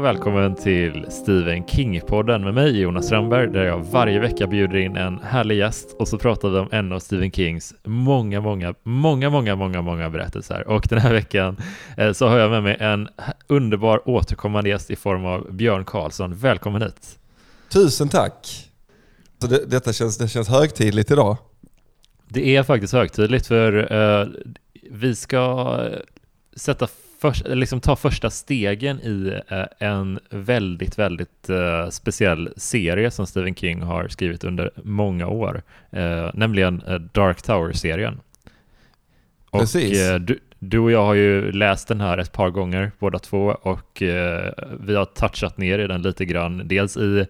Och 0.00 0.06
välkommen 0.06 0.54
till 0.54 1.06
Stephen 1.10 1.64
King-podden 1.64 2.44
med 2.44 2.54
mig 2.54 2.80
Jonas 2.80 3.06
Strömberg 3.06 3.46
där 3.46 3.64
jag 3.64 3.78
varje 3.78 4.20
vecka 4.20 4.46
bjuder 4.46 4.76
in 4.76 4.96
en 4.96 5.18
härlig 5.18 5.58
gäst 5.58 5.96
och 5.98 6.08
så 6.08 6.18
pratar 6.18 6.48
vi 6.48 6.58
om 6.58 6.68
en 6.72 6.92
av 6.92 7.00
Stephen 7.00 7.32
Kings 7.32 7.74
många, 7.84 8.40
många, 8.40 8.74
många, 8.82 9.30
många, 9.30 9.56
många, 9.56 9.82
många 9.82 10.10
berättelser. 10.10 10.68
Och 10.68 10.86
den 10.88 10.98
här 10.98 11.12
veckan 11.12 11.56
eh, 11.96 12.12
så 12.12 12.28
har 12.28 12.38
jag 12.38 12.50
med 12.50 12.62
mig 12.62 12.76
en 12.80 13.08
underbar 13.46 14.08
återkommande 14.08 14.70
gäst 14.70 14.90
i 14.90 14.96
form 14.96 15.24
av 15.24 15.52
Björn 15.52 15.84
Karlsson. 15.84 16.34
Välkommen 16.34 16.82
hit! 16.82 17.18
Tusen 17.72 18.08
tack! 18.08 18.68
Det, 19.38 19.70
detta 19.70 19.92
känns, 19.92 20.18
det 20.18 20.28
känns 20.28 20.48
högtidligt 20.48 21.10
idag. 21.10 21.36
Det 22.28 22.56
är 22.56 22.62
faktiskt 22.62 22.92
högtidligt 22.92 23.46
för 23.46 23.92
uh, 23.92 24.28
vi 24.90 25.14
ska 25.14 25.78
sätta 26.56 26.88
först, 27.20 27.48
liksom 27.48 27.80
ta 27.80 27.96
första 27.96 28.30
stegen 28.30 29.00
i 29.00 29.40
uh, 29.52 29.64
en 29.78 30.18
väldigt, 30.30 30.98
väldigt 30.98 31.50
uh, 31.50 31.88
speciell 31.90 32.52
serie 32.56 33.10
som 33.10 33.26
Stephen 33.26 33.54
King 33.54 33.82
har 33.82 34.08
skrivit 34.08 34.44
under 34.44 34.70
många 34.84 35.26
år, 35.26 35.62
nämligen 36.34 36.82
Dark 37.12 37.42
Tower-serien. 37.42 38.20
Precis. 39.52 40.10
Och, 40.12 40.20
du, 40.20 40.38
du 40.58 40.78
och 40.78 40.90
jag 40.90 41.04
har 41.04 41.14
ju 41.14 41.52
läst 41.52 41.88
den 41.88 42.00
här 42.00 42.18
ett 42.18 42.32
par 42.32 42.50
gånger 42.50 42.92
båda 42.98 43.18
två 43.18 43.56
och 43.62 44.02
vi 44.80 44.94
har 44.94 45.04
touchat 45.04 45.58
ner 45.58 45.78
i 45.78 45.86
den 45.86 46.02
lite 46.02 46.24
grann, 46.24 46.68
dels 46.68 46.96
i 46.96 47.26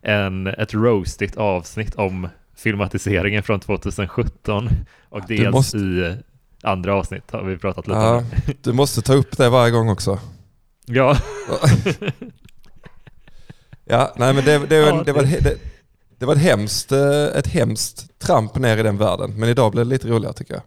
en, 0.00 0.46
ett 0.46 0.74
roastigt 0.74 1.36
avsnitt 1.36 1.94
om 1.94 2.28
filmatiseringen 2.56 3.42
från 3.42 3.60
2017 3.60 4.68
och 5.08 5.22
dels 5.28 5.52
måste... 5.52 5.78
i 5.78 6.16
andra 6.62 6.94
avsnitt 6.94 7.30
har 7.30 7.44
vi 7.44 7.58
pratat 7.58 7.86
lite 7.86 7.98
ja, 7.98 8.16
om. 8.16 8.24
Du 8.62 8.72
måste 8.72 9.02
ta 9.02 9.14
upp 9.14 9.36
det 9.36 9.48
varje 9.48 9.70
gång 9.70 9.88
också. 9.88 10.18
Ja. 10.86 11.16
ja, 13.84 14.14
nej 14.16 14.34
men 14.34 14.44
det, 14.44 14.66
det, 14.66 14.76
ja, 14.76 15.02
det 15.06 15.12
var, 15.12 15.22
det, 15.22 15.58
det 16.18 16.26
var 16.26 16.34
ett 16.34 16.42
hemskt, 16.42 16.92
eh, 16.92 17.24
ett 17.24 17.46
hemskt 17.46 18.18
tramp 18.18 18.56
ner 18.56 18.76
i 18.76 18.82
den 18.82 18.98
världen, 18.98 19.34
men 19.40 19.48
idag 19.48 19.72
blev 19.72 19.86
det 19.86 19.90
lite 19.90 20.08
roligare 20.08 20.34
tycker 20.34 20.54
jag. 20.54 20.62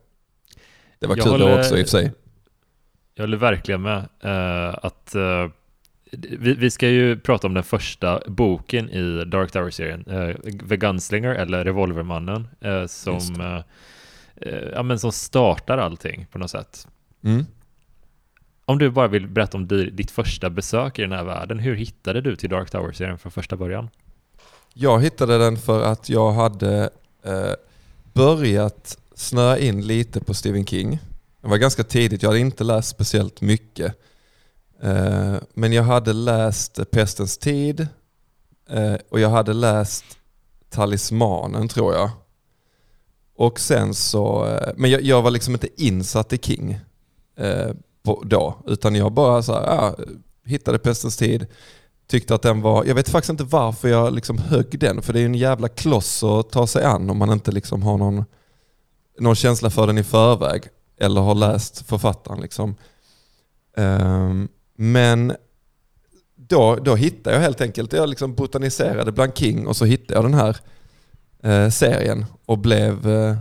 Det 0.99 1.07
var 1.07 1.15
jag 1.15 1.23
kul 1.23 1.31
håller, 1.31 1.59
också 1.59 1.77
i 1.77 1.83
och 1.83 1.87
för 1.87 1.97
sig. 1.97 2.11
Jag 3.15 3.23
håller 3.23 3.37
verkligen 3.37 3.81
med 3.81 3.97
uh, 4.25 4.75
att 4.81 5.13
uh, 5.15 5.51
vi, 6.11 6.53
vi, 6.53 6.71
ska 6.71 6.89
ju 6.89 7.19
prata 7.19 7.47
om 7.47 7.53
den 7.53 7.63
första 7.63 8.21
boken 8.27 8.89
i 8.89 9.25
Dark 9.25 9.51
Tower-serien, 9.51 10.05
uh, 10.07 10.35
The 10.69 10.77
Gunslinger 10.77 11.35
eller 11.35 11.63
Revolvermannen, 11.63 12.47
uh, 12.65 12.85
som, 12.87 13.63
uh, 14.45 14.69
ja, 14.73 14.83
men 14.83 14.99
som 14.99 15.11
startar 15.11 15.77
allting 15.77 16.27
på 16.31 16.37
något 16.37 16.51
sätt. 16.51 16.87
Mm. 17.23 17.45
Om 18.65 18.77
du 18.77 18.89
bara 18.89 19.07
vill 19.07 19.27
berätta 19.27 19.57
om 19.57 19.67
ditt 19.67 20.11
första 20.11 20.49
besök 20.49 20.99
i 20.99 21.01
den 21.01 21.11
här 21.11 21.23
världen, 21.23 21.59
hur 21.59 21.75
hittade 21.75 22.21
du 22.21 22.35
till 22.35 22.49
Dark 22.49 22.69
Tower-serien 22.71 23.17
från 23.17 23.31
första 23.31 23.55
början? 23.55 23.89
Jag 24.73 25.01
hittade 25.01 25.37
den 25.37 25.57
för 25.57 25.83
att 25.83 26.09
jag 26.09 26.31
hade 26.31 26.89
börjat 28.13 28.97
snöa 29.15 29.57
in 29.57 29.87
lite 29.87 30.19
på 30.19 30.33
Stephen 30.33 30.65
King. 30.65 30.99
Det 31.41 31.47
var 31.47 31.57
ganska 31.57 31.83
tidigt, 31.83 32.23
jag 32.23 32.29
hade 32.29 32.39
inte 32.39 32.63
läst 32.63 32.89
speciellt 32.89 33.41
mycket. 33.41 33.95
Eh, 34.81 35.35
men 35.53 35.73
jag 35.73 35.83
hade 35.83 36.13
läst 36.13 36.91
Pestens 36.91 37.37
tid 37.37 37.87
eh, 38.69 38.95
och 39.09 39.19
jag 39.19 39.29
hade 39.29 39.53
läst 39.53 40.05
Talismanen 40.69 41.67
tror 41.67 41.93
jag. 41.93 42.09
Och 43.35 43.59
sen 43.59 43.93
så, 43.93 44.47
eh, 44.47 44.73
men 44.75 44.91
jag, 44.91 45.01
jag 45.01 45.21
var 45.21 45.31
liksom 45.31 45.53
inte 45.53 45.83
insatt 45.83 46.33
i 46.33 46.37
King 46.37 46.79
eh, 47.37 47.71
då, 48.23 48.57
utan 48.67 48.95
jag 48.95 49.11
bara 49.11 49.43
så 49.43 49.53
här, 49.53 49.61
ja, 49.61 49.95
hittade 50.45 50.79
Pestens 50.79 51.17
tid, 51.17 51.47
tyckte 52.07 52.35
att 52.35 52.41
den 52.41 52.61
var, 52.61 52.85
jag 52.85 52.95
vet 52.95 53.09
faktiskt 53.09 53.29
inte 53.29 53.43
varför 53.43 53.87
jag 53.87 54.13
liksom 54.13 54.37
högg 54.37 54.79
den, 54.79 55.01
för 55.01 55.13
det 55.13 55.21
är 55.21 55.25
en 55.25 55.35
jävla 55.35 55.67
kloss 55.67 56.23
att 56.23 56.49
ta 56.49 56.67
sig 56.67 56.83
an 56.83 57.09
om 57.09 57.17
man 57.17 57.31
inte 57.31 57.51
liksom 57.51 57.83
har 57.83 57.97
någon, 57.97 58.25
någon 59.19 59.35
känsla 59.35 59.69
för 59.69 59.87
den 59.87 59.97
i 59.97 60.03
förväg 60.03 60.63
eller 60.97 61.21
har 61.21 61.35
läst 61.35 61.87
författaren. 61.87 62.41
Liksom. 62.41 62.75
Um, 63.77 64.47
men 64.75 65.33
då, 66.35 66.75
då 66.75 66.95
hittade 66.95 67.35
jag 67.35 67.43
helt 67.43 67.61
enkelt, 67.61 67.93
jag 67.93 68.09
liksom 68.09 68.35
botaniserade 68.35 69.11
bland 69.11 69.37
King 69.37 69.67
och 69.67 69.75
så 69.75 69.85
hittade 69.85 70.13
jag 70.13 70.23
den 70.23 70.33
här 70.33 70.57
eh, 71.45 71.69
serien 71.69 72.25
och 72.45 72.57
blev, 72.57 73.09
eh, 73.09 73.37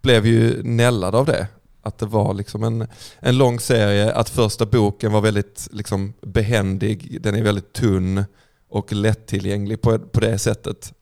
blev 0.00 0.26
ju 0.26 0.62
nällad 0.62 1.14
av 1.14 1.26
det. 1.26 1.46
Att 1.82 1.98
det 1.98 2.06
var 2.06 2.34
liksom 2.34 2.62
en, 2.64 2.86
en 3.18 3.38
lång 3.38 3.60
serie, 3.60 4.12
att 4.12 4.28
första 4.28 4.66
boken 4.66 5.12
var 5.12 5.20
väldigt 5.20 5.68
liksom 5.72 6.12
behändig, 6.20 7.22
den 7.22 7.34
är 7.34 7.42
väldigt 7.42 7.72
tunn 7.72 8.24
och 8.68 8.92
lättillgänglig 8.92 9.80
på, 9.80 9.98
på 9.98 10.20
det 10.20 10.38
sättet. 10.38 10.92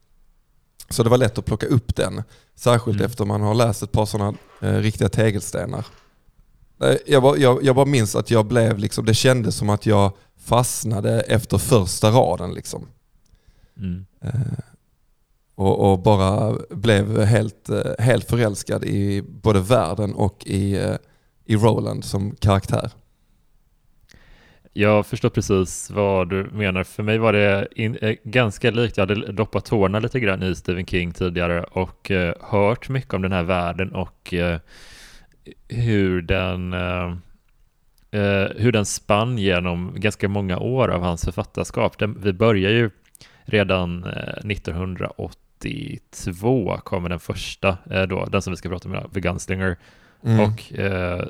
Så 0.89 1.03
det 1.03 1.09
var 1.09 1.17
lätt 1.17 1.37
att 1.37 1.45
plocka 1.45 1.67
upp 1.67 1.95
den, 1.95 2.23
särskilt 2.55 2.97
mm. 2.97 3.05
efter 3.05 3.25
man 3.25 3.41
har 3.41 3.55
läst 3.55 3.83
ett 3.83 3.91
par 3.91 4.05
sådana 4.05 4.37
eh, 4.61 4.75
riktiga 4.75 5.09
tegelstenar. 5.09 5.85
Jag 7.05 7.23
bara, 7.23 7.37
jag, 7.37 7.63
jag 7.63 7.75
bara 7.75 7.85
minns 7.85 8.15
att 8.15 8.31
jag 8.31 8.45
blev, 8.45 8.77
liksom, 8.77 9.05
det 9.05 9.13
kändes 9.13 9.55
som 9.55 9.69
att 9.69 9.85
jag 9.85 10.11
fastnade 10.37 11.21
efter 11.21 11.57
första 11.57 12.11
raden. 12.11 12.53
Liksom. 12.53 12.87
Mm. 13.77 14.05
Eh, 14.21 14.31
och, 15.61 15.91
och, 15.91 15.99
bara 15.99 16.57
blev 16.69 17.23
helt, 17.23 17.69
eh, 17.69 17.91
helt 17.99 18.29
förälskad 18.29 18.83
i 18.85 19.21
både 19.21 19.59
världen 19.59 20.13
och 20.13 20.43
i, 20.45 20.77
eh, 20.77 20.95
i 21.45 21.55
Roland 21.55 22.05
som 22.05 22.35
karaktär. 22.35 22.91
Jag 24.73 25.05
förstår 25.05 25.29
precis 25.29 25.91
vad 25.91 26.29
du 26.29 26.43
menar. 26.43 26.83
För 26.83 27.03
mig 27.03 27.17
var 27.17 27.33
det 27.33 27.67
in, 27.75 27.95
eh, 28.01 28.15
ganska 28.23 28.71
likt, 28.71 28.97
jag 28.97 29.07
hade 29.07 29.31
doppat 29.31 29.65
tårna 29.65 29.99
lite 29.99 30.19
grann 30.19 30.43
i 30.43 30.55
Stephen 30.55 30.85
King 30.85 31.11
tidigare 31.11 31.63
och 31.63 32.11
eh, 32.11 32.33
hört 32.41 32.89
mycket 32.89 33.13
om 33.13 33.21
den 33.21 33.31
här 33.31 33.43
världen 33.43 33.91
och 33.91 34.33
eh, 34.33 34.59
hur 35.67 36.21
den 36.21 36.73
eh, 36.73 37.15
hur 38.55 38.71
den 38.71 38.85
spann 38.85 39.37
genom 39.37 39.93
ganska 39.95 40.29
många 40.29 40.59
år 40.59 40.87
av 40.87 41.01
hans 41.01 41.25
författarskap. 41.25 41.97
Den, 41.97 42.21
vi 42.21 42.33
börjar 42.33 42.71
ju 42.71 42.89
redan 43.45 44.03
1980 44.03 45.50
1992 45.69 46.77
kommer 46.83 47.09
den 47.09 47.19
första 47.19 47.77
eh, 47.91 48.01
då, 48.01 48.25
den 48.25 48.41
som 48.41 48.51
vi 48.51 48.57
ska 48.57 48.69
prata 48.69 48.89
om 48.89 48.95
idag, 48.95 49.09
The 49.13 49.19
Gunslinger. 49.19 49.77
Mm. 50.23 50.39
Och 50.39 50.79
eh, 50.79 51.25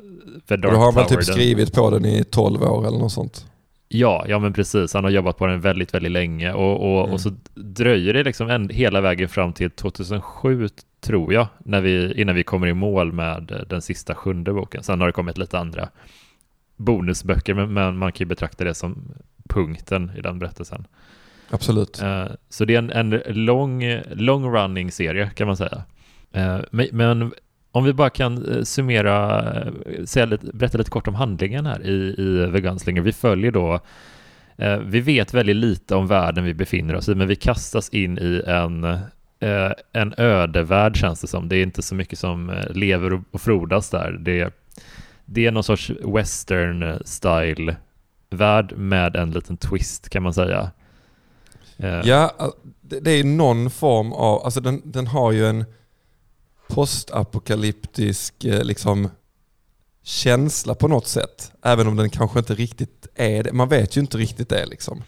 The 0.48 0.56
Dark 0.56 0.72
Du 0.72 0.76
har 0.76 0.92
väl 0.92 1.04
typ 1.04 1.24
skrivit 1.24 1.74
på 1.74 1.90
den 1.90 2.04
i 2.04 2.24
12 2.24 2.62
år 2.62 2.86
eller 2.86 2.98
något 2.98 3.12
sånt? 3.12 3.46
Ja, 3.88 4.24
ja 4.28 4.38
men 4.38 4.52
precis. 4.52 4.94
Han 4.94 5.04
har 5.04 5.10
jobbat 5.10 5.38
på 5.38 5.46
den 5.46 5.60
väldigt, 5.60 5.94
väldigt 5.94 6.12
länge 6.12 6.52
och, 6.52 6.92
och, 6.92 7.00
mm. 7.00 7.14
och 7.14 7.20
så 7.20 7.30
dröjer 7.54 8.14
det 8.14 8.24
liksom 8.24 8.50
en, 8.50 8.68
hela 8.68 9.00
vägen 9.00 9.28
fram 9.28 9.52
till 9.52 9.70
2007 9.70 10.68
tror 11.00 11.32
jag, 11.32 11.46
när 11.58 11.80
vi, 11.80 12.20
innan 12.20 12.34
vi 12.34 12.42
kommer 12.42 12.66
i 12.66 12.74
mål 12.74 13.12
med 13.12 13.50
eh, 13.50 13.58
den 13.58 13.82
sista 13.82 14.14
sjunde 14.14 14.52
boken. 14.52 14.82
Sen 14.82 15.00
har 15.00 15.06
det 15.06 15.12
kommit 15.12 15.38
lite 15.38 15.58
andra 15.58 15.88
bonusböcker, 16.76 17.54
men, 17.54 17.72
men 17.72 17.98
man 17.98 18.12
kan 18.12 18.24
ju 18.24 18.28
betrakta 18.28 18.64
det 18.64 18.74
som 18.74 19.14
punkten 19.48 20.10
i 20.16 20.20
den 20.20 20.38
berättelsen. 20.38 20.86
Absolut. 21.52 22.02
Eh, 22.02 22.26
så 22.48 22.64
det 22.64 22.74
är 22.74 22.78
en, 22.78 22.90
en 22.90 23.22
lång, 23.26 23.82
long 24.12 24.54
running 24.54 24.92
serie 24.92 25.30
kan 25.34 25.46
man 25.46 25.56
säga. 25.56 25.82
Eh, 26.32 26.58
men, 26.70 26.88
men, 26.92 27.32
om 27.72 27.84
vi 27.84 27.92
bara 27.92 28.10
kan 28.10 28.56
eh, 28.56 28.62
summera, 28.62 29.44
säga 30.04 30.26
lite, 30.26 30.46
berätta 30.52 30.78
lite 30.78 30.90
kort 30.90 31.08
om 31.08 31.14
handlingen 31.14 31.66
här 31.66 31.86
i, 31.86 32.14
i 32.18 32.50
The 32.52 32.60
Gunslinger. 32.60 33.02
Vi 33.02 33.12
följer 33.12 33.50
då 33.50 33.80
vi 34.84 35.00
vet 35.00 35.34
väldigt 35.34 35.56
lite 35.56 35.94
om 35.94 36.06
världen 36.06 36.44
vi 36.44 36.54
befinner 36.54 36.94
oss 36.94 37.08
i, 37.08 37.14
men 37.14 37.28
vi 37.28 37.36
kastas 37.36 37.88
in 37.88 38.18
i 38.18 38.42
en 38.46 38.98
eh, 39.42 39.72
en 39.92 40.14
ödevärld 40.16 40.96
känns 40.96 41.20
det 41.20 41.26
som. 41.26 41.48
Det 41.48 41.56
är 41.56 41.62
inte 41.62 41.82
så 41.82 41.94
mycket 41.94 42.18
som 42.18 42.62
lever 42.70 43.12
och, 43.12 43.20
och 43.30 43.40
frodas 43.40 43.90
där. 43.90 44.12
Det, 44.12 44.54
det 45.24 45.46
är 45.46 45.50
någon 45.50 45.64
sorts 45.64 45.90
western-style-värld 45.90 48.72
med 48.76 49.16
en 49.16 49.30
liten 49.30 49.56
twist 49.56 50.08
kan 50.08 50.22
man 50.22 50.34
säga. 50.34 50.70
Eh. 51.82 52.00
Ja, 52.04 52.52
det 52.80 53.10
är 53.10 53.24
någon 53.24 53.70
form 53.70 54.12
av, 54.12 54.44
alltså 54.44 54.60
den, 54.60 54.82
den 54.84 55.06
har 55.06 55.32
ju 55.32 55.46
en 55.46 55.64
postapokalyptisk 56.68 58.44
eh, 58.44 58.64
liksom 58.64 59.10
känsla 60.02 60.74
på 60.74 60.88
något 60.88 61.06
sätt. 61.06 61.52
Även 61.62 61.86
om 61.86 61.96
den 61.96 62.10
kanske 62.10 62.38
inte 62.38 62.54
riktigt 62.54 63.06
är 63.14 63.42
det. 63.42 63.52
Man 63.52 63.68
vet 63.68 63.96
ju 63.96 64.00
inte 64.00 64.18
riktigt 64.18 64.48
det 64.48 64.66
liksom. 64.66 65.02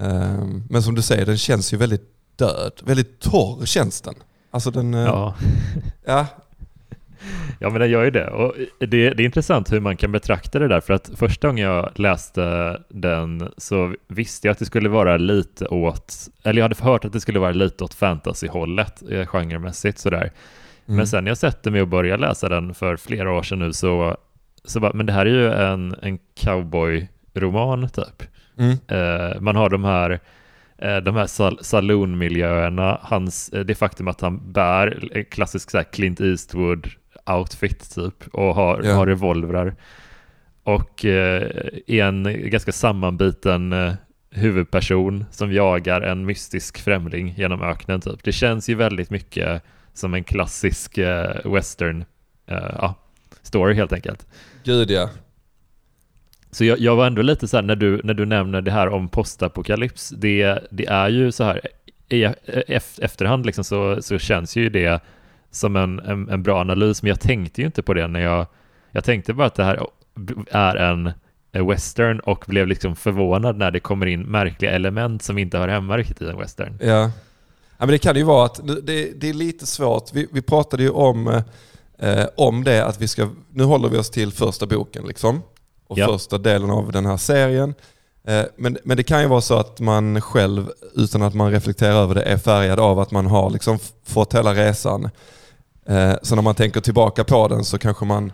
Ehm, 0.00 0.64
men 0.70 0.82
som 0.82 0.94
du 0.94 1.02
säger, 1.02 1.26
den 1.26 1.38
känns 1.38 1.72
ju 1.72 1.76
väldigt 1.76 2.12
död. 2.36 2.72
Väldigt 2.84 3.20
torr 3.20 3.66
känns 3.66 4.00
den. 4.00 4.14
Alltså 4.50 4.70
den... 4.70 4.94
Eh, 4.94 5.00
ja. 5.00 5.34
ja. 6.06 6.26
Ja 7.60 7.70
men 7.70 7.80
den 7.80 7.90
gör 7.90 8.04
ju 8.04 8.10
det 8.10 8.28
och 8.28 8.54
det, 8.78 8.86
det, 8.86 9.22
är 9.22 9.24
intressant 9.24 9.72
hur 9.72 9.80
man 9.80 9.96
kan 9.96 10.12
betrakta 10.12 10.58
det 10.58 10.68
där 10.68 10.80
för 10.80 10.94
att 10.94 11.10
första 11.16 11.48
gången 11.48 11.64
jag 11.64 11.90
läste 11.94 12.76
den 12.88 13.48
så 13.56 13.94
visste 14.08 14.48
jag 14.48 14.52
att 14.52 14.58
det 14.58 14.64
skulle 14.64 14.88
vara 14.88 15.16
lite 15.16 15.66
åt, 15.66 16.14
eller 16.44 16.60
jag 16.60 16.64
hade 16.64 16.84
hört 16.84 17.04
att 17.04 17.12
det 17.12 17.20
skulle 17.20 17.38
vara 17.38 17.52
lite 17.52 17.84
åt 17.84 17.94
fantasyhållet 17.94 19.02
eh, 19.10 19.26
genremässigt 19.26 19.98
sådär. 19.98 20.32
Mm. 20.86 20.96
Men 20.96 21.06
sen 21.06 21.26
jag 21.26 21.38
sätter 21.38 21.70
mig 21.70 21.82
och 21.82 21.88
börjar 21.88 22.18
läsa 22.18 22.48
den 22.48 22.74
för 22.74 22.96
flera 22.96 23.32
år 23.32 23.42
sedan 23.42 23.58
nu 23.58 23.72
så, 23.72 24.16
så 24.64 24.80
bara, 24.80 24.92
men 24.92 25.06
det 25.06 25.12
här 25.12 25.26
är 25.26 25.30
ju 25.30 25.52
en, 25.52 25.94
en 26.02 26.18
cowboy 26.34 27.08
roman 27.34 27.88
typ. 27.88 28.22
Mm. 28.58 28.76
Eh, 28.88 29.40
man 29.40 29.56
har 29.56 29.70
de 29.70 29.84
här 29.84 30.20
eh, 30.78 30.96
de 30.96 31.16
här 31.16 31.26
sal 31.26 31.58
saloonmiljöerna, 31.62 33.00
hans, 33.02 33.48
eh, 33.48 33.64
det 33.64 33.74
faktum 33.74 34.08
att 34.08 34.20
han 34.20 34.52
bär 34.52 35.22
klassisk 35.30 35.70
så 35.70 35.82
Clint 35.84 36.20
Eastwood 36.20 36.88
outfit 37.30 37.94
typ 37.94 38.28
och 38.32 38.54
har, 38.54 38.82
Ja. 38.84 38.94
har 38.94 39.06
revolvrar 39.06 39.74
och 40.62 41.04
eh, 41.04 41.42
är 41.86 42.04
en 42.04 42.50
ganska 42.50 42.72
sammanbiten 42.72 43.72
eh, 43.72 43.92
huvudperson 44.30 45.24
som 45.30 45.52
jagar 45.52 46.00
en 46.00 46.26
mystisk 46.26 46.78
främling 46.78 47.34
genom 47.36 47.62
öknen 47.62 48.00
typ. 48.00 48.24
Det 48.24 48.32
känns 48.32 48.68
ju 48.68 48.74
väldigt 48.74 49.10
mycket 49.10 49.62
som 49.92 50.14
en 50.14 50.24
klassisk 50.24 50.98
eh, 50.98 51.52
western 51.52 52.04
eh, 52.46 52.56
ja, 52.78 52.94
story 53.42 53.74
helt 53.74 53.92
enkelt. 53.92 54.26
Gud 54.64 54.90
ja. 54.90 55.10
Så 56.50 56.64
jag, 56.64 56.78
jag 56.78 56.96
var 56.96 57.06
ändå 57.06 57.22
lite 57.22 57.48
så 57.48 57.56
här 57.56 57.62
när 57.62 57.76
du, 57.76 58.00
när 58.04 58.14
du 58.14 58.26
nämner 58.26 58.60
det 58.62 58.70
här 58.70 58.88
om 58.88 59.08
postapokalyps, 59.08 60.08
det, 60.08 60.58
det 60.70 60.86
är 60.86 61.08
ju 61.08 61.32
så 61.32 61.44
här 61.44 61.60
i 62.08 62.24
ef- 62.24 62.98
efterhand 63.02 63.46
liksom 63.46 63.64
så, 63.64 64.02
så 64.02 64.18
känns 64.18 64.56
ju 64.56 64.68
det 64.68 65.00
som 65.56 65.76
en, 65.76 66.00
en, 66.00 66.28
en 66.28 66.42
bra 66.42 66.60
analys, 66.60 67.02
men 67.02 67.08
jag 67.08 67.20
tänkte 67.20 67.60
ju 67.60 67.66
inte 67.66 67.82
på 67.82 67.94
det 67.94 68.06
när 68.06 68.20
jag, 68.20 68.46
jag 68.90 69.04
tänkte 69.04 69.34
bara 69.34 69.46
att 69.46 69.54
det 69.54 69.64
här 69.64 69.86
är 70.50 70.76
en 70.76 71.12
western 71.68 72.20
och 72.20 72.44
blev 72.46 72.66
liksom 72.66 72.96
förvånad 72.96 73.56
när 73.56 73.70
det 73.70 73.80
kommer 73.80 74.06
in 74.06 74.22
märkliga 74.22 74.70
element 74.70 75.22
som 75.22 75.38
inte 75.38 75.58
hör 75.58 75.68
hemma 75.68 75.98
riktigt 75.98 76.22
i 76.22 76.28
en 76.28 76.38
western. 76.38 76.78
Ja. 76.80 76.86
ja 76.86 77.10
men 77.78 77.88
det 77.88 77.98
kan 77.98 78.16
ju 78.16 78.22
vara 78.22 78.44
att 78.44 78.60
det, 78.66 79.20
det 79.20 79.28
är 79.28 79.34
lite 79.34 79.66
svårt. 79.66 80.10
Vi, 80.12 80.28
vi 80.32 80.42
pratade 80.42 80.82
ju 80.82 80.90
om, 80.90 81.42
eh, 81.98 82.24
om 82.36 82.64
det 82.64 82.84
att 82.84 83.00
vi 83.00 83.08
ska, 83.08 83.28
nu 83.52 83.64
håller 83.64 83.88
vi 83.88 83.98
oss 83.98 84.10
till 84.10 84.32
första 84.32 84.66
boken 84.66 85.04
liksom. 85.06 85.42
Och 85.86 85.98
Ja. 85.98 86.06
första 86.06 86.38
delen 86.38 86.70
av 86.70 86.92
den 86.92 87.06
här 87.06 87.16
serien. 87.16 87.74
Eh, 88.24 88.44
men, 88.56 88.78
men 88.84 88.96
det 88.96 89.02
kan 89.02 89.20
ju 89.22 89.28
vara 89.28 89.40
så 89.40 89.54
att 89.54 89.80
man 89.80 90.20
själv, 90.20 90.70
utan 90.94 91.22
att 91.22 91.34
man 91.34 91.50
reflekterar 91.50 91.92
över 91.92 92.14
det, 92.14 92.22
är 92.22 92.36
färgad 92.36 92.80
av 92.80 92.98
att 93.00 93.10
man 93.10 93.26
har 93.26 93.50
liksom 93.50 93.78
fått 94.04 94.34
hela 94.34 94.54
resan. 94.54 95.10
Eh, 95.88 96.14
så 96.22 96.34
när 96.34 96.42
man 96.42 96.54
tänker 96.54 96.80
tillbaka 96.80 97.24
på 97.24 97.48
den 97.48 97.64
så 97.64 97.78
kanske 97.78 98.04
man 98.04 98.32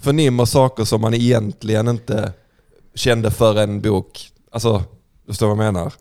förnimmer 0.00 0.44
saker 0.44 0.84
som 0.84 1.00
man 1.00 1.14
egentligen 1.14 1.88
inte 1.88 2.32
kände 2.94 3.30
för 3.30 3.60
en 3.60 3.80
bok. 3.80 4.28
Alltså, 4.50 4.82
du 5.26 5.32
förstår 5.32 5.46
vad 5.46 5.66
jag 5.66 5.74
menar? 5.74 5.92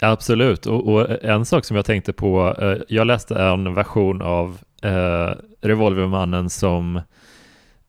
Absolut, 0.00 0.66
och, 0.66 0.94
och 0.94 1.24
en 1.24 1.44
sak 1.44 1.64
som 1.64 1.76
jag 1.76 1.86
tänkte 1.86 2.12
på, 2.12 2.54
eh, 2.60 2.82
jag 2.88 3.06
läste 3.06 3.34
en 3.34 3.74
version 3.74 4.22
av 4.22 4.58
eh, 4.82 5.30
Revolvermannen 5.60 6.50
som, 6.50 6.96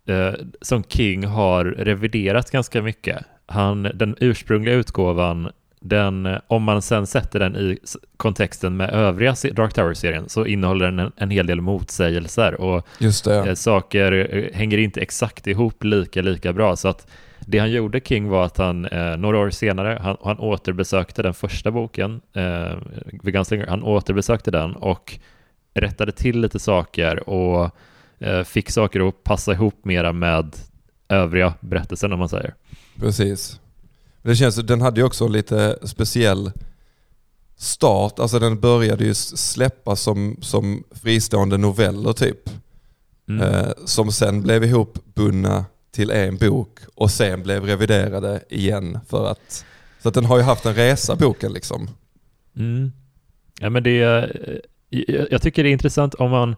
eh, 0.08 0.34
som 0.62 0.84
King 0.84 1.26
har 1.26 1.66
reviderat 1.66 2.52
ganska 2.52 2.82
mycket. 2.82 3.26
Han, 3.46 3.84
den 3.84 4.16
ursprungliga 4.20 4.76
utgåvan, 4.76 5.50
den, 5.80 6.26
eh, 6.26 6.40
om 6.48 6.64
man 6.64 6.82
sen 6.82 7.08
sätter 7.08 7.40
den 7.40 7.56
i 7.56 7.78
kontexten 8.18 8.78
med 8.78 8.90
övriga 8.90 9.36
Dark 9.54 9.74
Tower-serien 9.74 10.30
så 10.30 10.46
innehåller 10.46 10.86
den 10.86 11.00
en, 11.00 11.12
en 11.18 11.30
hel 11.30 11.48
del 11.48 11.62
motsägelser 11.62 12.62
och 12.62 12.88
eh, 13.28 13.54
saker 13.54 14.36
eh, 14.36 14.58
hänger 14.58 14.78
inte 14.78 15.02
exakt 15.02 15.48
ihop 15.48 15.84
lika, 15.84 16.22
lika 16.22 16.54
bra. 16.54 16.76
Så 16.76 16.88
att 16.88 17.08
det 17.40 17.60
han 17.60 17.72
gjorde, 17.72 18.00
King, 18.00 18.30
var 18.30 18.46
att 18.46 18.58
han 18.58 18.86
eh, 18.86 19.18
några 19.18 19.38
år 19.38 19.50
senare, 19.50 20.00
han, 20.02 20.18
han 20.24 20.40
återbesökte 20.40 21.24
den 21.24 21.34
första 21.34 21.72
boken, 21.72 22.22
eh, 22.34 22.78
Gunslinger, 23.12 23.68
han 23.68 23.84
återbesökte 23.84 24.52
den 24.52 24.76
och 24.76 25.20
rättade 25.74 26.12
till 26.12 26.42
lite 26.42 26.60
saker 26.60 27.30
och 27.30 27.72
eh, 28.20 28.44
fick 28.44 28.72
saker 28.72 29.08
att 29.08 29.24
passa 29.24 29.52
ihop 29.54 29.86
mera 29.86 30.14
med 30.14 30.56
övriga 31.10 31.54
berättelsen 31.60 32.14
om 32.14 32.20
man 32.20 32.30
säger. 32.30 32.54
Precis. 33.00 33.60
Det 34.28 34.36
känns, 34.36 34.56
den 34.56 34.82
hade 34.82 35.00
ju 35.00 35.06
också 35.06 35.26
en 35.26 35.32
lite 35.32 35.80
speciell 35.84 36.52
start. 37.56 38.20
Alltså 38.20 38.40
den 38.40 38.60
började 38.60 39.04
ju 39.06 39.14
släppas 39.14 40.02
som, 40.02 40.38
som 40.42 40.84
fristående 40.92 41.58
noveller 41.58 42.14
typ. 42.14 42.50
Mm. 43.30 43.42
Eh, 43.42 43.70
som 43.86 44.12
sen 44.12 44.42
blev 44.42 44.64
ihopbundna 44.64 45.66
till 45.92 46.12
en 46.12 46.38
bok 46.38 46.80
och 46.96 47.12
sen 47.12 47.44
blev 47.44 47.64
reviderade 47.64 48.44
igen 48.50 49.00
för 49.08 49.32
att... 49.32 49.66
Så 50.00 50.10
att 50.10 50.14
den 50.14 50.26
har 50.26 50.38
ju 50.38 50.44
haft 50.44 50.66
en 50.66 50.76
resa 50.76 51.16
boken 51.16 51.54
liksom. 51.54 51.90
Mm. 52.56 52.92
Ja, 53.60 53.70
men 53.70 53.84
det, 53.84 53.96
jag 53.96 54.30
jag 55.30 55.42
tycker 55.42 55.64
det 55.64 55.70
är 55.70 55.74
intressant 55.74 56.14
om 56.14 56.32
man 56.32 56.56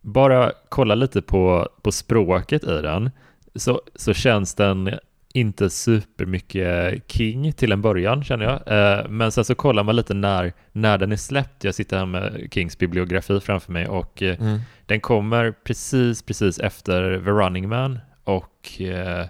bara 0.00 0.52
kollar 0.68 0.96
lite 0.96 1.22
på, 1.22 1.68
på 1.82 1.92
språket 1.92 2.64
i 2.64 2.82
den 2.82 3.10
så, 3.54 3.82
så 3.94 4.14
känns 4.14 4.54
den 4.54 4.90
inte 5.36 5.70
supermycket 5.70 7.02
King 7.12 7.52
till 7.52 7.72
en 7.72 7.82
början 7.82 8.24
känner 8.24 8.44
jag. 8.44 8.52
Eh, 9.00 9.08
Men 9.08 9.32
sen 9.32 9.44
så 9.44 9.54
kollar 9.54 9.82
man 9.82 9.96
lite 9.96 10.14
när, 10.14 10.52
när 10.72 10.98
den 10.98 11.12
är 11.12 11.16
släppt. 11.16 11.64
Jag 11.64 11.74
sitter 11.74 11.98
här 11.98 12.06
med 12.06 12.48
Kings 12.50 12.78
bibliografi 12.78 13.40
framför 13.40 13.72
mig 13.72 13.86
och 13.88 14.22
eh, 14.22 14.58
den 14.86 15.00
kommer 15.00 15.52
precis, 15.64 16.22
precis 16.22 16.58
efter 16.58 17.18
The 17.24 17.30
Running 17.30 17.68
Man 17.68 17.98
och 18.24 18.80
eh, 18.80 19.26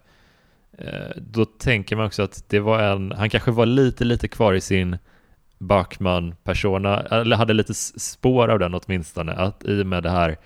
då 1.16 1.44
tänker 1.44 1.96
man 1.96 2.06
också 2.06 2.22
att 2.22 2.44
det 2.48 2.60
var 2.60 2.82
en, 2.82 3.12
han 3.12 3.30
kanske 3.30 3.50
var 3.50 3.66
lite, 3.66 4.04
lite 4.04 4.28
kvar 4.28 4.54
i 4.54 4.60
sin 4.60 4.98
Bachman-persona, 5.58 7.00
eller 7.00 7.36
hade 7.36 7.52
lite 7.52 7.74
spår 7.74 8.48
av 8.48 8.58
den 8.58 8.74
åtminstone, 8.74 9.32
att 9.32 9.64
i 9.64 9.82
och 9.82 9.86
med 9.86 10.02
det 10.02 10.10
här 10.10 10.36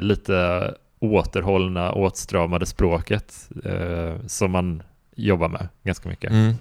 lite 0.00 0.74
återhållna, 1.00 1.92
åtstramade 1.92 2.66
språket 2.66 3.48
eh, 3.64 4.26
som 4.26 4.50
man 4.50 4.82
jobbar 5.16 5.48
med 5.48 5.68
ganska 5.84 6.08
mycket. 6.08 6.30
Mm. 6.30 6.54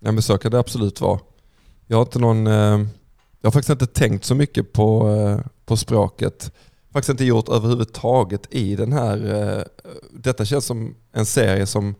Ja 0.00 0.12
men 0.12 0.22
så 0.22 0.38
kan 0.38 0.50
det 0.50 0.58
absolut 0.58 1.00
vara. 1.00 1.20
Jag 1.86 1.96
har 1.96 2.02
inte 2.02 2.18
någon... 2.18 2.46
Eh, 2.46 2.86
jag 3.40 3.46
har 3.46 3.50
faktiskt 3.50 3.70
inte 3.70 3.86
tänkt 3.86 4.24
så 4.24 4.34
mycket 4.34 4.72
på, 4.72 5.10
eh, 5.10 5.46
på 5.66 5.76
språket. 5.76 6.52
Faktiskt 6.92 7.10
inte 7.10 7.24
gjort 7.24 7.48
överhuvudtaget 7.48 8.54
i 8.54 8.76
den 8.76 8.92
här... 8.92 9.34
Eh, 9.34 9.62
detta 10.12 10.44
känns 10.44 10.66
som 10.66 10.94
en 11.12 11.26
serie 11.26 11.66
som 11.66 11.94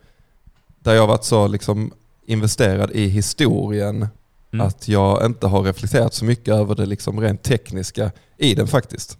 där 0.78 0.94
jag 0.94 1.02
har 1.02 1.08
varit 1.08 1.24
så 1.24 1.46
liksom 1.46 1.92
investerad 2.26 2.90
i 2.90 3.06
historien 3.08 4.08
Mm. 4.54 4.66
att 4.66 4.88
jag 4.88 5.26
inte 5.26 5.46
har 5.46 5.62
reflekterat 5.62 6.14
så 6.14 6.24
mycket 6.24 6.54
över 6.54 6.74
det 6.74 6.86
liksom 6.86 7.20
rent 7.20 7.42
tekniska 7.42 8.12
i 8.36 8.54
den 8.54 8.66
faktiskt. 8.66 9.18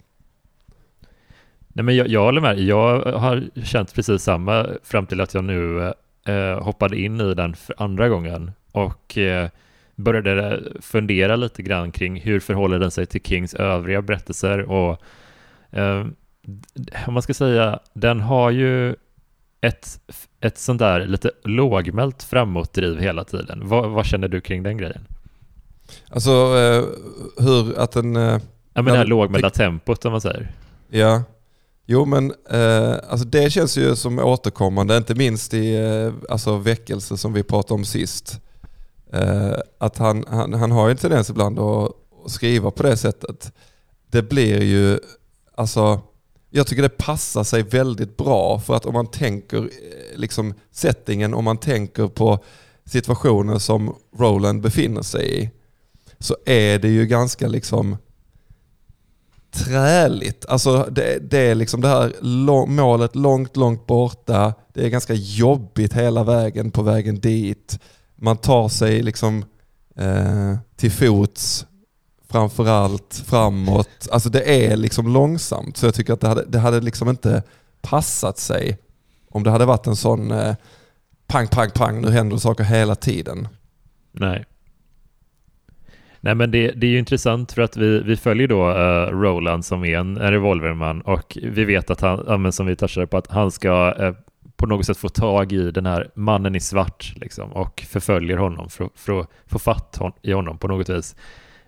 Nej, 1.75 1.83
men 1.83 1.95
jag, 1.95 2.07
jag 2.07 2.23
håller 2.23 2.41
med. 2.41 2.59
Jag 2.59 3.01
har 3.01 3.43
känt 3.63 3.93
precis 3.93 4.23
samma 4.23 4.67
fram 4.83 5.05
till 5.05 5.21
att 5.21 5.33
jag 5.33 5.43
nu 5.43 5.93
eh, 6.27 6.63
hoppade 6.63 6.99
in 6.99 7.21
i 7.21 7.33
den 7.33 7.55
för 7.55 7.75
andra 7.77 8.09
gången 8.09 8.51
och 8.71 9.17
eh, 9.17 9.49
började 9.95 10.63
fundera 10.81 11.35
lite 11.35 11.61
grann 11.61 11.91
kring 11.91 12.21
hur 12.21 12.39
förhåller 12.39 12.79
den 12.79 12.91
sig 12.91 13.05
till 13.05 13.21
Kings 13.21 13.53
övriga 13.53 14.01
berättelser 14.01 14.71
och 14.71 15.01
eh, 15.71 16.05
om 17.07 17.13
man 17.13 17.21
ska 17.21 17.33
säga, 17.33 17.79
den 17.93 18.19
har 18.19 18.51
ju 18.51 18.95
ett, 19.61 19.99
ett 20.41 20.57
sånt 20.57 20.79
där 20.79 21.05
lite 21.05 21.31
lågmält 21.43 22.23
framåtdriv 22.23 22.99
hela 22.99 23.23
tiden. 23.23 23.61
Vad, 23.63 23.89
vad 23.89 24.05
känner 24.05 24.27
du 24.27 24.41
kring 24.41 24.63
den 24.63 24.77
grejen? 24.77 25.07
Alltså 26.09 26.31
eh, 26.31 26.83
hur 27.45 27.79
att 27.79 27.91
den... 27.91 28.15
Eh, 28.15 28.39
Ja, 28.73 28.81
men 28.81 28.93
det 28.93 28.99
här 28.99 29.05
lågmälda 29.05 29.49
tempot 29.49 30.05
om 30.05 30.11
man 30.11 30.21
säger. 30.21 30.51
Ja, 30.89 31.23
jo 31.85 32.05
men 32.05 32.33
eh, 32.49 32.95
alltså 33.09 33.27
det 33.27 33.49
känns 33.49 33.77
ju 33.77 33.95
som 33.95 34.19
återkommande, 34.19 34.97
inte 34.97 35.15
minst 35.15 35.53
i 35.53 35.75
eh, 35.75 36.13
alltså 36.29 36.57
väckelse 36.57 37.17
som 37.17 37.33
vi 37.33 37.43
pratade 37.43 37.73
om 37.73 37.85
sist. 37.85 38.39
Eh, 39.13 39.53
att 39.77 39.97
han, 39.97 40.25
han, 40.27 40.53
han 40.53 40.71
har 40.71 40.87
ju 40.87 40.91
en 40.91 40.97
tendens 40.97 41.29
ibland 41.29 41.59
att, 41.59 41.91
att 42.25 42.31
skriva 42.31 42.71
på 42.71 42.83
det 42.83 42.97
sättet. 42.97 43.51
Det 44.11 44.21
blir 44.21 44.61
ju, 44.61 44.99
alltså 45.55 46.01
jag 46.49 46.67
tycker 46.67 46.83
det 46.83 46.97
passar 46.97 47.43
sig 47.43 47.63
väldigt 47.63 48.17
bra 48.17 48.59
för 48.59 48.75
att 48.75 48.85
om 48.85 48.93
man 48.93 49.07
tänker 49.07 49.57
eh, 49.57 49.69
liksom 50.15 50.53
settingen, 50.71 51.33
om 51.33 51.43
man 51.43 51.57
tänker 51.57 52.07
på 52.07 52.39
situationer 52.85 53.59
som 53.59 53.95
Roland 54.17 54.61
befinner 54.61 55.01
sig 55.01 55.43
i 55.43 55.49
så 56.19 56.37
är 56.45 56.79
det 56.79 56.87
ju 56.87 57.05
ganska 57.05 57.47
liksom 57.47 57.97
träligt. 59.55 60.45
Alltså 60.45 60.87
det, 60.91 61.19
det 61.31 61.37
är 61.37 61.55
liksom 61.55 61.81
det 61.81 61.87
här 61.87 62.13
lång, 62.21 62.75
målet 62.75 63.15
långt, 63.15 63.57
långt 63.57 63.85
borta. 63.85 64.53
Det 64.73 64.85
är 64.85 64.89
ganska 64.89 65.13
jobbigt 65.13 65.93
hela 65.93 66.23
vägen 66.23 66.71
på 66.71 66.81
vägen 66.81 67.19
dit. 67.19 67.79
Man 68.15 68.37
tar 68.37 68.69
sig 68.69 69.01
liksom 69.01 69.45
eh, 69.95 70.55
till 70.75 70.91
fots 70.91 71.65
framförallt 72.29 73.23
framåt. 73.25 74.07
Alltså 74.11 74.29
det 74.29 74.65
är 74.65 74.75
liksom 74.75 75.07
långsamt. 75.07 75.77
Så 75.77 75.85
jag 75.85 75.93
tycker 75.93 76.13
att 76.13 76.21
det 76.21 76.27
hade, 76.27 76.45
det 76.45 76.59
hade 76.59 76.81
liksom 76.81 77.09
inte 77.09 77.43
passat 77.81 78.37
sig 78.37 78.77
om 79.29 79.43
det 79.43 79.51
hade 79.51 79.65
varit 79.65 79.87
en 79.87 79.95
sån 79.95 80.31
eh, 80.31 80.55
pang, 81.27 81.47
pang, 81.47 81.69
pang, 81.71 82.01
nu 82.01 82.11
händer 82.11 82.37
saker 82.37 82.63
hela 82.63 82.95
tiden. 82.95 83.47
Nej. 84.11 84.45
Nej 86.25 86.35
men 86.35 86.51
det, 86.51 86.71
det 86.71 86.87
är 86.87 86.91
ju 86.91 86.99
intressant 86.99 87.51
för 87.51 87.61
att 87.61 87.77
vi, 87.77 87.99
vi 87.99 88.17
följer 88.17 88.47
då 88.47 88.69
uh, 88.69 89.19
Roland 89.19 89.65
som 89.65 89.85
är 89.85 89.97
en, 89.97 90.17
en 90.17 90.31
revolverman 90.31 91.01
och 91.01 91.37
vi 91.43 91.65
vet 91.65 91.89
att 91.89 92.01
han, 92.01 92.23
ja, 92.27 92.37
men 92.37 92.51
som 92.51 92.65
vi 92.65 92.75
touchade 92.75 93.07
på, 93.07 93.17
att 93.17 93.31
han 93.31 93.51
ska 93.51 93.95
uh, 93.99 94.11
på 94.55 94.65
något 94.65 94.85
sätt 94.85 94.97
få 94.97 95.09
tag 95.09 95.51
i 95.51 95.71
den 95.71 95.85
här 95.85 96.09
mannen 96.13 96.55
i 96.55 96.59
svart 96.59 97.13
liksom, 97.15 97.51
och 97.51 97.83
förföljer 97.87 98.37
honom 98.37 98.69
för, 98.69 98.89
för 98.95 99.19
att 99.19 99.29
få 99.47 99.59
fatt 99.59 99.97
hon, 99.99 100.11
i 100.21 100.31
honom 100.31 100.57
på 100.57 100.67
något 100.67 100.89
vis. 100.89 101.15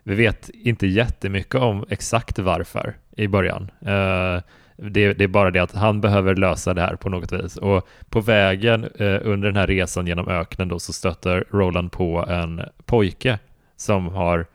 Vi 0.03 0.15
vet 0.15 0.49
inte 0.49 0.87
jättemycket 0.87 1.55
om 1.55 1.85
exakt 1.89 2.39
varför 2.39 2.95
i 3.17 3.27
början. 3.27 3.71
Uh, 3.81 4.41
det, 4.77 5.13
det, 5.13 5.23
är 5.23 5.27
bara 5.27 5.51
det 5.51 5.59
att 5.59 5.75
han 5.75 6.01
behöver 6.01 6.35
lösa 6.35 6.73
det 6.73 6.81
här 6.81 6.95
på 6.95 7.09
något 7.09 7.31
vis. 7.31 7.57
Och 7.57 7.87
på 8.09 8.21
vägen 8.21 8.83
uh, 8.83 9.19
under 9.23 9.47
den 9.47 9.55
här 9.55 9.67
resan 9.67 10.07
genom 10.07 10.27
öknen 10.27 10.67
då 10.67 10.79
så 10.79 10.93
stöter 10.93 11.45
Roland 11.51 11.91
på 11.91 12.25
en 12.29 12.61
pojke 12.85 13.39
som 13.77 14.07
har 14.07 14.45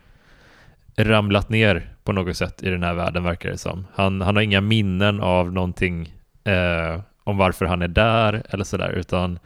ramlat 0.97 1.49
ner 1.49 1.89
på 2.05 2.13
något 2.13 2.37
sätt 2.37 2.63
i 2.63 2.71
den 2.71 2.83
här 2.83 2.95
världen 2.95 3.25
verkar 3.25 3.51
det 3.51 3.59
som. 3.59 3.87
Han, 3.95 4.21
han 4.21 4.37
har 4.37 4.43
inga 4.43 4.61
minnen 4.61 5.21
av 5.21 5.53
någonting 5.53 6.15
eh, 6.45 7.01
om 7.25 7.37
varför 7.37 7.65
han 7.65 7.83
är 7.83 7.89
där 7.89 8.43
eller 8.49 8.65
sådär, 8.65 8.91
utan 8.91 9.39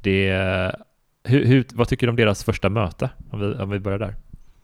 det... 0.00 0.74
Hur, 1.26 1.44
hur, 1.46 1.66
vad 1.72 1.88
tycker 1.88 2.06
du 2.06 2.10
om 2.10 2.16
deras 2.16 2.44
första 2.44 2.68
möte? 2.68 3.10
Om 3.30 3.40
vi, 3.40 3.54
om 3.54 3.70
vi 3.70 3.78
börjar 3.78 3.98
där. 3.98 4.14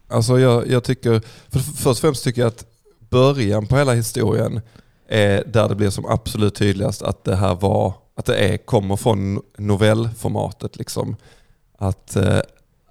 Alltså 0.09 0.38
jag, 0.38 0.69
jag 0.69 0.85
tycker, 0.85 1.21
för, 1.49 1.59
först 1.59 1.87
och 1.87 1.97
främst 1.97 2.25
tycker 2.25 2.40
jag 2.40 2.49
att 2.49 2.64
början 2.99 3.66
på 3.66 3.76
hela 3.76 3.92
historien 3.92 4.61
är 5.09 5.45
där 5.47 5.69
det 5.69 5.75
blir 5.75 5.90
som 5.90 6.07
absolut 6.07 6.54
tydligast 6.54 7.02
att 7.02 7.25
det 7.25 7.37
här 7.37 7.54
var, 7.54 7.95
att 8.14 8.26
det 8.26 8.37
är, 8.37 8.57
kommer 8.57 8.97
från 8.97 9.42
novellformatet. 9.59 10.76
Liksom. 10.76 11.16
Att, 11.78 12.16
eh, 12.16 12.40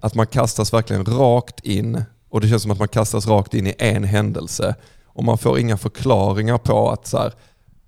att 0.00 0.14
man 0.14 0.26
kastas 0.26 0.72
verkligen 0.72 1.04
rakt 1.04 1.60
in 1.60 2.04
och 2.28 2.40
det 2.40 2.48
känns 2.48 2.62
som 2.62 2.70
att 2.70 2.78
man 2.78 2.88
kastas 2.88 3.26
rakt 3.26 3.54
in 3.54 3.66
i 3.66 3.74
en 3.78 4.04
händelse 4.04 4.74
och 5.06 5.24
man 5.24 5.38
får 5.38 5.58
inga 5.58 5.76
förklaringar 5.76 6.58
på 6.58 6.90
att 6.90 7.06
så 7.06 7.18
här, 7.18 7.32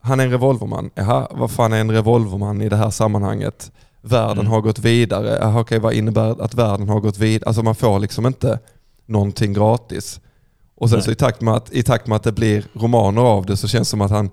han 0.00 0.20
är 0.20 0.24
en 0.24 0.30
revolverman. 0.30 0.90
Jaha, 0.94 1.28
vad 1.30 1.50
fan 1.50 1.72
är 1.72 1.80
en 1.80 1.90
revolverman 1.90 2.62
i 2.62 2.68
det 2.68 2.76
här 2.76 2.90
sammanhanget? 2.90 3.72
Världen 4.00 4.38
mm. 4.38 4.52
har 4.52 4.60
gått 4.60 4.78
vidare. 4.78 5.38
Jaha, 5.40 5.60
okej, 5.60 5.78
vad 5.78 5.94
innebär 5.94 6.42
att 6.42 6.54
världen 6.54 6.88
har 6.88 7.00
gått 7.00 7.18
vidare? 7.18 7.48
Alltså 7.48 7.62
man 7.62 7.74
får 7.74 7.98
liksom 7.98 8.26
inte 8.26 8.58
någonting 9.06 9.52
gratis. 9.52 10.20
Och 10.74 10.88
sen 10.88 10.96
Nej. 10.96 11.04
så 11.04 11.10
i 11.10 11.14
takt, 11.14 11.40
med 11.40 11.54
att, 11.54 11.72
i 11.72 11.82
takt 11.82 12.06
med 12.06 12.16
att 12.16 12.22
det 12.22 12.32
blir 12.32 12.66
romaner 12.74 13.22
av 13.22 13.46
det 13.46 13.56
så 13.56 13.68
känns 13.68 13.88
det 13.88 13.90
som 13.90 14.00
att 14.00 14.10
han, 14.10 14.30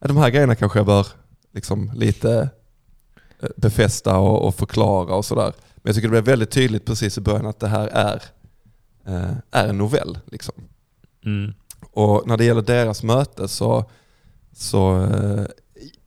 de 0.00 0.16
här 0.16 0.30
grejerna 0.30 0.54
kanske 0.54 0.78
jag 0.78 0.86
bör 0.86 1.06
liksom 1.52 1.90
lite 1.94 2.48
eh, 3.42 3.48
befästa 3.56 4.18
och, 4.18 4.46
och 4.46 4.54
förklara 4.54 5.14
och 5.14 5.24
sådär. 5.24 5.52
Men 5.84 5.88
jag 5.90 5.94
tycker 5.94 6.08
det 6.08 6.12
blev 6.12 6.24
väldigt 6.24 6.50
tydligt 6.50 6.84
precis 6.84 7.18
i 7.18 7.20
början 7.20 7.46
att 7.46 7.60
det 7.60 7.68
här 7.68 7.86
är, 7.86 8.22
eh, 9.06 9.36
är 9.50 9.68
en 9.68 9.78
novell. 9.78 10.18
Liksom. 10.26 10.54
Mm. 11.24 11.54
Och 11.90 12.26
när 12.26 12.36
det 12.36 12.44
gäller 12.44 12.62
deras 12.62 13.02
möte 13.02 13.48
så 13.48 13.90
så 14.54 15.02
eh, 15.02 15.44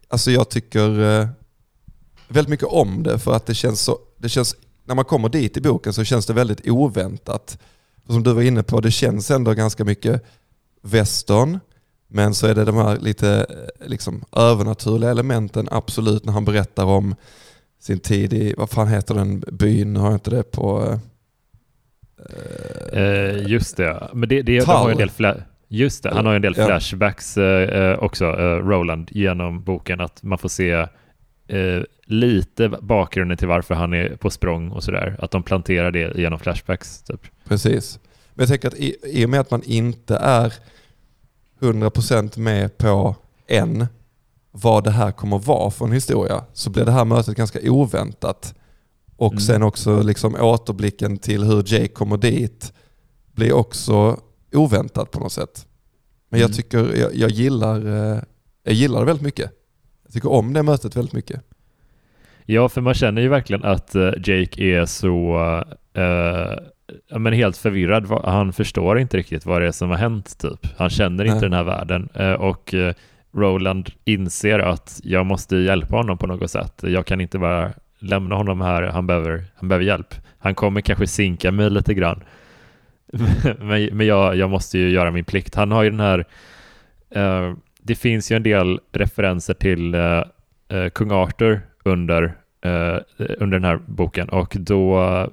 alltså 0.07 0.31
jag 0.31 0.49
tycker 0.49 1.19
eh, 1.19 1.27
väldigt 2.27 2.49
mycket 2.49 2.67
om 2.67 3.03
det 3.03 3.19
för 3.19 3.33
att 3.35 3.45
det 3.45 3.55
känns 3.55 3.81
så, 3.81 3.99
det 4.17 4.29
känns, 4.29 4.55
när 4.85 4.95
man 4.95 5.05
kommer 5.05 5.29
dit 5.29 5.57
i 5.57 5.61
boken 5.61 5.93
så 5.93 6.03
känns 6.03 6.25
det 6.25 6.33
väldigt 6.33 6.67
oväntat. 6.67 7.57
som 8.07 8.23
du 8.23 8.33
var 8.33 8.41
inne 8.41 8.63
på, 8.63 8.81
det 8.81 8.91
känns 8.91 9.31
ändå 9.31 9.53
ganska 9.53 9.85
mycket 9.85 10.25
western, 10.81 11.59
men 12.07 12.33
så 12.33 12.47
är 12.47 12.55
det 12.55 12.65
de 12.65 12.75
här 12.75 12.97
lite 12.97 13.45
eh, 13.49 13.87
liksom, 13.87 14.23
övernaturliga 14.31 15.11
elementen 15.11 15.67
absolut 15.71 16.25
när 16.25 16.33
han 16.33 16.45
berättar 16.45 16.85
om 16.85 17.15
sin 17.79 17.99
tid 17.99 18.33
i, 18.33 18.53
vad 18.57 18.69
fan 18.69 18.87
heter 18.87 19.15
den 19.15 19.43
byn, 19.51 19.95
har 19.95 20.07
jag 20.07 20.15
inte 20.15 20.29
det 20.29 20.43
på... 20.43 20.99
Eh, 22.93 23.47
just 23.47 23.77
det, 23.77 24.09
men 24.13 24.29
det, 24.29 24.41
det, 24.41 24.59
de 24.59 24.65
har 24.65 24.91
en 24.91 24.97
del 24.97 25.09
fler 25.09 25.45
Just 25.67 26.03
det, 26.03 26.13
han 26.13 26.25
har 26.25 26.33
ju 26.33 26.35
en 26.35 26.41
del 26.41 26.55
flashbacks 26.55 27.37
eh, 27.37 27.81
eh, 27.81 27.99
också, 27.99 28.25
eh, 28.25 28.67
Roland, 28.67 29.09
genom 29.11 29.63
boken. 29.63 30.01
Att 30.01 30.23
man 30.23 30.37
får 30.37 30.49
se 30.49 30.71
eh, 31.47 31.81
lite 32.05 32.69
bakgrunden 32.69 33.37
till 33.37 33.47
varför 33.47 33.75
han 33.75 33.93
är 33.93 34.15
på 34.15 34.29
språng 34.29 34.69
och 34.71 34.83
sådär. 34.83 35.15
Att 35.19 35.31
de 35.31 35.43
planterar 35.43 35.91
det 35.91 36.17
genom 36.17 36.39
flashbacks. 36.39 37.03
Typ. 37.03 37.21
Precis. 37.47 37.99
Men 38.33 38.43
jag 38.43 38.49
tänker 38.49 38.67
att 38.67 38.73
i, 38.73 38.95
i 39.03 39.25
och 39.25 39.29
med 39.29 39.39
att 39.39 39.51
man 39.51 39.63
inte 39.63 40.17
är 40.17 40.53
100% 41.59 42.39
med 42.39 42.77
på 42.77 43.15
än 43.47 43.87
vad 44.61 44.83
det 44.83 44.91
här 44.91 45.11
kommer 45.11 45.39
vara 45.39 45.71
för 45.71 45.85
en 45.85 45.91
historia 45.91 46.43
så 46.53 46.69
blir 46.69 46.85
det 46.85 46.91
här 46.91 47.05
mötet 47.05 47.37
ganska 47.37 47.59
oväntat. 47.71 48.53
Och 49.15 49.31
mm. 49.31 49.41
sen 49.41 49.63
också 49.63 50.01
liksom 50.01 50.35
återblicken 50.35 51.17
till 51.17 51.43
hur 51.43 51.73
Jake 51.73 51.87
kommer 51.87 52.17
dit 52.17 52.73
blir 53.31 53.53
också 53.53 54.19
oväntat 54.53 55.11
på 55.11 55.19
något 55.19 55.31
sätt. 55.31 55.67
Men 56.29 56.39
mm. 56.39 56.49
jag 56.49 56.57
tycker, 56.57 56.95
jag, 56.95 57.15
jag, 57.15 57.29
gillar, 57.31 57.85
eh, 57.85 58.21
jag 58.63 58.73
gillar 58.73 58.99
det 58.99 59.05
väldigt 59.05 59.23
mycket. 59.23 59.51
Jag 60.03 60.13
tycker 60.13 60.31
om 60.31 60.53
det 60.53 60.63
mötet 60.63 60.95
väldigt 60.95 61.13
mycket. 61.13 61.41
Ja, 62.45 62.69
för 62.69 62.81
man 62.81 62.93
känner 62.93 63.21
ju 63.21 63.27
verkligen 63.27 63.63
att 63.63 63.95
eh, 63.95 64.11
Jake 64.23 64.63
är 64.63 64.85
så 64.85 65.37
uh, 65.97 67.19
men 67.19 67.33
helt 67.33 67.57
förvirrad. 67.57 68.21
Han 68.25 68.53
förstår 68.53 68.99
inte 68.99 69.17
riktigt 69.17 69.45
vad 69.45 69.61
det 69.61 69.67
är 69.67 69.71
som 69.71 69.89
har 69.89 69.97
hänt 69.97 70.39
typ. 70.39 70.67
Han 70.77 70.89
känner 70.89 71.23
inte 71.23 71.35
Nej. 71.35 71.41
den 71.41 71.53
här 71.53 71.63
världen 71.63 72.09
uh, 72.19 72.31
och 72.31 72.73
Roland 73.37 73.89
inser 74.05 74.59
att 74.59 74.99
jag 75.03 75.25
måste 75.25 75.57
hjälpa 75.57 75.95
honom 75.95 76.17
på 76.17 76.27
något 76.27 76.51
sätt. 76.51 76.83
Jag 76.83 77.05
kan 77.05 77.21
inte 77.21 77.39
bara 77.39 77.71
lämna 77.99 78.35
honom 78.35 78.61
här, 78.61 78.83
han 78.83 79.07
behöver, 79.07 79.45
han 79.55 79.69
behöver 79.69 79.85
hjälp. 79.85 80.15
Han 80.39 80.55
kommer 80.55 80.81
kanske 80.81 81.07
sinka 81.07 81.51
mig 81.51 81.69
lite 81.69 81.93
grann 81.93 82.23
men 83.59 83.85
men 83.85 84.07
jag, 84.07 84.35
jag 84.35 84.49
måste 84.49 84.79
ju 84.79 84.89
göra 84.89 85.11
min 85.11 85.25
plikt. 85.25 85.55
Han 85.55 85.71
har 85.71 85.83
ju 85.83 85.89
den 85.89 85.99
här, 85.99 86.19
uh, 87.15 87.55
det 87.81 87.95
finns 87.95 88.31
ju 88.31 88.35
en 88.35 88.43
del 88.43 88.79
referenser 88.91 89.53
till 89.53 89.95
uh, 89.95 90.23
uh, 90.73 90.89
kung 90.89 91.11
Arthur 91.11 91.61
under, 91.83 92.33
under 93.17 93.59
den 93.59 93.63
här 93.63 93.79
boken 93.85 94.29
och 94.29 94.55
då 94.59 95.29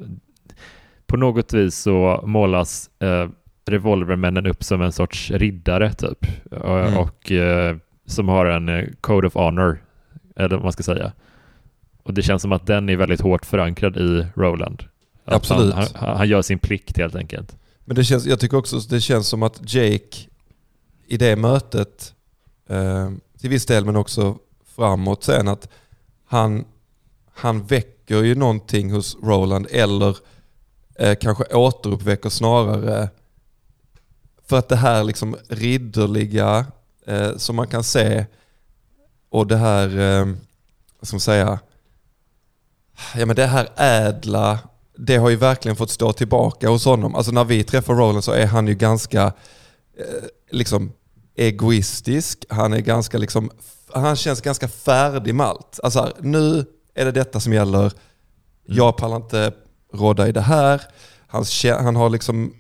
på 1.07 1.17
något 1.17 1.53
vis 1.53 1.75
så 1.77 2.25
målas 2.27 2.91
revolvermännen 3.67 4.47
upp 4.47 4.65
som 4.65 4.83
en 4.83 4.93
sorts 4.93 5.31
riddare 5.31 5.93
typ 5.93 6.27
mm. 6.65 6.99
och 6.99 7.33
som 8.07 8.29
har 8.29 8.47
en 8.47 8.95
code 9.01 9.27
of 9.27 9.35
honor 9.35 9.83
eller 10.37 10.57
vad 10.57 10.63
man 10.63 10.73
ska 10.73 10.83
säga. 10.83 11.13
Och 12.03 12.15
det 12.15 12.23
känns 12.23 12.43
som 12.43 12.53
att 12.53 12.67
den 12.67 12.89
är 12.89 12.97
väldigt 12.97 13.21
hårt 13.21 13.47
förankrad 13.47 13.97
i 13.97 14.27
Roland. 14.35 14.85
Att 15.25 15.35
Absolut. 15.35 15.75
Han, 15.75 15.87
han, 15.95 16.17
han, 16.17 16.29
gör 16.29 16.43
sin 16.43 16.59
plikt 16.59 16.97
helt 16.97 17.15
enkelt. 17.15 17.57
Men 17.85 17.97
det 17.97 18.05
känns, 18.05 18.27
jag 18.27 18.41
tycker 18.41 18.57
också 18.57 18.79
det 18.79 19.01
känns 19.01 19.29
som 19.29 19.43
att 19.43 19.75
Jake 19.75 20.17
i 21.07 21.17
det 21.17 21.37
mötet, 21.37 22.15
eh, 22.69 23.11
till 23.41 23.51
viss 23.51 23.67
del 23.67 23.85
men 23.85 23.97
också 23.97 24.39
framåt 24.77 25.25
sen, 25.25 25.49
att 25.49 25.69
han, 26.27 26.65
han 27.35 27.63
väcker 27.63 28.23
ju 28.23 28.35
någonting 28.35 28.93
hos 28.93 29.17
Roland 29.23 29.67
eller 29.71 30.17
eh, 30.99 31.15
kanske 31.21 31.45
återuppväcker 31.45 32.29
snarare 32.29 33.09
för 34.47 34.59
att 34.59 34.69
det 34.69 34.77
här 34.77 35.05
liksom 35.05 35.37
ridderliga 35.49 36.67
eh, 37.07 37.37
som 37.37 37.57
man 37.57 37.67
kan 37.67 37.85
se 37.85 38.27
och 39.31 39.47
det 39.47 39.57
här, 39.57 39.99
eh, 39.99 40.27
vad 41.01 41.09
ska 41.09 41.15
man 41.15 41.21
säga, 41.21 41.59
ja 43.17 43.27
men 43.27 43.37
det 43.37 43.47
här 43.47 43.69
ädla 43.77 44.59
det 44.97 45.17
har 45.17 45.31
ju 45.31 45.37
verkligen 45.37 45.77
fått 45.77 45.91
stå 45.91 46.13
tillbaka 46.13 46.69
hos 46.69 46.85
honom. 46.85 47.15
Alltså 47.15 47.33
när 47.33 47.45
vi 47.45 47.65
träffar 47.65 47.95
Roland 47.95 48.25
så 48.25 48.33
är 48.33 48.47
han 48.47 48.67
ju 48.67 48.75
ganska 48.75 49.23
eh, 49.99 50.25
liksom 50.51 50.93
egoistisk. 51.35 52.45
Han 52.49 52.73
är 52.73 52.81
ganska 52.81 53.19
liksom, 53.19 53.51
han 53.93 54.17
känns 54.17 54.41
ganska 54.41 54.69
färdig 54.69 55.35
med 55.35 55.47
allt. 55.47 55.81
Alltså 55.83 56.01
här, 56.01 56.13
nu 56.21 56.67
är 56.95 57.05
det 57.05 57.13
detta 57.13 57.41
som 57.41 57.53
gäller. 57.53 57.81
Mm. 57.81 57.93
Jag 58.65 58.97
pallar 58.97 59.17
inte 59.17 59.53
råda 59.93 60.29
i 60.29 60.33
det 60.33 60.41
här. 60.41 60.83
Han, 61.27 61.45
han 61.65 61.97
har 61.97 62.11
liksom 62.11 62.55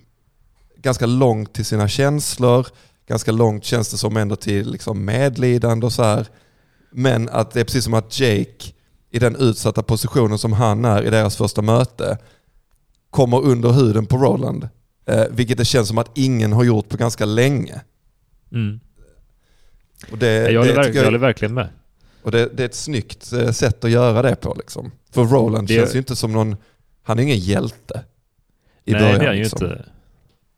ganska 0.77 1.07
långt 1.07 1.55
till 1.55 1.65
sina 1.65 1.89
känslor. 1.89 2.67
Ganska 3.07 3.33
långt 3.33 3.65
känns 3.65 3.91
det 3.91 3.97
som 3.97 4.17
ändå 4.17 4.37
till 4.37 4.71
liksom 4.71 5.05
medlidande 5.05 5.87
och 5.87 5.93
så 5.93 6.03
här. 6.03 6.27
Men 6.91 7.29
att 7.29 7.51
det 7.51 7.61
är 7.61 7.65
precis 7.65 7.85
som 7.85 7.95
att 7.95 8.21
Jake 8.21 8.73
i 9.11 9.19
den 9.19 9.37
utsatta 9.37 9.83
positionen 9.83 10.39
som 10.39 10.53
han 10.53 10.85
är 10.85 11.03
i 11.03 11.11
deras 11.11 11.37
första 11.37 11.63
möte 11.63 12.19
kommer 13.11 13.43
under 13.43 13.71
huden 13.71 14.07
på 14.07 14.17
Roland. 14.17 14.69
Eh, 15.07 15.25
vilket 15.31 15.59
det 15.59 15.65
känns 15.65 15.89
som 15.89 15.99
att 15.99 16.11
ingen 16.15 16.53
har 16.53 16.65
gjort 16.65 16.89
på 16.89 16.97
ganska 16.97 17.25
länge. 17.25 17.81
Mm. 18.53 18.81
Och 20.11 20.19
det, 20.19 20.51
jag, 20.51 20.61
håller, 20.61 20.75
det, 20.75 20.87
jag, 20.87 20.95
jag 20.95 21.05
håller 21.05 21.19
verkligen 21.19 21.55
med. 21.55 21.69
Och 22.23 22.31
det, 22.31 22.49
det, 22.57 22.63
är 22.63 22.67
ett 22.67 22.75
snyggt 22.75 23.33
eh, 23.33 23.51
sätt 23.51 23.85
att 23.85 23.91
göra 23.91 24.23
det 24.23 24.37
på. 24.37 24.55
Liksom. 24.55 24.93
För 25.11 25.25
Roland 25.25 25.69
det, 25.69 25.75
känns 25.75 25.95
ju 25.95 25.99
inte 25.99 26.17
som 26.17 26.33
någon, 26.33 26.57
han 27.03 27.19
är 27.19 27.23
ingen 27.23 27.39
hjälte. 27.39 28.05
I 28.85 28.93
nej, 28.93 29.01
början, 29.01 29.19
det 29.19 29.25
är 29.25 29.29
han 29.29 29.37
ju 29.37 29.43
liksom. 29.43 29.67
inte. 29.67 29.85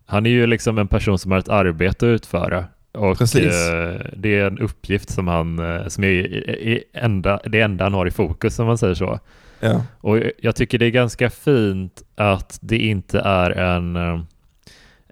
Han 0.06 0.26
är 0.26 0.30
ju 0.30 0.46
liksom 0.46 0.78
en 0.78 0.88
person 0.88 1.18
som 1.18 1.30
har 1.30 1.38
ett 1.38 1.48
arbete 1.48 2.06
att 2.06 2.10
utföra. 2.10 2.64
Och 2.92 3.18
Precis. 3.18 3.68
Eh, 3.68 4.00
det 4.16 4.38
är 4.38 4.46
en 4.46 4.58
uppgift 4.58 5.10
som 5.10 5.28
han, 5.28 5.58
eh, 5.58 5.86
som 5.86 6.04
är, 6.04 6.82
enda, 6.92 7.40
det 7.44 7.60
enda 7.60 7.84
han 7.84 7.94
har 7.94 8.06
i 8.06 8.10
fokus 8.10 8.58
om 8.58 8.66
man 8.66 8.78
säger 8.78 8.94
så. 8.94 9.20
Ja. 9.60 9.82
Och 10.00 10.18
jag 10.38 10.56
tycker 10.56 10.78
det 10.78 10.86
är 10.86 10.90
ganska 10.90 11.30
fint 11.30 12.02
att 12.14 12.58
det 12.62 12.78
inte 12.78 13.20
är 13.20 13.50
en 13.50 13.96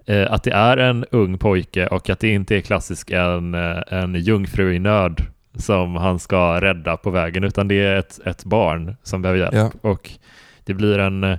eh, 0.05 0.31
att 0.31 0.43
det 0.43 0.51
är 0.51 0.77
en 0.77 1.05
ung 1.11 1.37
pojke 1.37 1.87
och 1.87 2.09
att 2.09 2.19
det 2.19 2.29
inte 2.29 2.55
är 2.55 2.61
klassisk 2.61 3.11
en, 3.11 3.53
en 3.53 4.15
jungfru 4.15 4.75
i 4.75 4.79
nöd 4.79 5.21
som 5.57 5.95
han 5.95 6.19
ska 6.19 6.61
rädda 6.61 6.97
på 6.97 7.09
vägen, 7.09 7.43
utan 7.43 7.67
det 7.67 7.75
är 7.75 7.95
ett, 7.95 8.19
ett 8.25 8.43
barn 8.43 8.95
som 9.03 9.21
behöver 9.21 9.39
hjälp. 9.39 9.73
Ja. 9.81 9.89
Och 9.89 10.11
det 10.63 10.73
blir 10.73 10.99
en... 10.99 11.37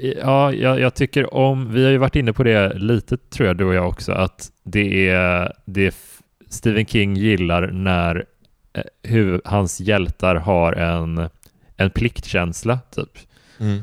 Ja, 0.00 0.52
jag, 0.52 0.80
jag 0.80 0.94
tycker 0.94 1.34
om... 1.34 1.72
Vi 1.72 1.84
har 1.84 1.90
ju 1.90 1.98
varit 1.98 2.16
inne 2.16 2.32
på 2.32 2.42
det 2.42 2.78
lite, 2.78 3.16
tror 3.16 3.46
jag, 3.46 3.56
du 3.56 3.64
och 3.64 3.74
jag 3.74 3.88
också, 3.88 4.12
att 4.12 4.50
det 4.64 5.08
är... 5.08 5.52
Det 5.64 5.86
är 5.86 5.94
Stephen 6.48 6.86
King 6.86 7.16
gillar 7.16 7.66
när 7.66 8.24
eh, 8.72 8.82
hur 9.02 9.40
hans 9.44 9.80
hjältar 9.80 10.34
har 10.34 10.72
en, 10.72 11.28
en 11.76 11.90
pliktkänsla, 11.90 12.78
typ. 12.90 13.18
Mm. 13.60 13.82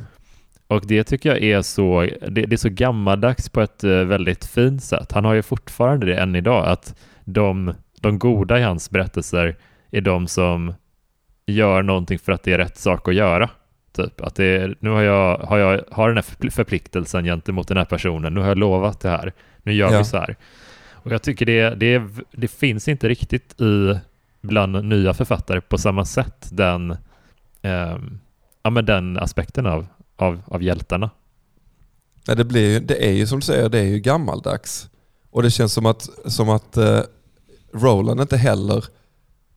Och 0.68 0.88
det 0.88 1.04
tycker 1.04 1.30
jag 1.30 1.44
är 1.44 1.62
så, 1.62 2.02
det, 2.28 2.46
det 2.46 2.54
är 2.54 2.58
så 2.58 2.70
gammaldags 2.70 3.50
på 3.50 3.62
ett 3.62 3.84
eh, 3.84 3.90
väldigt 3.92 4.46
fint 4.46 4.84
sätt. 4.84 5.12
Han 5.12 5.26
har 5.26 5.34
ju 5.34 5.42
fortfarande 5.42 6.06
det 6.06 6.16
än 6.16 6.36
idag, 6.36 6.68
att 6.68 6.96
de, 7.26 7.74
de 8.02 8.20
goda 8.20 8.60
i 8.60 8.64
hans 8.64 8.90
berättelser 8.90 9.56
är 9.92 10.02
de 10.02 10.28
som 10.28 10.74
gör 11.46 11.82
någonting 11.82 12.20
för 12.20 12.32
att 12.32 12.44
det 12.44 12.54
är 12.54 12.58
rätt 12.58 12.78
sak 12.78 13.08
att 13.08 13.16
göra. 13.16 13.50
Typ 13.94 14.22
att 14.22 14.36
det 14.36 14.46
är, 14.46 14.76
nu 14.80 14.90
har 14.90 15.02
jag, 15.02 15.38
har 15.38 15.58
jag 15.58 15.82
har 15.92 16.08
den 16.08 16.18
här 16.18 16.24
förpl- 16.24 16.50
förpliktelsen 16.50 17.26
gentemot 17.26 17.68
den 17.68 17.78
här 17.78 17.86
personen, 17.86 18.34
nu 18.34 18.40
har 18.40 18.48
jag 18.48 18.58
lovat 18.58 19.00
det 19.00 19.10
här, 19.10 19.34
nu 19.64 19.74
gör 19.74 19.92
Ja. 19.92 19.98
vi 19.98 20.04
så 20.06 20.18
här. 20.18 20.36
Och 20.92 21.12
jag 21.12 21.22
tycker 21.24 21.46
det, 21.46 21.70
det, 21.70 22.02
det 22.32 22.48
finns 22.48 22.88
inte 22.88 23.10
riktigt 23.10 23.62
i 23.62 24.00
bland 24.42 24.86
nya 24.86 25.14
författare 25.14 25.62
på 25.62 25.78
samma 25.78 26.06
sätt 26.06 26.48
den, 26.52 26.98
ehm, 27.62 28.20
ja, 28.64 28.70
men 28.70 28.86
den 28.86 29.18
aspekten 29.18 29.66
av, 29.66 29.88
av, 30.16 30.42
av 30.48 30.64
hjältarna. 30.64 31.10
Nej, 32.28 32.38
det, 32.38 32.46
blir, 32.46 32.74
ju- 32.74 32.80
det 32.80 33.08
är 33.08 33.12
ju 33.12 33.28
som 33.28 33.40
du 33.40 33.46
säger, 33.46 33.70
det 33.70 33.80
är 33.80 33.84
ju 33.84 34.00
gammaldags. 34.00 34.90
Och 35.32 35.44
det 35.44 35.52
känns 35.52 35.74
som 35.74 35.86
att, 35.86 36.10
som 36.26 36.50
att 36.50 36.78
eh, 36.78 37.00
Roland 37.74 38.22
inte 38.22 38.38
heller 38.38 38.86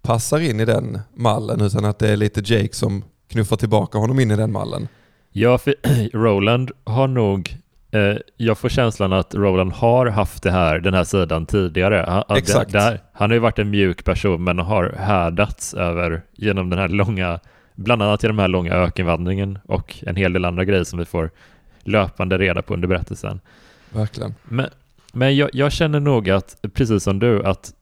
passar 0.02 0.40
in 0.40 0.60
i 0.60 0.64
den 0.64 1.00
mallen 1.14 1.60
utan 1.60 1.84
att 1.84 1.98
det 1.98 2.08
är 2.08 2.16
lite 2.16 2.54
Jake 2.54 2.74
som 2.74 3.04
knuffar 3.28 3.56
tillbaka 3.56 3.98
honom 3.98 4.20
in 4.20 4.30
i 4.30 4.36
den 4.36 4.52
mallen. 4.52 4.88
Ja, 5.32 5.58
för 5.58 5.74
Roland 6.16 6.70
har 6.84 7.08
nog, 7.08 7.56
eh, 7.90 8.16
jag 8.36 8.58
får 8.58 8.68
känslan 8.68 9.12
att 9.12 9.34
Roland 9.34 9.72
har 9.72 10.06
haft 10.06 10.42
det 10.42 10.50
här, 10.50 10.78
den 10.78 10.94
här 10.94 11.04
sidan 11.04 11.46
tidigare. 11.46 12.04
Han, 12.08 12.36
Exakt. 12.36 12.72
Det, 12.72 12.78
där, 12.78 13.00
han 13.12 13.30
har 13.30 13.34
ju 13.34 13.40
varit 13.40 13.58
en 13.58 13.70
mjuk 13.70 14.04
person 14.04 14.44
men 14.44 14.58
har 14.58 14.94
härdats 14.98 15.74
över 15.74 16.22
genom 16.32 16.70
den 16.70 16.78
här 16.78 16.88
långa, 16.88 17.40
bland 17.74 18.02
annat 18.02 18.22
genom 18.22 18.36
den 18.36 18.42
här 18.42 18.48
långa 18.48 18.72
ökenvandringen 18.72 19.58
och 19.66 19.96
en 20.06 20.16
hel 20.16 20.32
del 20.32 20.44
andra 20.44 20.64
grejer 20.64 20.84
som 20.84 20.98
vi 20.98 21.04
får 21.04 21.30
löpande 21.84 22.38
reda 22.38 22.62
på 22.62 22.74
under 22.74 22.88
berättelsen. 22.88 23.40
Verkligen. 23.90 24.34
Men, 24.44 24.66
men 25.12 25.36
jag, 25.36 25.50
jag 25.52 25.72
känner 25.72 26.00
nog 26.00 26.30
att, 26.30 26.56
precis 26.74 27.02
som 27.02 27.18
du, 27.18 27.44
att 27.44 27.72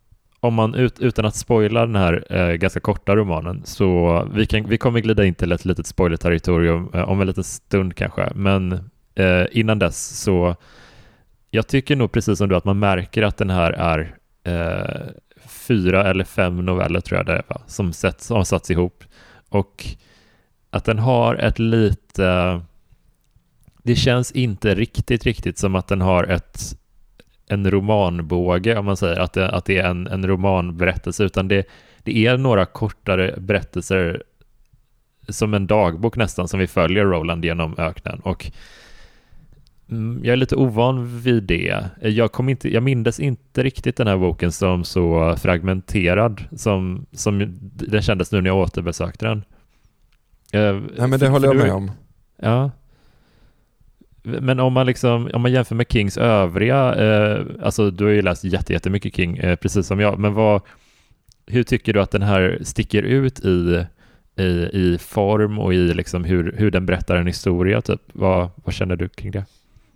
om 0.44 0.54
man 0.54 0.74
ut, 0.74 1.00
utan 1.00 1.24
att 1.24 1.36
spoila 1.36 1.86
den 1.86 1.96
här 1.96 2.24
eh, 2.30 2.54
ganska 2.54 2.80
korta 2.80 3.16
romanen 3.16 3.62
så 3.64 4.28
vi, 4.34 4.46
kan, 4.46 4.68
vi 4.68 4.78
kommer 4.78 5.00
glida 5.00 5.24
in 5.24 5.34
till 5.34 5.52
ett 5.52 5.64
litet 5.64 5.86
spoiler-territorium 5.86 6.90
eh, 6.94 7.08
om 7.08 7.20
en 7.20 7.26
liten 7.26 7.44
stund 7.44 7.96
kanske, 7.96 8.32
men 8.34 8.90
eh, 9.14 9.44
innan 9.50 9.78
dess 9.78 10.22
så 10.22 10.56
jag 11.50 11.66
tycker 11.66 11.96
nog 11.96 12.12
precis 12.12 12.38
som 12.38 12.48
du 12.48 12.56
att 12.56 12.64
man 12.64 12.78
märker 12.78 13.22
att 13.22 13.36
den 13.36 13.50
här 13.50 13.72
är 13.72 14.16
eh, 14.44 15.06
fyra 15.46 16.10
eller 16.10 16.24
fem 16.24 16.64
noveller 16.64 17.00
tror 17.00 17.18
jag 17.18 17.26
det 17.26 17.32
är, 17.32 17.44
va? 17.48 17.60
Som, 17.66 17.92
sätts, 17.92 18.26
som 18.26 18.36
har 18.36 18.44
satts 18.44 18.70
ihop 18.70 19.04
och 19.48 19.86
att 20.70 20.84
den 20.84 20.98
har 20.98 21.34
ett 21.34 21.58
lite 21.58 22.60
det 23.82 23.96
känns 23.96 24.32
inte 24.32 24.74
riktigt, 24.74 25.24
riktigt 25.24 25.58
som 25.58 25.74
att 25.74 25.88
den 25.88 26.00
har 26.00 26.24
ett 26.24 26.78
en 27.48 27.70
romanbåge 27.70 28.78
om 28.78 28.84
man 28.84 28.96
säger 28.96 29.20
att 29.20 29.32
det, 29.32 29.50
att 29.50 29.64
det 29.64 29.78
är 29.78 29.90
en, 29.90 30.06
en 30.06 30.26
romanberättelse 30.26 31.24
utan 31.24 31.48
det, 31.48 31.66
det 32.02 32.26
är 32.26 32.36
några 32.36 32.66
kortare 32.66 33.34
berättelser 33.38 34.22
som 35.28 35.54
en 35.54 35.66
dagbok 35.66 36.16
nästan 36.16 36.48
som 36.48 36.60
vi 36.60 36.66
följer 36.66 37.04
Roland 37.04 37.44
genom 37.44 37.74
öknen 37.78 38.20
och 38.20 38.50
mm, 39.90 40.20
jag 40.24 40.32
är 40.32 40.36
lite 40.36 40.56
ovan 40.56 41.20
vid 41.20 41.42
det. 41.42 41.84
Jag, 42.00 42.32
kom 42.32 42.48
inte, 42.48 42.74
jag 42.74 42.82
mindes 42.82 43.20
inte 43.20 43.62
riktigt 43.62 43.96
den 43.96 44.06
här 44.06 44.16
boken 44.16 44.52
som 44.52 44.84
så 44.84 45.36
fragmenterad 45.36 46.44
som, 46.56 47.06
som 47.12 47.58
den 47.62 48.02
kändes 48.02 48.32
nu 48.32 48.40
när 48.40 48.50
jag 48.50 48.58
återbesökte 48.58 49.26
den. 49.26 49.44
Eh, 50.52 50.80
Nej 50.96 51.08
men 51.08 51.20
det 51.20 51.28
håller 51.28 51.48
jag 51.48 51.56
med 51.56 51.72
om. 51.72 51.90
Ja. 52.36 52.70
Men 54.24 54.60
om 54.60 54.72
man, 54.72 54.86
liksom, 54.86 55.30
om 55.34 55.42
man 55.42 55.52
jämför 55.52 55.74
med 55.74 55.86
Kings 55.92 56.18
övriga, 56.18 56.94
eh, 56.94 57.46
alltså 57.62 57.90
du 57.90 58.04
har 58.04 58.10
ju 58.10 58.22
läst 58.22 58.44
jättemycket 58.44 59.16
King, 59.16 59.36
eh, 59.36 59.56
precis 59.56 59.86
som 59.86 60.00
jag, 60.00 60.18
men 60.18 60.34
vad, 60.34 60.62
hur 61.46 61.62
tycker 61.62 61.92
du 61.92 62.00
att 62.00 62.10
den 62.10 62.22
här 62.22 62.58
sticker 62.62 63.02
ut 63.02 63.40
i, 63.40 63.84
i, 64.36 64.44
i 64.72 64.98
form 65.00 65.58
och 65.58 65.74
i 65.74 65.94
liksom 65.94 66.24
hur, 66.24 66.54
hur 66.58 66.70
den 66.70 66.86
berättar 66.86 67.16
en 67.16 67.26
historia? 67.26 67.80
Typ? 67.80 68.00
Vad, 68.12 68.50
vad 68.54 68.74
känner 68.74 68.96
du 68.96 69.08
kring 69.08 69.30
det? 69.30 69.44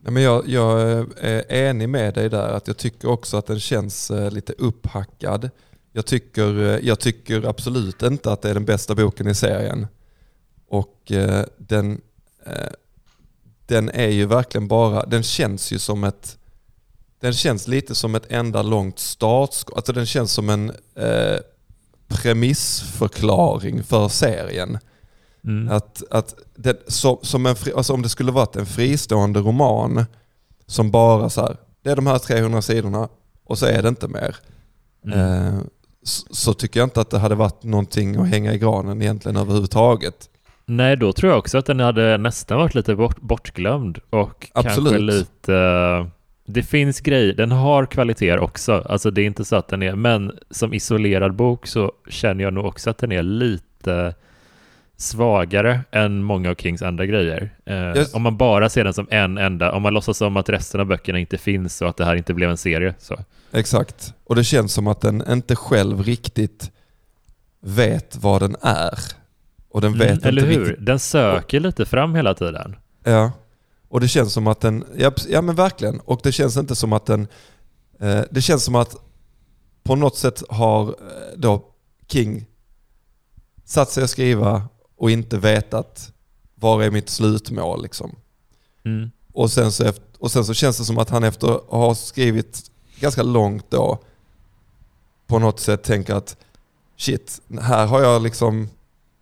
Ja, 0.05 0.11
men 0.11 0.23
jag, 0.23 0.49
jag 0.49 0.99
eh, 0.99 1.07
är 1.21 1.71
enig 1.71 1.89
med 1.89 2.15
dig 2.15 2.31
där, 2.31 2.49
att 2.49 2.67
jag 2.67 2.77
tycker 2.77 3.09
också 3.09 3.37
att 3.37 3.47
den 3.47 3.61
känns 3.61 4.11
eh, 4.11 4.31
lite 4.31 4.53
upphackad. 4.53 5.51
Jag 5.93 6.07
tycker, 6.07 6.63
eh, 6.63 6.87
jag 6.87 7.01
tycker 7.01 7.49
absolut 7.49 8.03
inte 8.03 8.33
att 8.33 8.43
det 8.43 8.51
är 8.51 8.55
den 8.55 8.65
bästa 8.65 8.95
boken 8.95 9.29
i 9.29 9.35
serien. 9.35 9.87
Och 10.69 11.13
eh, 11.13 11.45
den, 11.57 12.01
eh, 12.47 12.73
den 13.69 13.91
är 13.91 14.09
ju 14.09 14.27
verkligen 14.27 14.69
bara, 14.69 15.07
den 15.07 15.23
känns 15.23 15.73
ju 15.73 15.79
som 15.79 16.05
ett, 16.05 16.39
den 17.21 17.33
känns 17.33 17.69
lite 17.69 17.95
som 17.95 18.15
ett 18.15 18.27
enda 18.33 18.63
långt 18.63 18.99
startskott. 18.99 19.77
Alltså 19.77 19.93
den 19.93 20.07
känns 20.07 20.33
som 20.33 20.51
en 20.51 20.73
eh, 20.95 21.39
premissförklaring 22.09 23.83
för 23.83 24.09
serien. 24.09 24.79
Mm. 25.45 25.69
Att, 25.69 26.03
att 26.11 26.35
det, 26.55 26.83
så, 26.87 27.19
som 27.23 27.47
en, 27.47 27.57
alltså 27.77 27.93
om 27.93 28.03
det 28.03 28.09
skulle 28.09 28.33
varit 28.33 28.57
en 28.57 28.67
fristående 28.67 29.41
roman 29.41 30.05
som 30.67 30.91
bara 30.91 31.31
så 31.31 31.41
här, 31.41 31.57
det 31.83 31.91
är 31.91 31.97
de 31.97 32.07
här 32.07 32.19
300 32.19 32.63
sidorna 32.63 33.09
och 33.45 33.59
så 33.59 33.67
är 33.67 33.83
det 33.83 33.89
inte 33.89 34.09
mer. 34.09 34.37
Mm. 35.05 35.19
Eh, 35.19 35.61
så, 36.03 36.35
så 36.35 36.55
tycker 36.55 36.81
jag 36.81 36.87
inte 36.87 37.01
att 37.01 37.11
det 37.11 37.19
hade 37.19 37.35
varit 37.35 37.63
någonting 37.63 38.17
att 38.17 38.29
hänga 38.29 38.55
i 38.55 38.59
granen 38.59 39.03
egentligen 39.03 39.37
överhuvudtaget. 39.37 40.29
Nej, 40.71 40.97
då 40.97 41.13
tror 41.13 41.31
jag 41.33 41.39
också 41.39 41.59
att 41.59 41.67
den 41.67 41.81
hade 41.81 42.19
nästan 42.19 42.59
varit 42.59 42.75
lite 42.75 42.95
bort, 42.95 43.21
bortglömd 43.21 43.99
och 44.11 44.51
kanske 44.55 44.71
Absolut. 44.71 45.01
lite... 45.01 46.07
Det 46.47 46.63
finns 46.63 47.01
grejer, 47.01 47.35
den 47.35 47.53
har 47.53 47.87
kvaliteter 47.87 48.39
också, 48.39 48.85
alltså 48.89 49.11
det 49.11 49.23
är 49.23 49.27
inte 49.27 49.45
så 49.45 49.57
att 49.57 49.69
den 49.69 49.83
är, 49.83 49.95
men 49.95 50.39
som 50.51 50.75
isolerad 50.75 51.35
bok 51.35 51.67
så 51.67 51.93
känner 52.09 52.45
jag 52.45 52.53
nog 52.53 52.65
också 52.67 52.91
att 52.91 52.99
den 52.99 53.13
är 53.13 53.23
lite 53.23 54.15
svagare 54.97 55.81
än 55.91 56.23
många 56.23 56.51
av 56.51 56.55
Kings 56.55 56.83
andra 56.83 57.07
grejer. 57.07 57.51
Eh, 57.67 57.93
Just- 57.97 58.15
Om 58.15 58.23
man 58.23 58.37
bara 58.37 58.69
ser 58.69 58.85
den 58.85 58.95
som 58.95 59.07
en 59.11 59.39
enda, 59.39 59.73
om 59.73 59.83
man 59.83 59.95
låtsas 59.95 60.19
som 60.19 60.37
att 60.37 60.49
resten 60.49 60.81
av 60.81 60.87
böckerna 60.87 61.19
inte 61.19 61.39
finns 61.39 61.83
och 61.83 61.89
att 61.89 61.97
det 61.97 62.05
här 62.05 62.15
inte 62.15 62.35
blev 62.35 62.51
en 62.51 62.57
serie. 62.57 62.95
Så. 62.99 63.17
Exakt. 63.53 64.15
Och 64.25 64.37
det 64.37 64.45
känns 64.45 64.73
som 64.73 64.87
att 64.87 65.01
den 65.01 65.33
inte 65.33 65.57
själv 65.57 66.03
riktigt 66.03 66.71
vet 67.61 68.17
vad 68.17 68.43
den 68.43 68.57
är. 68.63 68.99
Och 69.71 69.81
den 69.81 69.99
vet 69.99 70.11
Mm, 70.11 70.21
eller 70.23 70.43
inte 70.43 70.55
hur? 70.55 70.67
riktigt 70.67 70.87
Den 70.87 70.99
söker 70.99 71.61
lite 71.61 71.87
fram 71.87 72.15
hela 72.15 72.35
tiden. 72.35 72.77
Ja, 73.05 73.33
och 73.89 74.01
det 74.01 74.09
känns 74.09 74.33
som 74.33 74.47
att 74.47 74.61
den, 74.61 74.85
ja, 74.97 75.13
ja 75.29 75.43
men 75.43 75.55
verkligen, 75.55 76.01
och 76.01 76.21
det 76.23 76.33
känns 76.33 76.57
inte 76.57 76.75
som 76.75 76.93
att 76.93 77.07
den, 77.07 77.29
eh, 78.01 78.21
det 78.31 78.43
känns 78.43 78.65
som 78.65 78.75
att 78.75 78.97
på 79.83 79.97
något 79.97 80.17
sätt 80.17 80.43
har 80.49 80.89
eh, 80.89 80.95
då 81.37 81.65
King 82.07 82.47
satt 83.65 83.91
sig 83.91 84.05
att 84.05 84.11
skriva 84.11 84.63
och 84.97 85.11
inte 85.11 85.39
vetat 85.39 86.13
var 86.55 86.83
är 86.83 86.91
mitt 86.91 87.09
slutmål 87.09 87.83
liksom. 87.83 88.17
Mm. 88.85 89.11
Och 89.33 89.51
sen, 89.51 89.73
så 89.73 89.85
efter, 89.85 90.05
och 90.19 90.31
sen 90.31 90.45
så 90.45 90.55
känns 90.55 90.79
det 90.79 90.85
som 90.85 90.99
att 90.99 91.11
han 91.11 91.25
efter 91.25 91.55
att 91.55 91.63
ha 91.71 91.95
skrivit 91.95 92.71
ganska 93.01 93.23
långt 93.23 93.71
då 93.71 93.99
på 95.27 95.39
något 95.39 95.61
sätt 95.61 95.83
tänker 95.83 96.15
att 96.15 96.37
shit, 96.97 97.41
här 97.61 97.87
har 97.87 98.03
jag 98.03 98.23
liksom, 98.23 98.69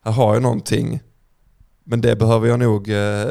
här 0.07 0.13
har 0.13 0.35
jag 0.35 0.43
någonting. 0.43 1.01
Men 1.85 2.01
det 2.01 2.17
behöver 2.17 2.49
jag 2.49 2.59
nog, 2.59 2.89
eh, 2.89 3.27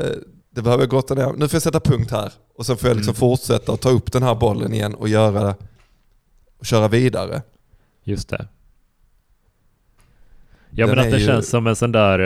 det 0.49 0.61
behöver 0.61 0.83
jag 0.83 0.89
grotta 0.89 1.13
ner. 1.13 1.33
Nu 1.38 1.47
får 1.47 1.55
jag 1.55 1.61
sätta 1.61 1.79
punkt 1.79 2.11
här. 2.11 2.33
Och 2.57 2.65
sen 2.65 2.77
får 2.77 2.89
jag 2.89 2.95
liksom 2.97 3.11
Mm. 3.11 3.19
fortsätta 3.19 3.71
och 3.71 3.79
ta 3.81 3.89
upp 3.89 4.11
den 4.11 4.23
här 4.23 4.35
bollen 4.35 4.73
igen 4.73 4.95
och 4.95 5.09
göra, 5.09 5.55
och 6.59 6.65
köra 6.65 6.88
vidare. 6.88 7.41
Just 8.03 8.29
det. 8.29 8.47
Ja 10.77 10.85
Den 10.88 10.95
men 10.95 11.05
att 11.05 11.11
det 11.11 11.19
ju- 11.19 11.25
känns 11.25 11.49
som 11.49 11.67
en 11.67 11.75
sån 11.75 11.91
där 11.91 12.19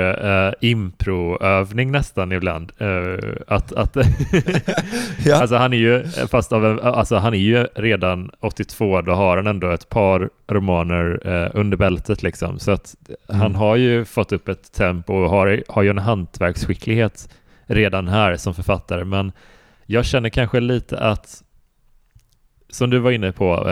uh, 0.48 0.54
improövning 0.62 1.92
nästan 1.92 2.32
ibland. 2.32 2.72
Eh, 2.78 3.30
att, 3.48 3.74
att 3.74 3.96
Ja, 5.26 5.36
alltså 5.36 5.56
han 5.56 5.74
är 5.74 5.78
ju, 5.78 6.04
fast 6.32 6.54
av 6.54 6.66
en, 6.66 6.80
alltså 6.80 7.16
han 7.16 7.34
är 7.34 7.38
ju 7.38 7.64
redan 7.76 8.32
82, 8.40 9.02
då 9.02 9.12
har 9.12 9.38
han 9.38 9.48
ändå 9.48 9.70
ett 9.72 9.90
par 9.90 10.30
romaner 10.48 11.22
eh, 11.26 11.50
under 11.54 11.78
bältet 11.78 12.24
liksom. 12.24 12.60
Så 12.60 12.72
att 12.72 12.96
Mm. 13.30 13.42
han 13.42 13.56
har 13.56 13.76
ju 13.76 14.06
fått 14.06 14.32
upp 14.32 14.48
ett 14.50 14.74
tempo 14.74 15.14
och 15.14 15.30
har, 15.30 15.64
har 15.68 15.82
ju 15.84 15.90
en 15.90 15.98
hantverksskicklighet 15.98 17.30
redan 17.66 18.08
här 18.08 18.36
som 18.36 18.54
författare. 18.54 19.04
Men 19.04 19.32
jag 19.86 20.06
känner 20.06 20.30
kanske 20.30 20.60
lite 20.60 21.00
att, 21.00 21.44
som 22.70 22.90
du 22.90 23.00
var 23.00 23.12
inne 23.12 23.32
på, 23.32 23.64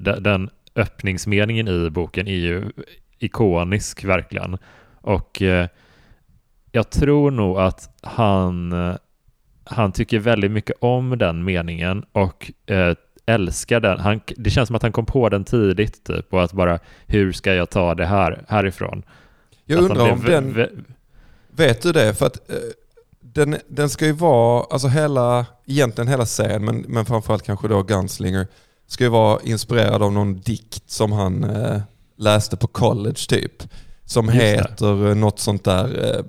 den, 0.00 0.22
den 0.22 0.50
öppningsmeningen 0.76 1.68
i 1.68 1.90
boken 1.90 2.28
är 2.28 2.36
ju 2.36 2.62
ikonisk 3.18 4.04
verkligen. 4.04 4.58
Och 5.00 5.42
eh, 5.42 5.68
jag 6.72 6.90
tror 6.90 7.30
nog 7.30 7.58
att 7.58 7.90
han, 8.02 8.72
eh, 8.72 8.96
han 9.64 9.92
tycker 9.92 10.18
väldigt 10.18 10.50
mycket 10.50 10.76
om 10.80 11.18
den 11.18 11.44
meningen 11.44 12.04
och 12.12 12.52
eh, 12.66 12.94
älskar 13.26 13.80
den. 13.80 14.00
Han, 14.00 14.20
det 14.36 14.50
känns 14.50 14.66
som 14.66 14.76
att 14.76 14.82
han 14.82 14.92
kom 14.92 15.06
på 15.06 15.28
den 15.28 15.44
tidigt 15.44 16.04
typ 16.04 16.34
och 16.34 16.42
att 16.42 16.52
bara 16.52 16.78
hur 17.06 17.32
ska 17.32 17.54
jag 17.54 17.70
ta 17.70 17.94
det 17.94 18.06
här 18.06 18.44
härifrån? 18.48 19.02
Jag 19.64 19.84
Att 19.84 19.90
undrar 19.90 20.12
om 20.12 20.20
den, 20.20 20.68
vet 21.50 21.82
du 21.82 21.92
det? 21.92 22.14
För 22.14 22.26
att 22.26 22.50
eh, 22.50 22.56
den, 23.20 23.56
den 23.68 23.88
ska 23.88 24.06
ju 24.06 24.12
vara, 24.12 24.64
alltså 24.70 24.88
hela, 24.88 25.46
egentligen 25.66 26.08
hela 26.08 26.26
serien, 26.26 26.64
men, 26.64 26.84
men 26.88 27.04
framförallt 27.04 27.42
kanske 27.42 27.68
då 27.68 27.82
Gunslinger, 27.82 28.46
ska 28.86 29.04
ju 29.04 29.10
vara 29.10 29.40
inspirerad 29.42 30.02
av 30.02 30.12
någon 30.12 30.40
dikt 30.40 30.90
som 30.90 31.12
han 31.12 31.44
eh, 31.44 31.80
läste 32.16 32.56
på 32.56 32.66
college 32.66 33.18
typ. 33.28 33.62
Som 34.04 34.26
Just 34.26 34.38
det. 34.38 34.44
heter 34.46 35.08
eh, 35.08 35.14
något 35.14 35.38
sånt 35.38 35.64
där, 35.64 36.14
eh, 36.16 36.24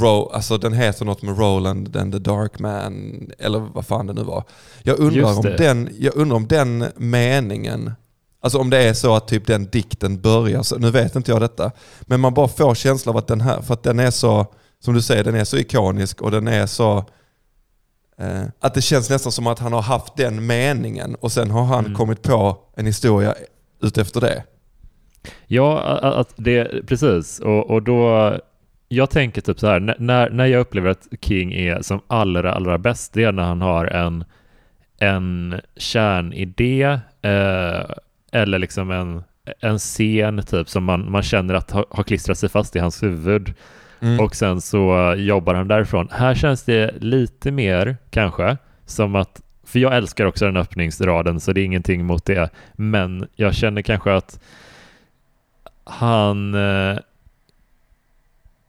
Ro, 0.00 0.30
alltså 0.34 0.58
den 0.58 0.72
heter 0.72 1.04
något 1.04 1.22
med 1.22 1.38
Roland 1.38 1.96
and 1.96 2.12
the 2.12 2.18
Dark 2.18 2.58
Man, 2.58 3.30
eller 3.38 3.58
vad 3.58 3.86
fan 3.86 4.06
det 4.06 4.12
nu 4.12 4.22
var. 4.22 4.44
Jag 4.82 4.98
undrar, 4.98 5.36
om 5.36 5.42
det. 5.42 5.56
den, 5.56 5.88
jag 5.98 6.16
undrar 6.16 6.36
om 6.36 6.46
den 6.46 6.84
meningen, 6.96 7.92
alltså 8.40 8.58
om 8.58 8.70
det 8.70 8.78
är 8.78 8.94
så 8.94 9.14
att 9.14 9.28
typ 9.28 9.46
den 9.46 9.66
dikten 9.66 10.20
börjar, 10.20 10.62
så, 10.62 10.78
nu 10.78 10.90
vet 10.90 11.16
inte 11.16 11.30
jag 11.30 11.40
detta, 11.40 11.70
men 12.02 12.20
man 12.20 12.34
bara 12.34 12.48
får 12.48 12.74
känslan 12.74 13.12
av 13.12 13.16
att 13.18 13.26
den 13.26 13.40
här, 13.40 13.62
för 13.62 13.74
att 13.74 13.82
den 13.82 13.98
är 13.98 14.10
så, 14.10 14.46
som 14.84 14.94
du 14.94 15.02
säger, 15.02 15.24
den 15.24 15.34
är 15.34 15.44
så 15.44 15.56
ikonisk 15.56 16.22
och 16.22 16.30
den 16.30 16.48
är 16.48 16.66
så, 16.66 17.04
eh, 18.18 18.42
att 18.60 18.74
det 18.74 18.82
känns 18.82 19.10
nästan 19.10 19.32
som 19.32 19.46
att 19.46 19.58
han 19.58 19.72
har 19.72 19.82
haft 19.82 20.16
den 20.16 20.46
meningen 20.46 21.14
och 21.14 21.32
sen 21.32 21.50
har 21.50 21.64
han 21.64 21.84
Mm. 21.84 21.96
kommit 21.96 22.22
på 22.22 22.56
en 22.76 22.86
historia 22.86 23.34
utefter 23.82 24.20
det. 24.20 24.44
Ja, 25.46 25.80
att 26.02 26.34
det, 26.36 26.86
precis. 26.86 27.40
Och, 27.40 27.70
och 27.70 27.82
då, 27.82 28.32
jag 28.88 29.10
tänker 29.10 29.40
typ 29.40 29.60
så 29.60 29.66
här, 29.66 29.94
när, 29.98 30.30
när 30.30 30.46
jag 30.46 30.60
upplever 30.60 30.90
att 30.90 31.08
King 31.20 31.52
är 31.52 31.82
som 31.82 32.00
allra, 32.06 32.52
allra 32.52 32.78
bäst, 32.78 33.12
det 33.12 33.24
är 33.24 33.32
när 33.32 33.42
han 33.42 33.60
har 33.60 33.86
en, 33.86 34.24
en 34.98 35.60
kärnidé 35.76 36.82
eh, 37.22 37.80
eller 38.32 38.58
liksom 38.58 38.90
en, 38.90 39.22
en 39.60 39.78
scen 39.78 40.42
typ 40.42 40.68
som 40.68 40.84
man, 40.84 41.10
man 41.10 41.22
känner 41.22 41.54
att 41.54 41.70
har, 41.70 41.86
har 41.90 42.02
klistrat 42.02 42.38
sig 42.38 42.48
fast 42.48 42.76
i 42.76 42.78
hans 42.78 43.02
huvud. 43.02 43.54
Mm. 44.00 44.20
Och 44.20 44.34
sen 44.36 44.60
så 44.60 45.14
jobbar 45.16 45.54
han 45.54 45.68
därifrån. 45.68 46.08
Här 46.12 46.34
känns 46.34 46.64
det 46.64 46.94
lite 47.00 47.50
mer 47.50 47.96
kanske 48.10 48.56
som 48.86 49.14
att, 49.14 49.40
för 49.64 49.78
jag 49.78 49.96
älskar 49.96 50.26
också 50.26 50.44
den 50.44 50.56
öppningsraden 50.56 51.40
så 51.40 51.52
det 51.52 51.60
är 51.60 51.64
ingenting 51.64 52.04
mot 52.04 52.24
det, 52.24 52.50
men 52.74 53.26
jag 53.36 53.54
känner 53.54 53.82
kanske 53.82 54.14
att 54.14 54.40
han 55.86 56.54
eh, 56.54 56.98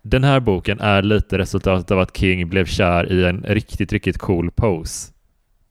den 0.01 0.23
här 0.23 0.39
boken 0.39 0.79
är 0.79 1.01
lite 1.01 1.37
resultatet 1.37 1.91
av 1.91 1.99
att 1.99 2.17
King 2.17 2.49
blev 2.49 2.65
kär 2.65 3.11
i 3.11 3.25
en 3.25 3.45
riktigt, 3.47 3.93
riktigt 3.93 4.17
cool 4.17 4.51
pose. 4.51 5.11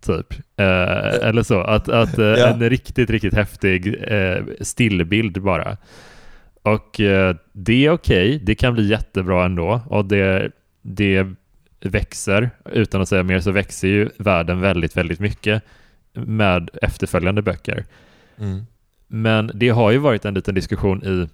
Typ. 0.07 0.33
Eh, 0.57 1.29
eller 1.29 1.43
så. 1.43 1.61
Att, 1.61 1.89
att 1.89 2.19
eh, 2.19 2.25
Ja. 2.25 2.47
En 2.47 2.71
riktigt, 2.71 3.11
riktigt 3.11 3.35
häftig 3.35 3.97
eh, 4.09 4.45
stillbild 4.61 5.43
bara. 5.43 5.77
Och 6.63 7.01
eh, 7.01 7.37
det 7.53 7.87
är 7.87 7.91
okej. 7.91 8.39
Det 8.43 8.55
kan 8.55 8.75
bli 8.75 8.87
jättebra 8.87 9.45
ändå. 9.45 9.81
Och 9.87 10.05
det, 10.05 10.51
det 10.83 11.27
växer. 11.81 12.51
Utan 12.73 13.01
att 13.01 13.09
säga 13.09 13.23
mer 13.23 13.41
så 13.41 13.51
växer 13.51 13.89
ju 13.89 14.09
världen 14.19 14.61
väldigt, 14.61 14.97
väldigt 14.97 15.21
mycket 15.21 15.63
med 16.13 16.71
efterföljande 16.83 17.43
böcker. 17.43 17.85
Mm. 18.39 18.67
Men 19.09 19.51
det 19.55 19.69
har 19.69 19.91
ju 19.91 19.99
varit 19.99 20.25
en 20.25 20.35
liten 20.35 20.55
diskussion 20.55 21.05
i 21.05 21.29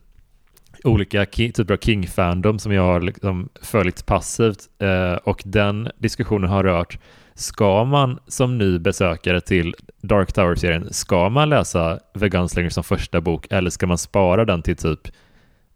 olika 0.85 1.26
typer 1.26 1.74
av 1.74 1.78
King-fandom 1.78 2.58
som 2.58 2.72
jag 2.72 2.82
har 2.82 3.00
liksom 3.00 3.48
följt 3.62 4.06
passivt 4.06 4.58
eh, 4.78 5.14
och 5.14 5.42
den 5.44 5.88
diskussionen 5.98 6.50
har 6.50 6.64
rört 6.64 6.98
Ska 7.35 7.85
man 7.85 8.18
som 8.26 8.58
ny 8.58 8.78
besökare 8.78 9.40
till 9.40 9.74
Dark 10.02 10.32
Tower-serien, 10.32 10.92
ska 10.92 11.28
man 11.28 11.48
läsa 11.48 11.98
The 12.20 12.28
Gunslinger 12.28 12.70
som 12.70 12.85
första 12.85 13.20
bok 13.20 13.46
eller 13.50 13.70
ska 13.70 13.87
man 13.87 13.98
spara 13.98 14.44
den 14.44 14.62
till 14.62 14.76
typ 14.76 15.00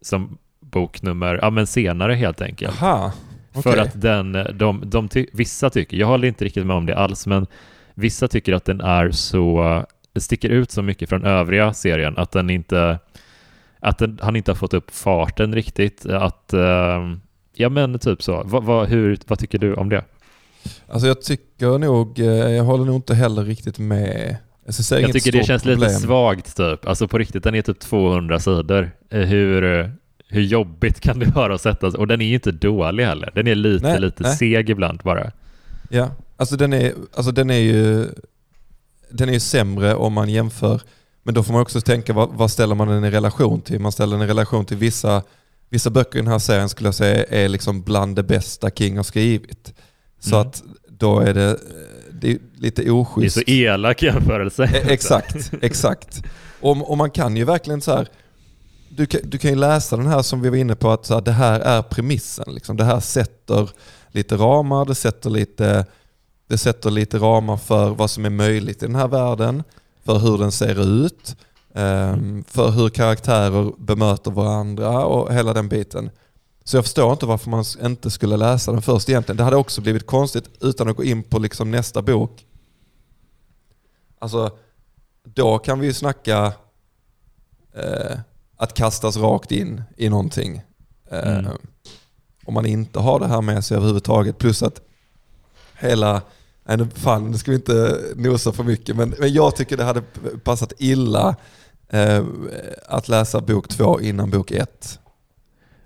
som 0.00 0.38
bok 0.60 1.02
nummer, 1.02 1.38
ja 1.42 1.50
men 1.50 1.66
senare 1.66 2.14
helt 2.14 2.40
enkelt? 2.40 2.76
Jaha, 2.80 3.12
För 3.52 3.60
okej. 3.70 3.80
att 3.80 4.00
den, 4.00 4.32
de, 4.54 4.82
de 4.84 5.08
ty, 5.08 5.26
vissa 5.32 5.70
tycker, 5.70 5.96
jag 5.96 6.06
håller 6.06 6.28
inte 6.28 6.44
riktigt 6.44 6.66
med 6.66 6.76
om 6.76 6.86
det 6.86 6.96
alls, 6.96 7.26
men 7.26 7.46
vissa 7.94 8.28
tycker 8.28 8.52
att 8.52 8.64
den 8.64 8.80
är 8.80 9.10
så, 9.10 9.84
sticker 10.20 10.48
ut 10.48 10.70
så 10.70 10.82
mycket 10.82 11.08
från 11.08 11.24
övriga 11.24 11.72
serien 11.72 12.14
att 12.16 12.32
den 12.32 12.50
inte, 12.50 12.98
att 13.80 13.98
den, 13.98 14.18
han 14.22 14.36
inte 14.36 14.50
har 14.50 14.56
fått 14.56 14.74
upp 14.74 14.90
farten 14.90 15.54
riktigt, 15.54 16.06
att, 16.06 16.52
eh, 16.52 17.14
ja 17.54 17.68
men 17.68 17.98
typ 17.98 18.22
så. 18.22 18.42
Vad, 18.44 18.64
vad, 18.64 18.88
hur, 18.88 19.18
vad 19.26 19.38
tycker 19.38 19.58
du 19.58 19.74
om 19.74 19.88
det? 19.88 20.04
Alltså 20.88 21.08
jag 21.08 21.22
tycker 21.22 21.78
nog, 21.78 22.18
eh, 22.18 22.26
jag 22.26 22.64
håller 22.64 22.84
nog 22.84 22.96
inte 22.96 23.14
heller 23.14 23.44
riktigt 23.44 23.78
med. 23.78 24.36
Alltså, 24.66 25.00
jag 25.00 25.12
tycker 25.12 25.32
det 25.32 25.44
känns 25.44 25.62
problem. 25.62 25.80
lite 25.80 25.94
svagt 25.94 26.56
typ, 26.56 26.86
alltså 26.86 27.08
på 27.08 27.18
riktigt, 27.18 27.44
den 27.44 27.54
är 27.54 27.62
typ 27.62 27.78
200 27.80 28.40
sidor. 28.40 28.90
Eh, 29.10 29.20
Hur, 29.20 29.90
hur 30.28 30.42
jobbigt 30.42 31.00
kan 31.00 31.18
det 31.18 31.26
vara 31.26 31.54
att 31.54 31.60
sätta 31.60 31.90
sig? 31.90 31.98
Och 31.98 32.06
den 32.06 32.20
är 32.20 32.26
ju 32.26 32.34
inte 32.34 32.52
dålig 32.52 33.04
heller, 33.04 33.30
den 33.34 33.46
är 33.46 33.54
lite, 33.54 33.86
Nej, 33.86 34.00
lite 34.00 34.22
nej. 34.22 34.36
seg 34.36 34.70
ibland 34.70 35.00
bara. 35.04 35.32
Ja, 35.90 36.10
alltså 36.36 36.56
den 36.56 36.72
är, 36.72 36.92
alltså 37.16 37.32
den 37.32 37.50
är 37.50 37.58
ju 37.58 38.06
den 39.10 39.28
är 39.28 39.32
ju 39.32 39.40
sämre 39.40 39.94
om 39.94 40.12
man 40.12 40.28
jämför, 40.28 40.80
men 41.22 41.34
då 41.34 41.42
får 41.42 41.52
man 41.52 41.62
också 41.62 41.80
tänka 41.80 42.12
vad, 42.12 42.28
vad 42.32 42.50
ställer 42.50 42.74
man 42.74 42.88
den 42.88 43.04
i 43.04 43.10
relation 43.10 43.60
till? 43.60 43.80
Man 43.80 43.92
ställer 43.92 44.16
den 44.16 44.26
i 44.26 44.30
relation 44.30 44.64
till 44.64 44.76
vissa, 44.76 45.22
vissa 45.68 45.90
böcker 45.90 46.18
i 46.18 46.22
den 46.22 46.30
här 46.32 46.38
serien 46.38 46.68
skulle 46.68 46.86
jag 46.86 46.94
säga 46.94 47.24
är 47.24 47.48
liksom 47.48 47.82
bland 47.82 48.16
det 48.16 48.22
bästa 48.22 48.70
King 48.70 48.96
har 48.96 49.04
skrivit. 49.04 49.74
Så 50.20 50.34
Mm. 50.36 50.48
att 50.48 50.62
då 50.88 51.20
är 51.20 51.34
det, 51.34 51.58
det 52.12 52.30
är 52.32 52.38
lite 52.56 52.82
Det 52.82 52.88
är 52.88 52.92
oschysst. 52.92 53.34
så 53.34 53.42
elak 53.46 54.02
jämförelse. 54.02 54.64
E- 54.64 54.82
Exakt, 54.88 55.50
exakt. 55.62 56.22
Och, 56.60 56.90
och 56.90 56.96
man 56.98 57.10
kan 57.10 57.36
ju 57.36 57.44
verkligen 57.44 57.80
så 57.80 57.92
här, 57.96 58.08
du 58.88 59.06
kan, 59.06 59.20
du 59.24 59.38
kan 59.38 59.50
ju 59.50 59.56
läsa 59.56 59.96
den 59.96 60.06
här 60.06 60.22
som 60.22 60.40
vi 60.40 60.48
var 60.50 60.56
inne 60.56 60.74
på, 60.76 60.90
att 60.90 61.06
så 61.06 61.14
här, 61.14 61.20
det 61.20 61.32
här 61.32 61.60
är 61.60 61.82
premissen. 61.82 62.54
Liksom. 62.54 62.76
Det 62.76 62.84
här 62.84 63.00
sätter 63.00 63.70
lite 64.12 64.36
ramar, 64.36 64.84
det 64.84 64.94
sätter 64.94 65.30
lite, 65.30 65.86
det 66.46 66.58
sätter 66.58 66.90
lite 66.90 67.18
ramar 67.18 67.56
för 67.56 67.90
vad 67.90 68.10
som 68.10 68.24
är 68.24 68.30
möjligt 68.30 68.82
i 68.82 68.86
den 68.86 68.94
här 68.94 69.08
världen, 69.08 69.62
för 70.04 70.18
hur 70.18 70.38
den 70.38 70.52
ser 70.52 71.04
ut, 71.04 71.36
ehm, 71.74 72.44
för 72.44 72.70
hur 72.70 72.88
karaktärer 72.88 73.72
bemöter 73.78 74.30
varandra 74.30 75.04
och 75.06 75.34
hela 75.34 75.52
den 75.52 75.68
biten. 75.68 76.10
Så 76.64 76.76
jag 76.76 76.84
förstår 76.84 77.12
inte 77.12 77.26
varför 77.26 77.50
man 77.50 77.64
inte 77.82 78.10
skulle 78.10 78.36
läsa 78.36 78.72
den 78.72 78.82
först 78.82 79.08
egentligen. 79.08 79.36
Det 79.36 79.44
hade 79.44 79.56
också 79.56 79.80
blivit 79.80 80.06
konstigt 80.06 80.50
utan 80.60 80.88
att 80.88 80.96
gå 80.96 81.04
in 81.04 81.22
på 81.22 81.38
liksom 81.38 81.70
nästa 81.70 82.02
bok. 82.02 82.46
Alltså, 84.18 84.50
då 85.24 85.58
kan 85.58 85.80
vi 85.80 85.86
ju 85.86 85.92
snacka 85.92 86.52
eh, 87.74 88.18
att 88.56 88.74
kastas 88.74 89.16
rakt 89.16 89.52
in 89.52 89.82
i 89.96 90.08
någonting. 90.08 90.62
Eh, 91.10 91.38
Mm. 91.38 91.58
Om 92.46 92.54
man 92.54 92.66
inte 92.66 92.98
har 92.98 93.20
det 93.20 93.26
här 93.26 93.40
med 93.40 93.64
sig 93.64 93.76
överhuvudtaget. 93.76 94.38
Plus 94.38 94.62
att 94.62 94.80
hela, 95.78 96.22
nej 96.68 96.76
nu 96.76 96.86
fan, 96.94 97.30
nu 97.30 97.36
ska 97.38 97.50
vi 97.50 97.56
inte 97.56 97.98
nosa 98.16 98.52
för 98.52 98.64
mycket, 98.64 98.96
men, 98.96 99.14
men 99.18 99.32
jag 99.32 99.56
tycker 99.56 99.76
det 99.76 99.84
hade 99.84 100.02
passat 100.44 100.72
illa 100.78 101.36
eh, 101.92 102.24
att 102.88 103.08
läsa 103.08 103.40
bok 103.40 103.68
två 103.68 104.00
innan 104.00 104.30
bok 104.30 104.50
ett. 104.50 104.98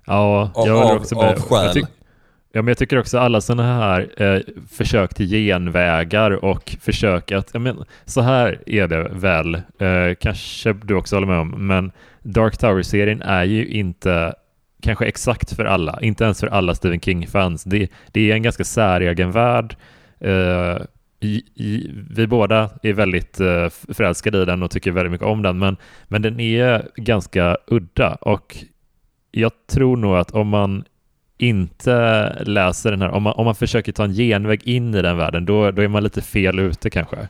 Ja, 0.05 0.51
jag 0.55 0.69
av- 0.69 0.97
också 0.97 1.15
med. 1.15 1.23
av 1.25 1.39
skäl. 1.41 1.65
Jag 1.65 1.75
tyck- 1.75 1.87
ja, 2.53 2.61
men 2.61 2.67
jag 2.67 2.77
tycker 2.77 2.99
också 2.99 3.17
alla 3.19 3.41
sådana 3.41 3.63
här 3.63 4.23
eh, 4.23 4.41
försök 4.71 5.13
till 5.13 5.27
genvägar 5.27 6.31
och 6.45 6.75
försök 6.81 7.31
att, 7.31 7.53
men, 7.53 7.83
så 8.05 8.21
här 8.21 8.61
är 8.65 8.87
det 8.87 9.09
väl, 9.11 9.55
eh, 9.55 10.15
kanske 10.19 10.73
du 10.73 10.95
också 10.95 11.15
håller 11.15 11.27
med 11.27 11.39
om, 11.39 11.67
men 11.67 11.91
Dark 12.23 12.57
Tower-serien 12.57 13.21
är 13.21 13.43
ju 13.43 13.67
inte 13.67 14.33
kanske 14.81 15.05
exakt 15.05 15.53
för 15.55 15.65
alla, 15.65 15.99
inte 16.01 16.23
ens 16.23 16.39
för 16.39 16.47
alla 16.47 16.75
Stephen 16.75 16.99
King-fans. 16.99 17.63
Det, 17.63 17.87
det 18.11 18.31
är 18.31 18.35
en 18.35 18.43
ganska 18.43 18.63
säregen 18.63 19.31
värld. 19.31 19.75
Eh, 20.21 20.81
i, 21.19 21.43
i, 21.55 21.91
vi 22.09 22.27
båda 22.27 22.69
är 22.83 22.93
väldigt 22.93 23.39
eh, 23.39 23.69
förälskade 23.69 24.41
i 24.41 24.45
den 24.45 24.63
och 24.63 24.71
tycker 24.71 24.91
väldigt 24.91 25.11
mycket 25.11 25.27
om 25.27 25.41
den, 25.41 25.59
men, 25.59 25.77
men 26.07 26.21
den 26.21 26.39
är 26.39 26.87
ganska 26.95 27.57
udda 27.67 28.15
och 28.15 28.57
jag 29.31 29.51
tror 29.67 29.97
nog 29.97 30.15
att 30.15 30.31
om 30.31 30.47
man 30.47 30.83
inte 31.37 32.29
läser 32.43 32.91
den 32.91 33.01
här, 33.01 33.09
om 33.09 33.23
man, 33.23 33.33
om 33.33 33.45
man 33.45 33.55
försöker 33.55 33.91
ta 33.91 34.03
en 34.03 34.13
genväg 34.13 34.63
in 34.63 34.95
i 34.95 35.01
den 35.01 35.17
världen, 35.17 35.45
då, 35.45 35.71
då 35.71 35.81
är 35.81 35.87
man 35.87 36.03
lite 36.03 36.21
fel 36.21 36.59
ute 36.59 36.89
kanske. 36.89 37.27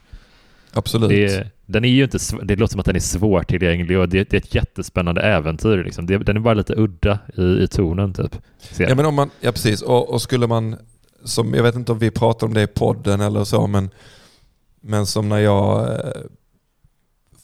Absolut. 0.73 1.09
Det, 1.09 1.47
den 1.65 1.85
är 1.85 1.89
ju 1.89 2.03
inte, 2.03 2.17
det 2.43 2.55
låter 2.55 2.71
som 2.71 2.79
att 2.79 2.85
den 2.85 2.95
är 2.95 2.99
svårtillgänglig 2.99 3.99
och 3.99 4.09
det, 4.09 4.29
det 4.29 4.37
är 4.37 4.41
ett 4.41 4.55
jättespännande 4.55 5.21
äventyr. 5.21 5.83
Liksom. 5.83 6.05
Det, 6.05 6.17
den 6.17 6.37
är 6.37 6.39
bara 6.39 6.53
lite 6.53 6.73
udda 6.77 7.19
i, 7.37 7.63
i 7.63 7.67
tonen 7.67 8.13
typ. 8.13 8.35
Ja, 8.77 8.95
men 8.95 9.05
om 9.05 9.15
man, 9.15 9.29
ja 9.41 9.51
precis, 9.51 9.81
och, 9.81 10.09
och 10.13 10.21
skulle 10.21 10.47
man, 10.47 10.75
som, 11.23 11.53
jag 11.53 11.63
vet 11.63 11.75
inte 11.75 11.91
om 11.91 11.99
vi 11.99 12.11
pratar 12.11 12.47
om 12.47 12.53
det 12.53 12.61
i 12.61 12.67
podden 12.67 13.21
eller 13.21 13.43
så, 13.43 13.67
men, 13.67 13.89
men 14.81 15.05
som 15.05 15.29
när 15.29 15.39
jag 15.39 15.91
eh, 15.91 16.21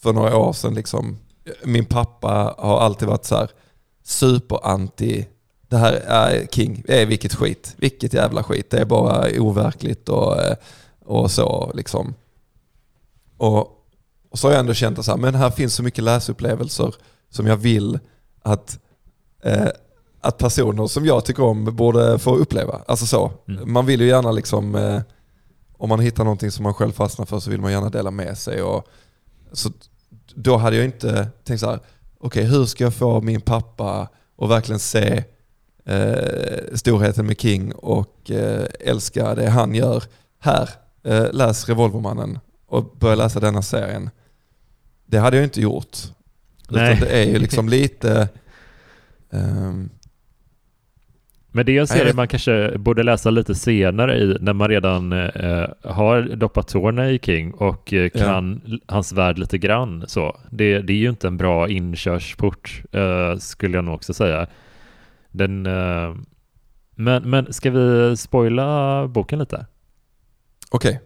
för 0.01 0.13
några 0.13 0.37
år 0.37 0.53
sedan 0.53 0.73
liksom, 0.73 1.17
min 1.63 1.85
pappa 1.85 2.55
har 2.57 2.79
alltid 2.79 3.07
varit 3.07 3.25
så 3.25 3.35
här 3.35 3.49
superanti, 4.03 5.27
det 5.67 5.77
här 5.77 5.93
är 5.93 6.47
King, 6.51 6.83
är 6.87 7.05
vilket 7.05 7.33
skit, 7.33 7.75
vilket 7.77 8.13
jävla 8.13 8.43
skit, 8.43 8.69
det 8.69 8.79
är 8.79 8.85
bara 8.85 9.27
overkligt 9.39 10.09
och, 10.09 10.41
eh, 10.41 10.55
och 11.05 11.31
så 11.31 11.71
liksom. 11.75 12.13
Och, 13.37 13.59
och 14.29 14.39
så 14.39 14.47
har 14.47 14.51
jag 14.51 14.59
ändå 14.59 14.73
känt 14.73 14.99
att 14.99 15.19
men 15.19 15.35
här 15.35 15.49
finns 15.49 15.75
så 15.75 15.83
mycket 15.83 16.03
läsupplevelser 16.03 16.95
som 17.29 17.47
jag 17.47 17.57
vill 17.57 17.99
att, 18.41 18.79
eh, 19.43 19.67
att 20.27 20.37
personer 20.37 20.87
som 20.87 21.05
jag 21.05 21.25
tycker 21.25 21.43
om 21.43 21.75
borde 21.75 22.19
få 22.19 22.35
uppleva. 22.35 22.81
Alltså 22.87 23.05
så. 23.05 23.31
Mm. 23.47 23.73
Man 23.73 23.85
vill 23.85 24.01
ju 24.01 24.07
gärna 24.07 24.31
liksom, 24.31 24.75
eh, 24.75 25.01
om 25.77 25.89
man 25.89 25.99
hittar 25.99 26.23
någonting 26.23 26.51
som 26.51 26.63
man 26.63 26.73
själv 26.73 26.91
fastnar 26.91 27.25
för 27.25 27.39
så 27.39 27.49
vill 27.49 27.61
man 27.61 27.71
gärna 27.71 27.89
dela 27.89 28.11
med 28.11 28.37
sig. 28.37 28.61
Och, 28.61 28.87
så 29.51 29.69
då 30.35 30.57
hade 30.57 30.75
jag 30.75 30.85
inte 30.85 31.27
tänkt 31.43 31.59
så 31.59 31.69
här, 31.69 31.79
okej 32.19 32.27
okay, 32.27 32.43
hur 32.43 32.65
ska 32.65 32.83
jag 32.83 32.93
få 32.93 33.21
min 33.21 33.41
pappa 33.41 34.09
att 34.37 34.49
verkligen 34.49 34.79
se 34.79 35.23
eh, 35.85 36.75
storheten 36.75 37.25
med 37.25 37.41
King 37.41 37.71
och 37.71 38.31
eh, 38.31 38.65
älska 38.79 39.35
det 39.35 39.49
han 39.49 39.75
gör. 39.75 40.03
Här, 40.39 40.69
eh, 41.03 41.31
läs 41.31 41.69
Revolvermannen 41.69 42.39
och 42.67 42.95
börja 42.99 43.15
läsa 43.15 43.39
denna 43.39 43.61
serien. 43.61 44.09
Det 45.05 45.17
hade 45.17 45.37
jag 45.37 45.43
inte 45.43 45.61
gjort. 45.61 45.97
Nej. 46.69 46.93
Utan 46.93 47.07
det 47.07 47.13
är 47.13 47.25
ju 47.25 47.39
liksom 47.39 47.69
lite... 47.69 48.29
Um, 49.29 49.89
men 51.57 51.65
det 51.65 51.77
är 51.77 51.81
en 51.81 51.87
serie 51.87 52.13
man 52.13 52.27
kanske 52.27 52.77
borde 52.77 53.03
läsa 53.03 53.29
lite 53.29 53.55
senare 53.55 54.17
i 54.17 54.37
när 54.39 54.53
man 54.53 54.69
redan 54.69 55.13
eh, 55.13 55.69
har 55.83 56.21
doppat 56.21 56.67
tårna 56.67 57.09
i 57.09 57.19
King 57.19 57.53
och 57.53 57.93
eh, 57.93 58.09
kan 58.09 58.61
ja. 58.65 58.77
hans 58.87 59.13
värld 59.13 59.37
lite 59.37 59.57
grann. 59.57 60.03
Så. 60.07 60.39
Det, 60.49 60.79
det 60.79 60.93
är 60.93 60.97
ju 60.97 61.09
inte 61.09 61.27
en 61.27 61.37
bra 61.37 61.69
inkörsport 61.69 62.83
eh, 62.91 63.37
skulle 63.37 63.77
jag 63.77 63.85
nog 63.85 63.95
också 63.95 64.13
säga. 64.13 64.47
Den, 65.31 65.65
eh, 65.65 66.15
men, 66.95 67.29
men 67.29 67.53
ska 67.53 67.71
vi 67.71 68.17
spoila 68.17 69.07
boken 69.07 69.39
lite? 69.39 69.65
Okej. 70.69 70.89
Okay. 70.89 71.01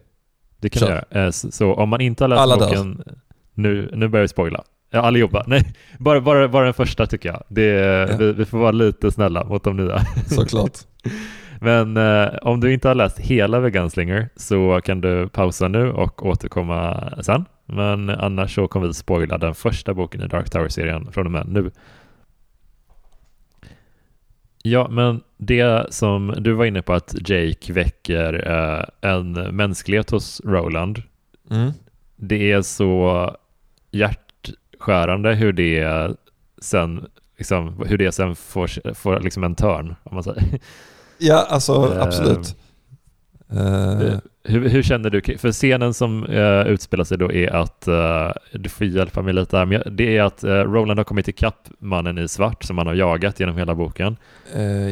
Det 0.58 0.70
kan 0.70 0.88
vi 0.88 0.94
göra. 0.94 1.26
Eh, 1.26 1.32
så, 1.32 1.74
om 1.74 1.90
man 1.90 2.02
inte 2.02 2.24
har 2.24 2.30
läst 2.30 2.42
Alla 2.42 2.58
boken, 2.58 3.04
nu, 3.54 3.90
nu 3.94 4.08
börjar 4.08 4.22
vi 4.22 4.28
spoila. 4.28 4.64
Ja, 4.94 5.02
allihopa. 5.02 5.44
Nej, 5.48 5.74
bara, 5.98 6.22
bara, 6.22 6.48
bara 6.48 6.66
den 6.66 6.74
första 6.74 7.06
tycker 7.06 7.30
jag. 7.30 7.44
Det, 7.48 7.64
ja. 7.64 8.18
vi, 8.18 8.34
vi, 8.34 8.46
får 8.46 8.58
vara 8.58 8.72
lite 8.72 9.12
snälla 9.12 9.44
mot 9.44 9.64
de 9.64 9.78
nya. 9.78 10.00
Såklart. 10.28 10.78
Men 11.62 11.98
eh, 11.98 12.30
om 12.42 12.60
du 12.60 12.74
inte 12.74 12.88
har 12.88 12.96
läst 12.96 13.20
hela 13.20 13.62
The 13.62 13.70
Gunslinger 13.70 14.30
så 14.36 14.82
kan 14.84 15.02
du 15.02 15.30
pausa 15.30 15.68
nu 15.68 15.92
och 15.92 16.26
återkomma 16.26 17.14
sen. 17.22 17.46
Men 17.66 18.10
annars 18.10 18.56
så 18.56 18.68
kommer 18.68 18.88
vi 18.88 18.94
spoila 18.94 19.38
den 19.38 19.56
första 19.56 19.94
boken 19.94 20.22
i 20.22 20.28
Dark 20.28 20.50
Tower-serien 20.50 21.12
från 21.12 21.26
och 21.26 21.32
med 21.32 21.48
nu. 21.48 21.72
Ja, 24.64 24.88
men 24.90 25.22
det 25.38 25.94
som 25.94 26.36
du 26.38 26.54
var 26.54 26.66
inne 26.66 26.82
på 26.82 26.94
att 26.94 27.30
Jake 27.30 27.74
väcker 27.74 28.50
eh, 28.52 29.10
en 29.12 29.32
mänsklighet 29.32 30.10
hos 30.10 30.42
Roland. 30.46 31.04
Mm. 31.52 31.72
Det 32.16 32.52
är 32.52 32.62
så 32.62 33.36
hjärtskärande 34.82 35.34
hur 35.34 35.54
det 35.54 36.16
sen, 36.62 37.06
liksom, 37.38 37.84
hur 37.88 37.98
det 37.98 38.12
sen 38.12 38.36
får, 38.36 38.94
får 38.94 39.20
liksom 39.20 39.44
en 39.44 39.56
törn, 39.56 39.96
om 40.04 40.16
man 40.16 40.24
säger. 40.24 40.44
Ja, 41.24 41.46
alltså 41.50 41.74
eh, 41.74 42.02
absolut. 42.02 42.56
Uh, 43.54 44.18
hur, 44.44 44.70
hur, 44.70 44.84
känner 44.84 45.10
du? 45.10 45.38
För 45.38 45.52
scenen 45.52 45.94
som 45.94 46.24
uh, 46.24 46.68
utspelar 46.68 47.04
sig 47.04 47.18
då 47.18 47.32
är 47.32 47.50
att, 47.50 47.88
uh, 47.88 48.32
du 48.54 48.70
får 48.70 48.88
hjälpa 48.88 49.22
mig 49.22 49.34
lite 49.34 49.58
här, 49.58 49.66
men 49.66 49.84
det 49.98 50.18
är 50.18 50.24
att 50.24 50.44
uh, 50.44 50.50
Roland 50.50 51.00
har 51.00 51.04
kommit 51.04 51.28
ikapp 51.28 51.70
mannen 51.80 52.18
i 52.18 52.28
svart 52.28 52.64
som 52.64 52.78
han 52.78 52.88
har 52.88 52.94
jagat 52.94 53.40
genom 53.40 53.58
hela 53.58 53.76
boken. 53.76 54.18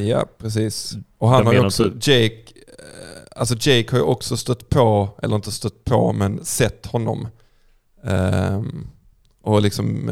ja, 0.07 0.25
precis. 0.37 0.97
Och 1.17 1.29
han 1.29 1.39
De 1.39 1.47
har 1.47 1.53
ju 1.53 1.65
också, 1.65 1.91
Jake, 2.01 2.43
alltså 3.35 3.55
Jake 3.69 3.91
har 3.91 3.97
ju 3.97 4.05
också 4.05 4.37
stött 4.37 4.69
på, 4.69 5.09
eller 5.23 5.35
inte 5.35 5.51
stött 5.51 5.83
på, 5.83 6.13
men 6.13 6.45
sett 6.45 6.85
honom. 6.85 7.27
Um, 8.03 8.87
och 9.49 9.61
liksom, 9.61 10.11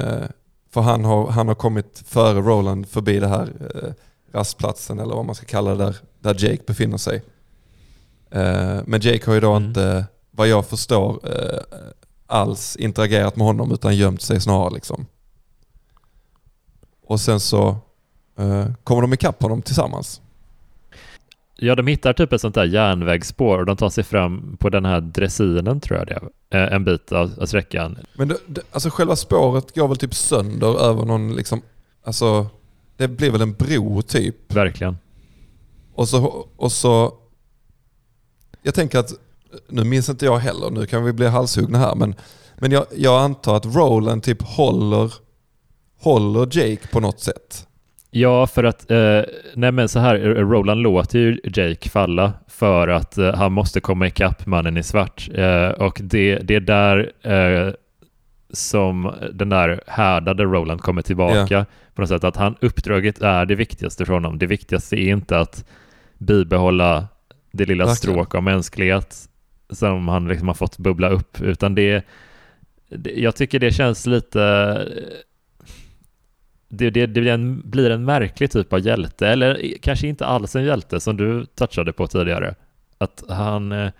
för 0.69 0.81
han 0.81 1.05
har, 1.05 1.27
han 1.27 1.47
har 1.47 1.55
kommit 1.55 2.03
före 2.05 2.41
Roland 2.41 2.87
förbi 2.87 3.19
det 3.19 3.27
här 3.27 3.53
rastplatsen 4.31 4.99
eller 4.99 5.15
vad 5.15 5.25
man 5.25 5.35
ska 5.35 5.45
kalla 5.45 5.75
det 5.75 5.85
där, 5.85 5.95
där 6.19 6.45
Jake 6.45 6.63
befinner 6.67 6.97
sig. 6.97 7.23
Eh, 8.31 8.79
men 8.85 9.01
Jake 9.01 9.25
har 9.25 9.33
ju 9.33 9.39
då 9.39 9.51
mm. 9.51 9.67
inte, 9.67 10.05
vad 10.31 10.47
jag 10.47 10.65
förstår, 10.65 11.19
eh, 11.23 11.59
alls 12.25 12.75
interagerat 12.75 13.35
med 13.35 13.47
honom 13.47 13.71
utan 13.71 13.95
gömt 13.95 14.21
sig 14.21 14.41
snarare. 14.41 14.73
Liksom. 14.73 15.05
Och 17.05 17.19
sen 17.19 17.39
så 17.39 17.77
eh, 18.37 18.67
kommer 18.83 19.01
de 19.01 19.13
ikapp 19.13 19.41
honom 19.41 19.61
tillsammans. 19.61 20.21
Ja, 21.59 21.75
de 21.75 21.87
hittar 21.87 22.13
typ 22.13 22.33
ett 22.33 22.41
sånt 22.41 22.55
där 22.55 22.65
järnvägsspår 22.65 23.59
och 23.59 23.65
de 23.65 23.77
tar 23.77 23.89
sig 23.89 24.03
fram 24.03 24.57
på 24.59 24.69
den 24.69 24.85
här 24.85 25.01
dressinen 25.01 25.79
tror 25.79 25.99
jag 25.99 26.07
det 26.07 26.19
är. 26.57 26.67
En 26.67 26.83
bit 26.83 27.11
av, 27.11 27.33
av 27.41 27.45
sträckan. 27.45 27.97
Men 28.13 28.27
det, 28.27 28.37
det, 28.47 28.61
alltså 28.71 28.89
själva 28.89 29.15
spåret 29.15 29.75
går 29.75 29.87
väl 29.87 29.97
typ 29.97 30.13
sönder 30.15 30.79
över 30.79 31.05
någon 31.05 31.35
liksom, 31.35 31.61
alltså 32.03 32.47
det 32.97 33.07
blir 33.07 33.31
väl 33.31 33.41
en 33.41 33.53
bro 33.53 34.01
typ. 34.01 34.53
Verkligen. 34.53 34.97
Och 35.93 36.09
så, 36.09 36.47
och 36.55 36.71
så 36.71 37.13
jag 38.61 38.73
tänker 38.73 38.99
att, 38.99 39.13
nu 39.69 39.83
minns 39.83 40.09
inte 40.09 40.25
jag 40.25 40.37
heller, 40.37 40.69
nu 40.69 40.85
kan 40.85 41.03
vi 41.03 41.13
bli 41.13 41.27
halshuggna 41.27 41.77
här, 41.77 41.95
men, 41.95 42.15
men 42.55 42.71
jag, 42.71 42.85
jag 42.95 43.21
antar 43.21 43.55
att 43.55 43.75
Roland 43.75 44.23
typ 44.23 44.41
håller, 44.41 45.13
håller 45.99 46.57
Jake 46.57 46.87
på 46.87 46.99
något 46.99 47.19
sätt. 47.19 47.66
Ja, 48.19 48.47
för 48.47 48.63
att, 48.63 48.91
eh, 48.91 49.21
nej 49.55 49.71
men 49.71 49.89
så 49.89 49.99
här, 49.99 50.19
Roland 50.19 50.81
låter 50.81 51.19
ju 51.19 51.39
Jake 51.43 51.89
falla 51.89 52.33
för 52.47 52.87
att 52.87 53.17
eh, 53.17 53.35
han 53.35 53.51
måste 53.51 53.79
komma 53.79 54.07
ikapp 54.07 54.45
mannen 54.45 54.77
i 54.77 54.83
svart. 54.83 55.29
Eh, 55.33 55.69
och 55.69 55.99
det, 56.03 56.35
det 56.35 56.55
är 56.55 56.59
där 56.59 57.11
eh, 57.21 57.73
som 58.49 59.13
den 59.33 59.49
där 59.49 59.81
härdade 59.87 60.43
Roland 60.43 60.81
kommer 60.81 61.01
tillbaka. 61.01 61.53
Yeah. 61.53 61.65
På 61.93 62.01
något 62.01 62.09
sätt 62.09 62.23
att 62.23 62.35
han, 62.35 62.55
uppdraget 62.61 63.21
är 63.21 63.45
det 63.45 63.55
viktigaste 63.55 64.05
för 64.05 64.13
honom. 64.13 64.37
Det 64.37 64.45
viktigaste 64.45 64.95
är 64.95 65.09
inte 65.09 65.39
att 65.39 65.65
bibehålla 66.17 67.07
det 67.51 67.65
lilla 67.65 67.85
Verkligen. 67.85 68.13
stråk 68.13 68.35
av 68.35 68.43
mänsklighet 68.43 69.15
som 69.69 70.07
han 70.07 70.27
liksom 70.27 70.47
har 70.47 70.55
fått 70.55 70.77
bubbla 70.77 71.09
upp, 71.09 71.41
utan 71.41 71.75
det, 71.75 72.05
det 72.89 73.11
jag 73.11 73.35
tycker 73.35 73.59
det 73.59 73.71
känns 73.71 74.05
lite 74.05 74.39
det, 76.69 76.89
det, 76.89 77.05
det 77.05 77.21
blir, 77.21 77.31
en, 77.31 77.69
blir 77.69 77.89
en 77.89 78.05
märklig 78.05 78.51
typ 78.51 78.73
av 78.73 78.79
hjälte, 78.79 79.27
eller 79.27 79.73
kanske 79.81 80.07
inte 80.07 80.25
alls 80.25 80.55
en 80.55 80.63
hjälte 80.63 80.99
som 80.99 81.17
du 81.17 81.45
touchade 81.45 81.93
på 81.93 82.07
tidigare. 82.07 82.55
Att 82.97 83.23
han... 83.29 83.71
Eh, 83.71 83.91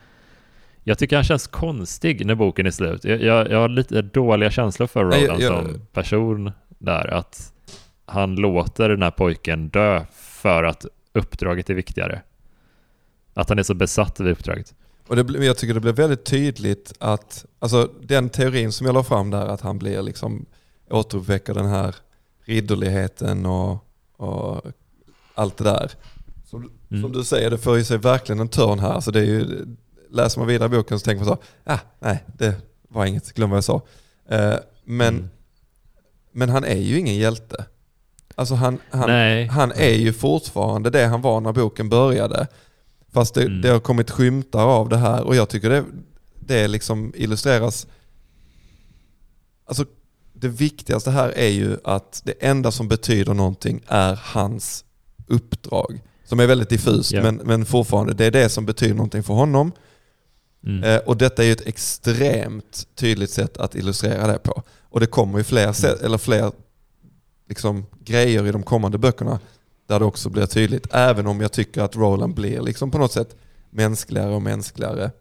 jag 0.84 0.98
tycker 0.98 1.16
han 1.16 1.26
känns 1.26 1.48
konstig 1.48 2.26
när 2.26 2.36
boken 2.36 2.66
är 2.66 2.72
slut. 2.72 3.04
Jag, 3.04 3.22
jag, 3.22 3.52
jag 3.52 3.60
har 3.60 3.70
lite 3.70 4.02
dåliga 4.02 4.52
känslor 4.52 4.88
för 4.88 5.04
Roland 5.04 5.24
jag, 5.24 5.42
jag, 5.42 5.66
som 5.66 5.82
person 5.94 6.52
där. 6.68 7.08
Att 7.08 7.54
han 8.06 8.36
låter 8.36 8.90
den 8.90 9.02
här 9.02 9.12
pojken 9.12 9.70
dö 9.70 10.06
för 10.14 10.64
att 10.64 10.86
uppdraget 11.14 11.70
är 11.70 11.74
viktigare. 11.74 12.22
Att 13.34 13.50
han 13.50 13.60
är 13.60 13.64
så 13.64 13.74
besatt 13.74 14.20
vid 14.20 14.32
uppdraget. 14.32 14.74
Och 15.08 15.16
det, 15.16 15.46
jag 15.46 15.58
tycker 15.58 15.74
det 15.74 15.80
blir 15.80 15.94
väldigt 15.94 16.26
tydligt 16.26 16.94
att, 17.00 17.46
alltså 17.60 17.92
den 18.02 18.30
teorin 18.30 18.72
som 18.72 18.86
jag 18.86 18.94
la 18.94 19.04
fram 19.04 19.30
där, 19.32 19.48
att 19.48 19.62
han 19.62 19.80
blir 19.80 20.02
liksom, 20.02 20.46
återuppväcker 20.90 21.54
den 21.54 21.66
här 21.66 21.96
ridderligheten 22.48 23.46
och, 23.46 23.86
och 24.18 24.62
allt 25.36 25.58
det 25.58 25.64
där. 25.64 25.92
Som, 26.46 26.72
mm. 26.92 27.02
som, 27.02 27.12
du 27.12 27.24
säger, 27.24 27.50
det 27.50 27.58
får 27.58 27.78
ju 27.78 27.84
sig 27.84 27.98
verkligen 27.98 28.40
en 28.40 28.48
törn 28.48 28.80
här. 28.80 28.90
Alltså 28.90 29.12
det 29.12 29.20
är 29.20 29.26
ju, 29.26 29.66
läser 30.12 30.40
man 30.40 30.48
vidare 30.48 30.70
boken 30.70 31.00
så 31.00 31.04
tänker 31.04 31.26
man 31.26 31.36
så, 31.36 31.42
ah, 31.64 31.80
nej, 32.00 32.24
det 32.38 32.56
var 32.90 33.06
inget, 33.06 33.34
glöm 33.34 33.50
vad 33.50 33.58
jag 33.58 33.64
sa. 33.64 33.76
Uh, 34.32 34.56
men, 34.84 35.16
mm. 35.16 35.30
men 36.32 36.50
han 36.50 36.64
är 36.64 36.78
ju 36.78 37.00
ingen 37.00 37.16
hjälte. 37.16 37.66
Alltså 38.36 38.56
han, 38.56 38.80
han, 38.90 39.10
han 39.50 39.72
är 39.72 39.96
ju 39.96 40.14
fortfarande 40.14 40.90
det 40.90 41.06
han 41.06 41.22
var 41.22 41.42
när 41.42 41.54
boken 41.54 41.90
började. 41.90 42.48
Fast 43.14 43.34
det, 43.34 43.42
mm. 43.42 43.62
det, 43.62 43.70
har 43.70 43.80
kommit 43.80 44.12
skymtar 44.12 44.66
av 44.66 44.90
det 44.90 44.98
här 44.98 45.24
och 45.24 45.36
jag 45.36 45.50
tycker 45.50 45.70
det, 45.70 45.86
det 46.40 46.68
liksom 46.68 47.14
illustreras... 47.16 47.88
Alltså 49.66 49.86
det 50.39 50.47
viktigaste 50.47 51.12
här 51.12 51.34
är 51.38 51.50
ju 51.50 51.78
att 51.84 52.21
det 52.26 52.34
enda 52.39 52.71
som 52.71 52.88
betyder 52.88 53.34
någonting 53.34 53.84
är 53.88 54.19
hans 54.23 54.86
uppdrag. 55.28 56.02
Som 56.26 56.39
är 56.39 56.47
väldigt 56.47 56.69
diffust 56.69 57.13
yeah. 57.13 57.23
men, 57.23 57.36
men 57.36 57.65
fortfarande, 57.65 58.13
det 58.13 58.26
är 58.26 58.32
det 58.32 58.50
som 58.50 58.65
betyder 58.65 58.95
någonting 58.95 59.23
för 59.23 59.34
honom. 59.34 59.71
Mm. 60.63 60.84
Eh, 60.84 60.97
och 60.97 61.17
detta 61.17 61.43
är 61.43 61.45
ju 61.47 61.52
ett 61.52 61.67
extremt 61.67 62.88
tydligt 62.95 63.30
sätt 63.30 63.58
att 63.58 63.76
illustrera 63.76 64.28
det 64.28 64.39
på. 64.39 64.63
Och 64.89 65.00
det 65.00 65.06
kommer 65.06 65.38
ju 65.38 65.43
fler, 65.43 65.73
sätt, 65.73 66.02
eller 66.02 66.17
fler 66.17 66.52
liksom, 67.50 67.86
grejer 68.04 68.47
i 68.47 68.52
de 68.52 68.63
kommande 68.63 68.97
böckerna 68.97 69.39
där 69.88 70.00
det 70.00 70.06
också 70.06 70.30
blir 70.30 70.45
tydligt. 70.45 70.88
Även 70.91 71.28
om 71.28 71.41
jag 71.41 71.52
tycker 71.52 71.82
att 71.82 71.95
Roland 71.95 72.34
blir 72.34 72.62
liksom 72.62 72.91
på 72.91 72.97
något 72.97 73.12
sätt 73.12 73.36
mänskligare 73.69 74.36
och 74.36 74.41
mänskligare. 74.41 75.12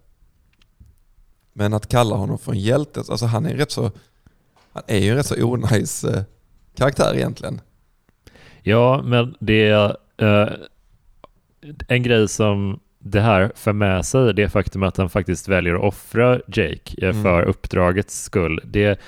Men 1.52 1.74
att 1.74 1.88
kalla 1.88 2.16
honom 2.16 2.38
för 2.38 2.52
en 2.52 2.58
hjälte, 2.58 3.02
alltså 3.08 3.26
han 3.26 3.46
är 3.46 3.54
rätt 3.54 3.70
så 3.70 3.90
han 4.76 4.84
är 4.96 4.98
ju 4.98 5.10
en 5.10 5.16
rätt 5.16 5.26
så 5.26 5.44
onajs 5.44 6.04
eh, 6.04 6.22
karaktär 6.76 7.14
egentligen. 7.14 7.60
Ja, 8.62 9.02
men 9.04 9.34
det 9.40 9.68
är 9.68 9.96
eh, 10.16 10.48
en 11.88 12.02
grej 12.02 12.28
som 12.28 12.80
det 12.98 13.20
här 13.20 13.52
för 13.54 13.72
med 13.72 14.06
sig, 14.06 14.34
det 14.34 14.48
faktum 14.48 14.82
att 14.82 14.96
han 14.96 15.10
faktiskt 15.10 15.48
väljer 15.48 15.74
att 15.74 15.82
offra 15.84 16.40
Jake 16.46 17.06
eh, 17.06 17.08
Mm. 17.10 17.22
för 17.22 17.42
uppdragets 17.42 18.22
skull. 18.22 18.60
Det, 18.64 19.00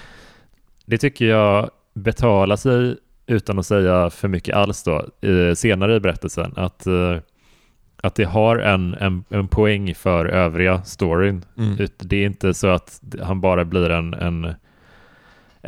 det 0.84 0.98
tycker 0.98 1.24
jag 1.26 1.70
betalar 1.94 2.56
sig 2.56 2.96
utan 3.26 3.58
att 3.58 3.66
säga 3.66 4.10
för 4.10 4.28
mycket 4.28 4.56
alls 4.56 4.82
då, 4.82 5.06
eh, 5.28 5.54
senare 5.54 5.96
i 5.96 6.00
berättelsen. 6.00 6.52
Att, 6.56 6.86
eh, 6.86 7.16
att 8.02 8.14
det 8.14 8.24
har 8.24 8.56
en, 8.56 8.94
en, 8.94 9.24
en 9.28 9.48
poäng 9.48 9.94
för 9.94 10.24
övriga 10.26 10.82
storyn. 10.82 11.44
Mm. 11.58 11.76
Det 11.98 12.16
är 12.16 12.26
inte 12.26 12.54
så 12.54 12.66
att 12.68 13.00
han 13.22 13.40
bara 13.40 13.64
blir 13.64 13.90
en, 13.90 14.14
en, 14.14 14.54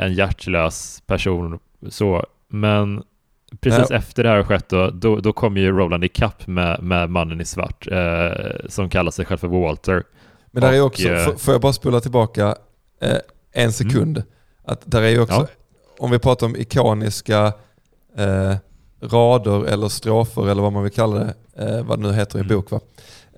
en 0.01 0.13
hjärtlös 0.13 1.03
person 1.05 1.59
så. 1.89 2.25
Men 2.47 3.03
precis 3.59 3.89
Nej. 3.89 3.97
efter 3.99 4.23
det 4.23 4.29
här 4.29 4.35
har 4.37 4.43
skett 4.43 4.69
då, 4.69 4.89
då, 4.89 5.15
då 5.19 5.33
kommer 5.33 5.61
ju 5.61 5.71
Roland 5.71 6.03
ikapp 6.03 6.47
med, 6.47 6.83
med 6.83 7.09
mannen 7.09 7.41
i 7.41 7.45
svart 7.45 7.87
eh, 7.91 8.31
som 8.69 8.89
kallar 8.89 9.11
sig 9.11 9.25
själv 9.25 9.37
för 9.37 9.47
Walter. 9.47 10.03
Men 10.51 10.61
där 10.63 10.73
är 10.73 10.81
Och, 10.81 10.87
också, 10.87 11.07
eh, 11.09 11.35
får 11.37 11.53
jag 11.53 11.61
bara 11.61 11.73
spola 11.73 11.99
tillbaka 11.99 12.55
eh, 13.01 13.17
en 13.51 13.73
sekund? 13.73 14.23
Att 14.63 14.81
där 14.85 15.01
är 15.01 15.09
ju 15.09 15.21
också, 15.21 15.35
Ja. 15.35 15.47
om 15.99 16.11
vi 16.11 16.19
pratar 16.19 16.47
om 16.47 16.55
ikoniska 16.55 17.53
eh, 18.17 18.55
rader 19.01 19.65
eller 19.65 19.87
strofer 19.89 20.49
eller 20.49 20.61
vad 20.61 20.73
man 20.73 20.83
vill 20.83 20.91
kalla 20.91 21.15
det, 21.15 21.33
eh, 21.57 21.83
vad 21.85 21.99
det 21.99 22.07
nu 22.07 22.13
heter 22.13 22.37
i 22.37 22.41
en 22.41 22.45
Mm. 22.45 22.57
bok 22.57 22.71
va? 22.71 22.79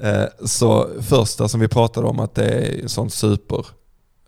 Eh, 0.02 0.26
så 0.46 0.88
första 1.02 1.48
som 1.48 1.60
vi 1.60 1.68
pratade 1.68 2.08
om 2.08 2.20
att 2.20 2.36
det 2.36 2.46
är 2.46 2.82
en 2.84 2.90
sån 2.90 3.10
super 3.10 3.66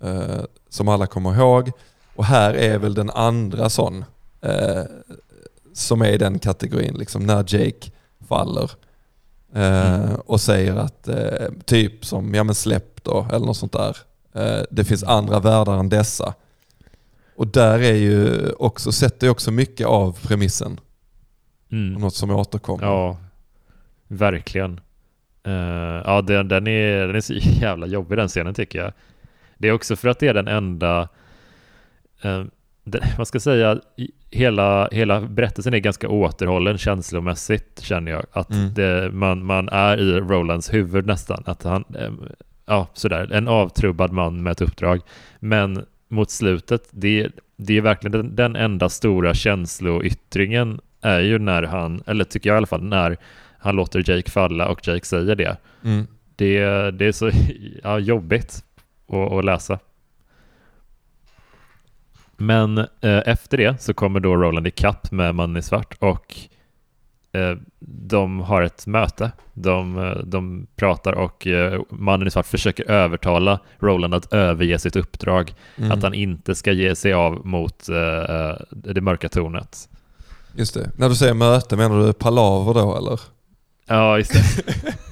eh, 0.03 0.43
som 0.69 0.87
alla 0.87 1.07
kommer 1.07 1.35
ihåg. 1.35 1.71
Och 2.15 2.25
här 2.25 2.53
är 2.53 2.77
väl 2.77 2.93
den 2.93 3.09
andra 3.09 3.69
sån 3.69 4.05
eh, 4.41 4.83
som 5.73 6.01
är 6.01 6.09
i 6.11 6.17
den 6.17 6.39
kategorin, 6.39 6.93
liksom 6.93 7.23
när 7.25 7.37
Jake 7.47 7.91
faller. 8.27 8.71
Eh, 9.53 9.95
Mm. 10.03 10.15
och 10.15 10.41
säger 10.41 10.75
att 10.75 11.07
eh, 11.07 11.49
typ 11.65 12.05
som, 12.05 12.33
ja 12.33 12.43
men 12.43 12.55
släpp 12.55 13.03
då, 13.03 13.27
eller 13.31 13.45
något 13.45 13.57
sånt 13.57 13.73
där. 13.73 13.97
Eh, 14.33 14.63
det 14.71 14.83
finns 14.85 15.03
andra 15.03 15.39
världar 15.39 15.77
än 15.77 15.89
dessa. 15.89 16.33
Och 17.35 17.47
där 17.47 17.79
är 17.79 17.93
ju 17.93 18.49
också, 18.51 18.91
sätter 18.91 19.27
ju 19.27 19.31
också 19.31 19.51
mycket 19.51 19.87
av 19.87 20.17
premissen. 20.21 20.79
Mm. 21.71 21.93
Något 21.93 22.15
som 22.15 22.29
återkommer. 22.29 22.83
Ja, 22.85 23.17
verkligen. 24.07 24.79
Eh, 25.43 25.53
ja, 26.05 26.21
den, 26.21 26.47
den, 26.47 26.67
är, 26.67 27.07
den 27.07 27.15
är 27.15 27.21
så 27.21 27.33
jävla 27.61 27.87
jobbig 27.87 28.17
den 28.17 28.27
scenen 28.27 28.53
tycker 28.53 28.79
jag. 28.79 28.93
Det 29.57 29.67
är 29.67 29.71
också 29.71 29.95
för 29.95 30.07
att 30.07 30.19
det 30.19 30.27
är 30.27 30.33
den 30.33 30.47
enda, 30.47 31.07
uh, 32.25 32.45
den, 32.83 33.01
man 33.17 33.25
ska 33.25 33.39
säga, 33.39 33.79
i- 33.97 34.11
hela, 34.31 34.87
hela 34.91 35.21
berättelsen 35.21 35.73
är 35.73 35.77
ganska 35.77 36.09
återhållen 36.09 36.77
känslomässigt 36.77 37.79
känner 37.81 38.11
jag. 38.11 38.25
Att 38.31 38.51
Mm. 38.51 38.73
det, 38.73 39.09
man, 39.13 39.45
man 39.45 39.69
är 39.69 39.97
i 39.97 40.11
Rolands 40.19 40.73
huvud 40.73 41.05
nästan. 41.05 41.43
Att 41.45 41.63
han, 41.63 41.83
eh, 41.99 42.11
ja 42.65 42.87
sådär, 42.93 43.29
en 43.33 43.47
avtrubbad 43.47 44.11
man 44.11 44.43
med 44.43 44.51
ett 44.51 44.61
uppdrag. 44.61 45.01
Men 45.39 45.85
mot 46.07 46.31
slutet, 46.31 46.87
det, 46.91 47.27
det 47.57 47.77
är 47.77 47.81
verkligen 47.81 48.11
den, 48.11 48.35
den 48.35 48.55
enda 48.55 48.89
stora 48.89 49.33
känsloyttringen 49.33 50.79
är 51.01 51.19
ju 51.19 51.39
när 51.39 51.63
han, 51.63 52.03
eller 52.05 52.23
tycker 52.23 52.49
jag 52.49 52.55
i 52.55 52.57
alla 52.57 52.67
fall, 52.67 52.83
när 52.83 53.17
han 53.59 53.75
låter 53.75 54.09
Jake 54.11 54.31
falla 54.31 54.67
och 54.67 54.87
Jake 54.87 55.05
säger 55.05 55.35
det. 55.35 55.57
Mm. 55.83 56.07
Det, 56.35 56.59
det 56.91 57.05
är 57.05 57.11
så 57.11 57.31
ja, 57.83 57.99
jobbigt 57.99 58.63
att, 59.07 59.31
att 59.31 59.45
läsa. 59.45 59.79
Men 62.37 62.77
eh, 62.77 62.87
efter 63.25 63.57
det 63.57 63.81
så 63.81 63.93
kommer 63.93 64.19
då 64.19 64.35
Roland 64.35 64.67
i 64.67 64.71
kapp 64.71 65.11
med 65.11 65.35
mannen 65.35 65.57
i 65.57 65.61
svart 65.61 65.95
och 65.99 66.35
eh, 67.31 67.57
de 67.79 68.39
har 68.39 68.61
ett 68.61 68.87
möte. 68.87 69.31
De, 69.53 69.97
eh, 69.97 70.17
de 70.17 70.67
pratar 70.75 71.13
och 71.13 71.47
eh, 71.47 71.81
mannen 71.89 72.27
i 72.27 72.31
svart 72.31 72.45
försöker 72.45 72.91
övertala 72.91 73.59
Roland 73.79 74.13
att 74.13 74.33
överge 74.33 74.79
sitt 74.79 74.95
uppdrag. 74.95 75.53
Mm. 75.75 75.91
Att 75.91 76.03
han 76.03 76.13
inte 76.13 76.55
ska 76.55 76.71
ge 76.71 76.95
sig 76.95 77.13
av 77.13 77.45
mot 77.45 77.89
eh, 77.89 78.55
det 78.69 79.01
mörka 79.01 79.29
tornet. 79.29 79.89
Just 80.55 80.73
det. 80.73 80.91
När 80.97 81.09
du 81.09 81.15
säger 81.15 81.33
möte, 81.33 81.75
menar 81.75 81.99
du 82.07 82.13
palaver 82.13 82.73
då 82.73 82.97
eller? 82.97 83.19
Ja, 83.87 84.17
just 84.17 84.33
det. 84.33 84.43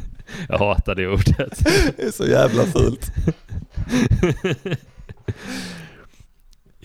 Jag 0.49 0.57
hatar 0.57 0.95
det 0.95 1.07
ordet. 1.07 1.59
Det 1.97 2.03
är 2.03 2.11
så 2.11 2.25
jävla 2.25 2.63
fult. 2.63 3.11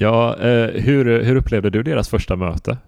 Ja, 0.00 0.36
eh, 0.36 0.82
hur, 0.82 1.22
hur 1.22 1.36
upplevde 1.36 1.70
du 1.70 1.82
deras 1.82 2.08
första 2.08 2.36
möte? 2.36 2.78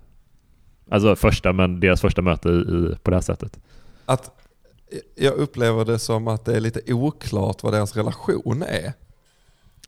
Alltså 0.91 1.17
första, 1.17 1.53
men 1.53 1.81
deras 1.81 2.01
första 2.01 2.23
möte 2.23 2.49
i, 2.49 2.53
i, 2.53 2.97
på 3.03 3.11
det 3.11 3.17
här 3.17 3.21
sättet. 3.21 3.59
Att 4.05 4.31
jag 5.15 5.35
upplever 5.35 5.85
det 5.85 5.99
som 5.99 6.29
att 6.29 6.45
det 6.45 6.57
är 6.57 6.61
lite 6.61 6.93
oklart 6.93 7.63
vad 7.63 7.73
deras 7.73 7.97
relation 7.97 8.63
är. 8.63 8.93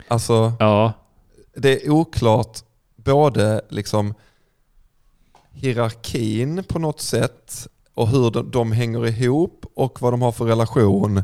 Alltså, 0.08 0.52
Ja, 0.58 0.92
det 1.54 1.84
är 1.86 1.90
oklart 1.90 2.58
både 2.96 3.60
liksom 3.68 4.14
hierarkin 5.52 6.64
på 6.64 6.78
något 6.78 7.00
sätt 7.00 7.68
och 7.94 8.08
hur 8.08 8.30
de, 8.30 8.50
de 8.50 8.72
hänger 8.72 9.06
ihop 9.06 9.66
och 9.74 10.02
vad 10.02 10.12
de 10.12 10.22
har 10.22 10.32
för 10.32 10.44
relation. 10.44 11.22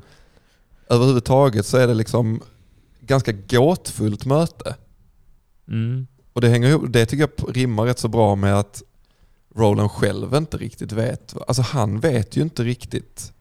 Överhuvudtaget 0.89 1.67
så 1.67 1.77
är 1.77 1.87
det 1.87 1.95
liksom 1.95 2.43
ganska 3.01 3.33
gåtfullt 3.33 4.25
möte. 4.25 4.75
Mm, 5.69 6.07
Och 6.33 6.41
det, 6.41 6.49
hänger 6.49 6.89
det 6.89 7.07
tycker 7.07 7.29
jag 7.37 7.57
rimmar 7.57 7.85
rätt 7.85 7.99
så 7.99 8.09
bra 8.09 8.37
med 8.37 8.55
att 8.55 8.83
Roland 9.55 9.91
själv 9.91 10.35
inte 10.35 10.57
riktigt 10.57 10.93
vet. 10.93 11.35
Alltså 11.49 11.63
han 11.63 12.01
vet 12.01 12.37
ju 12.37 12.43
inte 12.43 12.63
riktigt 12.63 13.33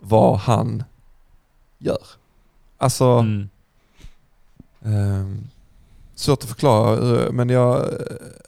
vad 0.00 0.38
han 0.38 0.82
gör. 1.78 2.06
Alltså, 2.78 3.04
mm. 3.04 3.48
ehm, 4.84 5.48
svårt 6.14 6.42
att 6.42 6.48
förklara 6.48 7.22
eh, 7.22 7.32
men 7.32 7.48
jag, 7.48 7.76
eh, 7.76 7.86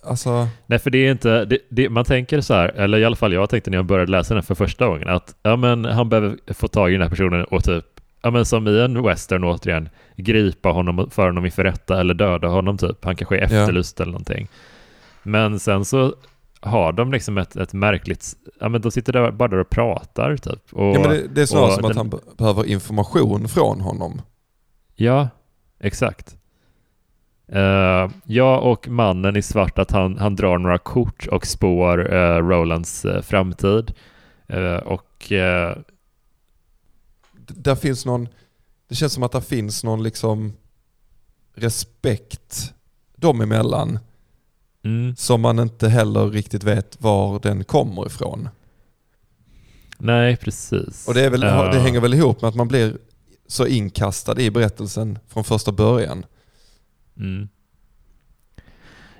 alltså, 0.02 0.48
Nej, 0.66 0.78
för 0.78 0.90
det 0.90 0.98
är 0.98 1.10
inte, 1.10 1.44
det, 1.44 1.58
det, 1.68 1.88
man 1.88 2.04
tänker 2.04 2.40
så 2.40 2.54
här, 2.54 2.68
eller 2.68 2.98
i 2.98 3.04
alla 3.04 3.16
fall 3.16 3.32
jag 3.32 3.50
tänkte 3.50 3.70
när 3.70 3.78
jag 3.78 3.86
började 3.86 4.10
läsa 4.10 4.34
den 4.34 4.42
för 4.42 4.54
första 4.54 4.86
gången, 4.86 5.08
att 5.08 5.34
ja, 5.42 5.56
men 5.56 5.84
han 5.84 6.08
behöver 6.08 6.38
få 6.54 6.68
tag 6.68 6.90
i 6.90 6.92
den 6.92 7.02
här 7.02 7.10
personen 7.10 7.44
och 7.44 7.64
typ, 7.64 7.84
ja 8.22 8.30
men 8.30 8.44
som 8.44 8.68
i 8.68 8.80
en 8.80 9.02
western 9.02 9.44
återigen, 9.44 9.88
gripa 10.16 10.68
honom, 10.68 11.10
för 11.10 11.26
honom 11.26 11.44
inför 11.44 11.64
rätta 11.64 12.00
eller 12.00 12.14
döda 12.14 12.48
honom 12.48 12.78
typ. 12.78 13.04
Han 13.04 13.16
kanske 13.16 13.36
är 13.36 13.40
Ja. 13.40 13.44
efterlyst 13.60 14.00
eller 14.00 14.12
någonting. 14.12 14.48
Men 15.22 15.60
sen 15.60 15.84
så 15.84 16.14
har 16.60 16.92
de 16.92 17.12
liksom 17.12 17.38
ett, 17.38 17.56
ett 17.56 17.72
märkligt, 17.72 18.32
ja 18.60 18.68
men 18.68 18.80
de 18.80 18.90
sitter 18.90 19.12
där 19.12 19.30
bara 19.30 19.48
där 19.48 19.58
och 19.58 19.70
pratar 19.70 20.36
typ. 20.36 20.72
Och, 20.72 20.94
ja, 20.96 21.00
men 21.00 21.10
det, 21.10 21.28
det 21.34 21.42
är 21.42 21.46
snarare 21.46 21.66
och 21.66 21.72
som 21.74 21.84
att 21.84 21.88
den- 21.90 21.96
han 21.96 22.10
be- 22.10 22.18
behöver 22.38 22.64
information 22.64 23.48
från 23.48 23.80
honom. 23.80 24.22
Ja, 24.94 25.28
exakt. 25.80 26.36
Uh, 27.54 28.10
jag 28.24 28.62
och 28.62 28.88
mannen 28.88 29.36
i 29.36 29.42
svart 29.42 29.78
att 29.78 29.90
han, 29.90 30.18
han 30.18 30.36
drar 30.36 30.58
några 30.58 30.78
kort 30.78 31.26
och 31.26 31.46
spår 31.46 32.14
eh, 32.14 32.36
Rolands 32.36 33.04
eh, 33.04 33.22
framtid. 33.22 33.92
Och 34.84 35.32
Där 37.46 37.74
finns 37.74 38.06
någon, 38.06 38.28
det 38.88 38.94
känns 38.94 39.12
som 39.12 39.22
att 39.22 39.32
det 39.32 39.42
finns 39.42 39.84
någon 39.84 40.02
liksom 40.02 40.52
respekt 41.54 42.74
dem 43.16 43.40
emellan 43.40 43.98
mm, 44.84 45.16
som 45.16 45.40
man 45.40 45.58
inte 45.58 45.88
heller 45.88 46.30
riktigt 46.30 46.64
vet 46.64 47.02
var 47.02 47.40
den 47.40 47.64
kommer 47.64 48.06
ifrån. 48.06 48.48
nej, 49.98 50.36
precis. 50.36 51.08
Och 51.08 51.14
det, 51.14 51.30
väl, 51.30 51.42
Eh, 51.42 51.70
det 51.70 51.78
hänger 51.78 52.00
väl 52.00 52.14
ihop 52.14 52.42
med 52.42 52.48
att 52.48 52.54
man 52.54 52.68
blir 52.68 52.96
så 53.46 53.66
inkastad 53.66 54.40
i 54.40 54.50
berättelsen 54.50 55.18
från 55.28 55.44
första 55.44 55.72
början. 55.72 56.26
Mm. 57.16 57.48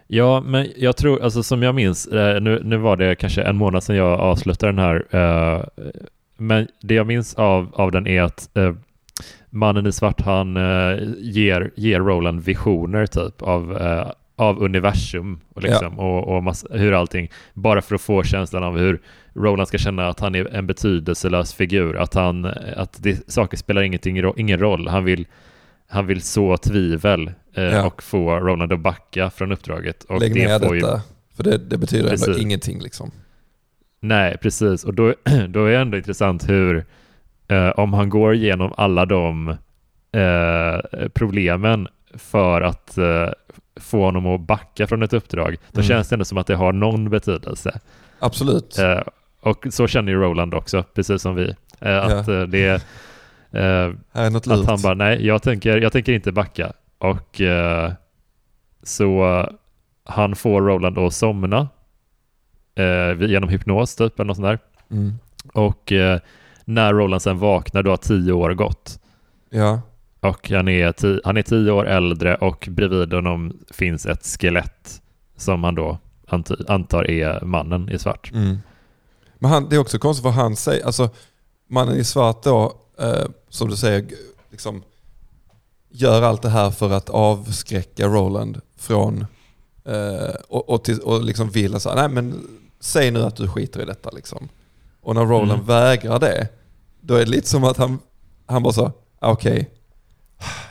Ja, 0.07 0.41
men 0.41 0.69
jag 0.77 0.97
tror, 0.97 1.23
alltså 1.23 1.43
som 1.43 1.63
jag 1.63 1.75
minns, 1.75 2.07
eh, 2.07 2.41
nu, 2.41 2.61
nu 2.65 2.77
var 2.77 2.97
det 2.97 3.15
kanske 3.15 3.43
en 3.43 3.57
månad 3.57 3.85
sedan 3.85 3.97
jag 3.97 4.21
avslutade 4.21 4.73
den 4.73 4.79
här, 4.79 5.07
eh, 5.11 5.65
men 6.43 6.69
det 6.81 6.95
jag 6.95 7.07
minns 7.07 7.35
av, 7.35 7.71
av 7.75 7.91
den 7.91 8.07
är 8.07 8.23
att 8.23 8.57
eh, 8.57 8.75
mannen 9.51 9.87
i 9.87 9.93
svart, 9.93 10.21
han 10.21 10.57
eh, 10.57 10.99
ger, 11.19 11.71
ger 11.77 12.01
Roland 12.01 12.41
visioner 12.41 13.07
typ 13.07 13.43
av, 13.43 13.77
eh, 13.77 14.11
av 14.37 14.63
universum 14.63 15.41
och, 15.55 15.63
liksom, 15.63 15.99
och, 15.99 16.37
och 16.37 16.43
massa, 16.43 16.67
hur 16.71 16.93
allting, 16.93 17.31
bara 17.55 17.83
för 17.83 17.95
att 17.95 18.01
få 18.01 18.23
känslan 18.23 18.63
av 18.63 18.79
hur 18.79 19.01
Roland 19.35 19.69
ska 19.69 19.79
känna 19.79 20.09
att 20.09 20.21
han 20.21 20.35
är 20.35 20.55
en 20.55 20.67
betydelselös 20.67 21.55
figur, 21.55 21.97
att, 21.97 22.15
han, 22.15 22.45
att 22.77 23.03
det, 23.03 23.31
saker 23.31 23.57
spelar 23.57 23.83
ingenting, 23.83 24.33
ingen 24.37 24.59
roll, 24.59 24.89
han 24.89 25.05
vill 25.05 25.27
han 25.89 26.07
vill 26.07 26.23
så 26.23 26.57
tvivel 26.57 27.31
eh, 27.55 27.65
Ja. 27.65 27.87
och 27.87 28.03
få 28.03 28.41
Roland 28.41 28.73
att 28.73 28.81
backa 28.81 29.31
från 29.31 29.53
uppdraget. 29.53 30.05
Och 30.05 30.21
Lägg 30.21 30.35
det 30.35 30.47
ner 30.49 30.59
får 30.59 30.75
detta, 30.75 31.01
för 31.37 31.43
det, 31.43 31.59
det 31.59 31.79
betyder 31.79 32.05
ändå 32.05 32.25
Precis. 32.27 32.43
ingenting 32.43 32.81
liksom. 32.81 33.11
Nej, 34.05 34.37
precis. 34.39 34.85
Och 34.85 34.95
då, 34.95 35.15
då 35.49 35.65
är 35.65 35.71
det 35.73 35.79
ändå 35.79 35.97
intressant 35.97 36.49
hur, 36.49 36.85
eh, 37.49 37.69
om 37.69 37.93
han 37.93 38.09
går 38.09 38.35
igenom 38.35 38.73
alla 38.77 39.07
de 39.07 39.49
eh, 40.13 41.09
problemen 41.15 41.89
för 42.15 42.61
att, 42.61 42.99
eh, 42.99 43.29
få 43.81 44.05
honom 44.05 44.27
att 44.27 44.41
backa 44.41 44.87
från 44.87 45.03
ett 45.03 45.13
uppdrag, 45.13 45.57
då 45.73 45.81
Mm. 45.81 45.89
känns 45.89 46.09
det 46.09 46.15
ändå 46.15 46.25
som 46.25 46.39
att 46.39 46.47
det 46.47 46.55
har 46.55 46.73
någon 46.73 47.11
betydelse. 47.11 47.81
Absolut. 48.19 48.79
Eh, 48.79 49.01
och 49.41 49.67
så 49.71 49.87
känner 49.87 50.13
ju 50.13 50.19
Roland 50.19 50.55
också, 50.55 50.83
precis 50.95 51.23
som 51.23 51.35
vi. 51.35 51.55
Eh, 51.81 52.05
att 52.05 52.29
eh, 52.29 52.43
det 52.43 52.65
är, 52.65 53.95
att 54.37 54.67
han 54.67 54.79
bara, 54.83 54.95
nej, 54.95 55.27
jag 55.27 55.43
tänker, 55.43 55.77
jag 55.79 55.93
tänker 55.93 56.13
inte 56.13 56.33
backa. 56.33 56.73
Och 56.99 57.41
så 58.83 59.47
han 60.05 60.37
får 60.37 60.63
Roland 60.63 60.99
att 60.99 61.15
somna 61.15 61.69
eh, 62.75 63.29
genom 63.31 63.49
hypnos 63.49 63.97
typ, 63.97 64.21
eller 64.21 64.27
något 64.27 64.37
sånt 64.37 64.47
där. 64.47 64.59
Mm. 64.91 65.13
Och 65.55 65.93
eh, 65.93 66.21
när 66.65 66.93
Roland 66.95 67.23
sen 67.23 67.39
vaknar, 67.39 67.83
då 67.83 67.91
har 67.91 67.97
tio 67.97 68.33
år 68.33 68.55
gått. 68.55 68.99
Ja. 69.51 69.81
Och 70.21 70.51
han 70.51 70.69
är, 70.69 70.93
ti- 70.93 71.21
han 71.25 71.37
är 71.37 71.43
tio 71.43 71.73
år 71.73 71.87
äldre 71.89 72.35
och 72.35 72.69
bredvid 72.71 73.13
honom 73.13 73.59
finns 73.71 74.07
ett 74.07 74.27
skelett 74.41 75.03
som 75.37 75.65
han 75.65 75.75
då 75.75 75.99
ant- 76.29 76.65
antar 76.69 77.11
är 77.11 77.45
mannen 77.45 77.89
i 77.89 77.99
svart. 77.99 78.31
Mm. 78.35 78.59
Men 79.39 79.51
han, 79.51 79.69
det 79.69 79.77
är 79.77 79.81
också 79.81 79.99
konstigt 79.99 80.25
vad 80.25 80.35
han 80.35 80.57
säger. 80.57 80.87
Alltså, 80.87 81.11
mannen 81.69 81.97
i 81.97 82.05
svart 82.05 82.43
då, 82.43 82.73
eh, 82.99 83.25
som 83.49 83.69
du 83.71 83.77
säger, 83.77 84.05
liksom, 84.51 84.83
gör 85.91 86.23
allt 86.23 86.43
det 86.43 86.49
här 86.49 86.71
för 86.71 86.91
att 86.91 87.11
avskräcka 87.11 88.07
Roland 88.07 88.61
från 88.77 89.27
eh, 89.85 90.35
och, 90.49 90.69
och, 90.71 90.85
till, 90.85 91.01
och 91.01 91.25
liksom 91.25 91.51
vill 91.51 91.81
så 91.81 91.89
här, 91.89 91.97
nej 91.97 92.09
men 92.09 92.47
säg 92.83 93.11
nu 93.11 93.23
att 93.23 93.37
du 93.37 93.49
skiter 93.49 93.83
i 93.83 93.85
detta 93.85 94.11
liksom. 94.11 94.49
Och 95.03 95.15
när 95.15 95.25
Roland 95.27 95.53
Mm. 95.53 95.67
vägrar 95.67 96.19
det, 96.19 96.49
då 97.01 97.15
är 97.15 97.25
det 97.25 97.31
lite 97.31 97.49
som 97.49 97.65
att 97.65 97.77
han, 97.77 97.99
han 98.47 98.63
bara 98.63 98.73
så, 98.73 98.93
ah, 99.19 99.31
okej, 99.33 99.71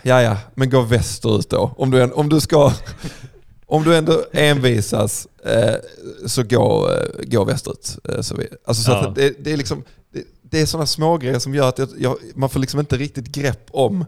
ja 0.04 0.22
ja, 0.22 0.38
men 0.56 0.70
gå 0.70 0.82
västerut 0.82 1.50
då. 1.50 1.72
Om 1.78 1.92
du, 1.92 2.04
om 2.12 2.30
du 2.30 2.40
ska, 2.40 2.74
om 3.66 3.84
du 3.84 3.96
ändå 3.98 4.24
envisas, 4.32 5.28
eh, 5.46 5.76
så 6.28 6.44
gå, 6.44 6.90
eh, 6.94 7.24
gå 7.28 7.44
västerut. 7.44 7.98
Eh, 8.10 8.22
så 8.22 8.36
vi, 8.36 8.48
alltså 8.66 8.84
så 8.84 8.92
Ja. 8.92 9.08
att 9.08 9.16
det, 9.16 9.34
det 9.44 9.52
är 9.54 9.58
liksom, 9.58 9.84
det, 10.14 10.24
det 10.42 10.62
är 10.62 10.66
sådana 10.66 10.86
små 10.86 11.18
grejer 11.18 11.40
som 11.40 11.56
gör 11.56 11.70
att 11.70 11.80
jag, 11.80 11.90
jag, 11.98 12.18
man 12.36 12.50
får 12.50 12.60
liksom 12.60 12.80
inte 12.80 12.98
riktigt 12.98 13.28
grepp 13.28 13.68
om, 13.72 14.06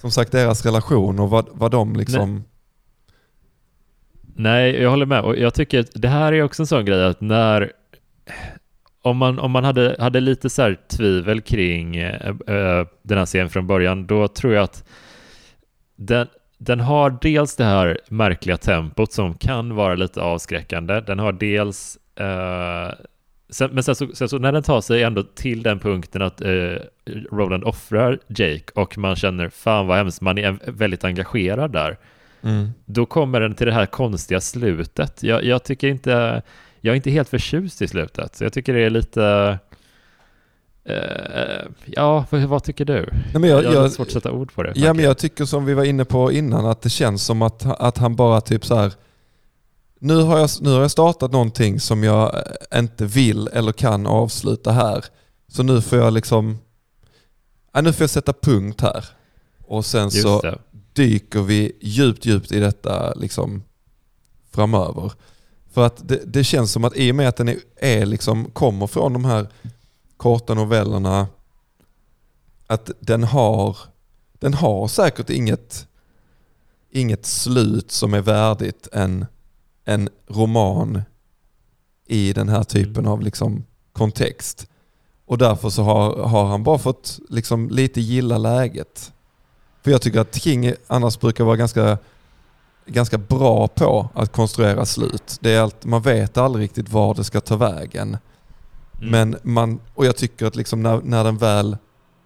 som 0.00 0.10
sagt, 0.10 0.32
deras 0.32 0.64
relation 0.64 1.18
och 1.18 1.30
vad, 1.30 1.46
vad 1.52 1.70
de 1.70 1.96
liksom... 1.96 2.34
Nej, 2.34 2.42
Nej, 4.38 4.82
jag 4.82 4.90
håller 4.90 5.06
med. 5.06 5.20
Och 5.20 5.36
jag 5.36 5.54
tycker 5.54 5.80
att 5.80 5.90
det 5.94 6.08
här 6.08 6.32
är 6.32 6.42
också 6.42 6.62
en 6.62 6.66
sån 6.66 6.84
grej 6.84 7.04
att 7.04 7.20
när 7.20 7.72
om 9.02 9.16
man, 9.16 9.38
om 9.38 9.50
man 9.50 9.64
hade, 9.64 9.96
hade 9.98 10.20
lite 10.20 10.50
så 10.50 10.62
här 10.62 10.78
tvivel 10.88 11.40
kring 11.40 11.96
äh, 11.96 12.34
den 13.02 13.18
här 13.18 13.24
serien 13.24 13.50
från 13.50 13.66
början, 13.66 14.06
då 14.06 14.28
tror 14.28 14.54
jag 14.54 14.62
att 14.62 14.84
den, 15.96 16.26
den 16.58 16.80
har 16.80 17.18
dels 17.20 17.56
det 17.56 17.64
här 17.64 17.98
märkliga 18.08 18.56
tempot 18.56 19.12
som 19.12 19.34
kan 19.34 19.74
vara 19.74 19.94
lite 19.94 20.20
avskräckande. 20.20 21.00
Den 21.00 21.18
har 21.18 21.32
dels 21.32 21.98
äh, 22.16 22.94
sen, 23.50 23.70
men 23.72 23.82
sen 23.82 23.94
så, 23.94 24.08
sen 24.14 24.28
så 24.28 24.38
när 24.38 24.52
den 24.52 24.62
tar 24.62 24.80
sig 24.80 25.02
ändå 25.02 25.22
till 25.22 25.62
den 25.62 25.78
punkten 25.78 26.22
att 26.22 26.40
eh, 26.40 26.74
Roland 27.32 27.64
offrar 27.64 28.18
Jake 28.28 28.72
och 28.74 28.98
man 28.98 29.16
känner 29.16 29.48
fan 29.48 29.86
vad 29.86 29.96
hemskt, 29.96 30.20
man 30.20 30.38
är 30.38 30.58
väldigt 30.66 31.04
engagerad 31.04 31.72
där 31.72 31.96
Mm. 32.46 32.72
då 32.84 33.06
kommer 33.06 33.40
den 33.40 33.54
till 33.54 33.66
det 33.66 33.72
här 33.72 33.86
konstiga 33.86 34.40
slutet. 34.40 35.22
Jag, 35.22 35.44
jag 35.44 35.64
tycker 35.64 35.88
inte, 35.88 36.42
jag 36.80 36.92
är 36.92 36.96
inte 36.96 37.10
helt 37.10 37.28
förtjust 37.28 37.82
i 37.82 37.88
slutet. 37.88 38.36
Så 38.36 38.44
jag 38.44 38.52
tycker 38.52 38.74
det 38.74 38.80
är 38.80 38.90
lite, 38.90 39.58
eh, 40.84 41.68
ja, 41.84 42.24
vad, 42.30 42.64
tycker 42.64 42.84
du? 42.84 43.08
Nej, 43.12 43.40
men 43.40 43.50
jag, 43.50 43.64
jag 43.64 43.68
har 43.68 43.74
jag, 43.74 43.82
lite 43.82 43.94
svårt 43.94 44.06
att 44.06 44.12
sätta 44.12 44.32
ord 44.32 44.54
på 44.54 44.62
det. 44.62 44.72
Ja 44.74 44.92
men 44.92 45.04
jag 45.04 45.18
tycker 45.18 45.44
som 45.44 45.64
vi 45.64 45.74
var 45.74 45.84
inne 45.84 46.04
på 46.04 46.32
innan 46.32 46.66
att 46.66 46.82
det 46.82 46.90
känns 46.90 47.24
som 47.24 47.42
att, 47.42 47.80
att 47.80 47.98
han 47.98 48.16
bara 48.16 48.40
typ 48.40 48.66
så 48.66 48.76
här. 48.76 48.92
Nu 49.98 50.22
har, 50.22 50.38
jag, 50.38 50.50
nu 50.60 50.70
har 50.70 50.80
jag 50.80 50.90
startat 50.90 51.32
någonting 51.32 51.80
som 51.80 52.04
jag 52.04 52.34
eh, 52.34 52.78
inte 52.78 53.04
vill 53.04 53.48
eller 53.48 53.72
kan 53.72 54.06
avsluta 54.06 54.72
här. 54.72 55.04
Så 55.48 55.62
nu 55.62 55.80
får 55.80 55.98
jag 55.98 56.12
liksom, 56.12 56.58
ja, 57.72 57.80
nu 57.80 57.92
får 57.92 58.02
jag 58.02 58.10
sätta 58.10 58.32
punkt 58.32 58.80
här. 58.80 59.04
Och 59.66 59.84
sen 59.84 60.04
Just 60.04 60.22
så 60.22 60.40
det. 60.40 60.58
Dyker 60.96 61.42
vi 61.42 61.72
djupt, 61.80 62.26
djupt 62.26 62.52
i 62.52 62.60
detta 62.60 63.14
liksom 63.14 63.62
framöver. 64.50 65.12
För 65.72 65.86
att 65.86 66.08
det, 66.08 66.22
det 66.26 66.44
känns 66.44 66.72
som 66.72 66.84
att 66.84 66.96
i 66.96 67.10
och 67.12 67.14
med 67.14 67.28
att 67.28 67.36
den 67.36 67.48
är, 67.48 67.58
är 67.76 68.06
liksom, 68.06 68.50
kommer 68.50 68.86
från 68.86 69.12
de 69.12 69.24
här 69.24 69.48
korta 70.16 70.54
novellerna, 70.54 71.28
att 72.66 72.90
den 73.00 73.24
har, 73.24 73.76
den 74.32 74.54
har 74.54 74.88
säkert 74.88 75.30
inget, 75.30 75.88
inget 76.90 77.26
slut 77.26 77.90
som 77.90 78.14
är 78.14 78.20
värdigt 78.20 78.88
en, 78.92 79.26
en 79.84 80.08
roman 80.26 81.02
i 82.06 82.32
den 82.32 82.48
här 82.48 82.62
typen 82.62 82.96
Mm. 82.96 83.12
av 83.12 83.20
liksom 83.22 83.64
kontext. 83.92 84.68
Och 85.24 85.38
därför 85.38 85.70
så 85.70 85.82
har, 85.82 86.22
har 86.22 86.44
han 86.44 86.62
bara 86.62 86.78
fått 86.78 87.18
liksom 87.28 87.70
lite 87.70 88.00
gilla 88.00 88.38
läget. 88.38 89.12
För 89.86 89.90
jag 89.90 90.02
tycker 90.02 90.20
att 90.20 90.34
King 90.34 90.72
annars 90.86 91.20
brukar 91.20 91.44
vara 91.44 91.56
ganska, 91.56 91.98
ganska 92.86 93.18
bra 93.18 93.68
på 93.68 94.10
att 94.14 94.32
konstruera 94.32 94.86
slut. 94.86 95.38
Det 95.40 95.54
är 95.54 95.60
allt, 95.60 95.84
man 95.84 96.02
vet 96.02 96.36
aldrig 96.36 96.64
riktigt 96.64 96.88
var 96.88 97.14
det 97.14 97.24
ska 97.24 97.40
ta 97.40 97.56
vägen. 97.56 98.16
Mm. 99.00 99.10
Men 99.10 99.36
man, 99.42 99.80
och 99.94 100.06
jag 100.06 100.16
tycker 100.16 100.46
att 100.46 100.56
liksom 100.56 100.82
när, 100.82 101.00
när 101.04 101.24
den 101.24 101.36
väl, 101.36 101.76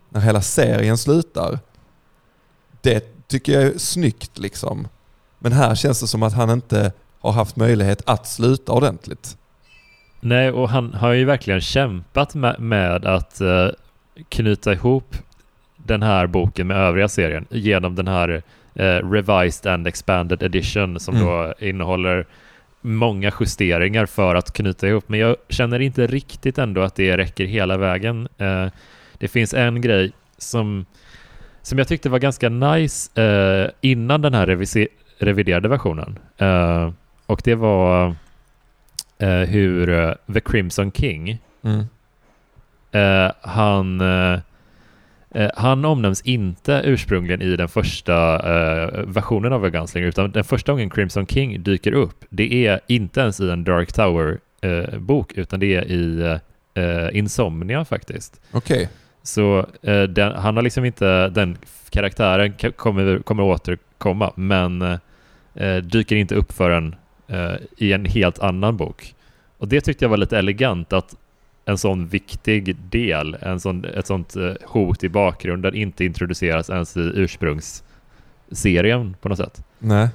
när 0.08 0.20
hela 0.20 0.42
serien 0.42 0.98
slutar, 0.98 1.58
det 2.80 3.28
tycker 3.28 3.52
jag 3.52 3.62
är 3.62 3.78
snyggt 3.78 4.38
liksom. 4.38 4.88
Men 5.38 5.52
här 5.52 5.74
känns 5.74 6.00
det 6.00 6.06
som 6.06 6.22
att 6.22 6.32
han 6.32 6.50
inte 6.50 6.92
har 7.20 7.32
haft 7.32 7.56
möjlighet 7.56 8.02
att 8.06 8.28
sluta 8.28 8.72
ordentligt. 8.72 9.36
Nej, 10.20 10.50
och 10.50 10.68
han 10.68 10.94
har 10.94 11.12
ju 11.12 11.24
verkligen 11.24 11.61
kämpat 11.61 12.34
med, 12.34 12.61
med 12.61 13.04
att 13.06 13.40
eh, 13.40 13.68
knyta 14.28 14.72
ihop 14.72 15.16
den 15.87 16.03
här 16.03 16.26
boken 16.26 16.66
med 16.66 16.76
övriga 16.76 17.09
serien 17.09 17.47
genom 17.51 17.95
den 17.95 18.09
här 18.09 18.43
eh, 18.74 19.11
Revised 19.11 19.72
and 19.72 19.87
Expanded 19.87 20.43
Edition 20.43 21.01
som 21.01 21.16
Mm. 21.16 21.26
då 21.26 21.55
innehåller 21.59 22.26
många 22.81 23.33
justeringar 23.41 24.07
för 24.07 24.35
att 24.35 24.53
knyta 24.53 24.89
ihop. 24.89 25.05
Men 25.09 25.20
jag 25.20 25.37
känner 25.49 25.81
inte 25.81 26.07
riktigt 26.07 26.59
ändå 26.59 26.81
att 26.83 26.95
det 26.95 27.16
räcker 27.16 27.45
hela 27.45 27.76
vägen. 27.76 28.28
Eh, 28.39 28.66
det 29.18 29.28
finns 29.28 29.55
en 29.55 29.81
grej 29.81 30.12
som, 30.39 30.87
som 31.62 31.78
jag 31.78 31.89
tyckte 31.89 32.09
var 32.09 32.18
ganska 32.18 32.49
nice 32.49 33.22
eh, 33.22 33.70
innan 33.81 34.22
den 34.22 34.35
här 34.35 34.47
reviderade 35.18 35.68
versionen. 35.68 36.18
Eh, 36.39 36.91
och 37.26 37.41
det 37.45 37.55
var 37.55 38.14
eh, 39.18 39.28
hur 39.31 39.91
eh, 39.91 40.12
The 40.35 40.41
Crimson 40.41 40.93
King 40.93 41.39
Mm. 41.62 41.85
Han, 43.41 44.01
han 45.55 45.85
omnämns 45.85 46.22
inte 46.22 46.83
ursprungligen 46.85 47.43
i 47.43 47.57
den 47.57 47.68
första 47.68 48.35
eh, 48.35 49.05
versionen 49.07 49.53
av 49.53 49.64
A 49.64 49.68
Gunslinger 49.68 50.09
utan 50.09 50.31
den 50.31 50.45
första 50.45 50.72
gången 50.72 50.91
Crimson 50.91 51.26
King 51.26 51.62
dyker 51.62 51.93
upp 51.93 52.24
det 52.31 52.66
är 52.66 52.81
inte 52.87 53.20
ens 53.20 53.41
i 53.41 53.51
en 53.51 53.64
Dark 53.64 53.93
Tower-bok 53.93 55.33
utan 55.33 55.61
det 55.61 55.74
är 55.74 55.85
i 55.85 56.39
eh, 56.74 57.18
Insomnia 57.18 57.85
faktiskt. 57.85 58.41
Okej. 58.53 58.89
Så 59.22 59.66
eh, 59.83 60.03
den, 60.03 60.33
han 60.35 60.57
har 60.57 60.62
liksom 60.62 60.85
inte, 60.85 61.28
den 61.28 61.59
karaktären 61.91 62.53
ka- 62.55 62.72
kommer, 62.72 63.18
kommer 63.18 63.43
återkomma 63.43 64.33
men 64.37 64.83
eh, 65.55 65.76
dyker 65.76 66.16
inte 66.16 66.35
upp 66.35 66.53
förrän 66.53 66.95
eh, 67.28 67.55
i 67.76 67.93
en 67.93 68.05
helt 68.05 68.39
annan 68.39 68.76
bok. 68.76 69.14
Och 69.59 69.68
det 69.68 69.81
tyckte 69.81 70.05
jag 70.05 70.11
var 70.11 70.16
lite 70.16 70.39
elegant 70.39 70.93
att 70.93 71.14
en 71.70 71.78
sån 71.78 72.06
viktig 72.06 72.76
del, 72.76 73.36
en 73.40 73.60
sån, 73.60 73.84
ett 73.84 74.06
sånt 74.06 74.36
eh, 74.36 74.52
hot 74.66 75.04
i 75.04 75.08
bakgrunden 75.08 75.74
inte 75.74 76.04
introduceras 76.04 76.70
ens 76.70 76.96
i 76.96 77.00
ursprungsserien 77.00 79.16
på 79.20 79.28
något 79.28 79.38
sätt. 79.38 79.64
Nej. 79.78 80.08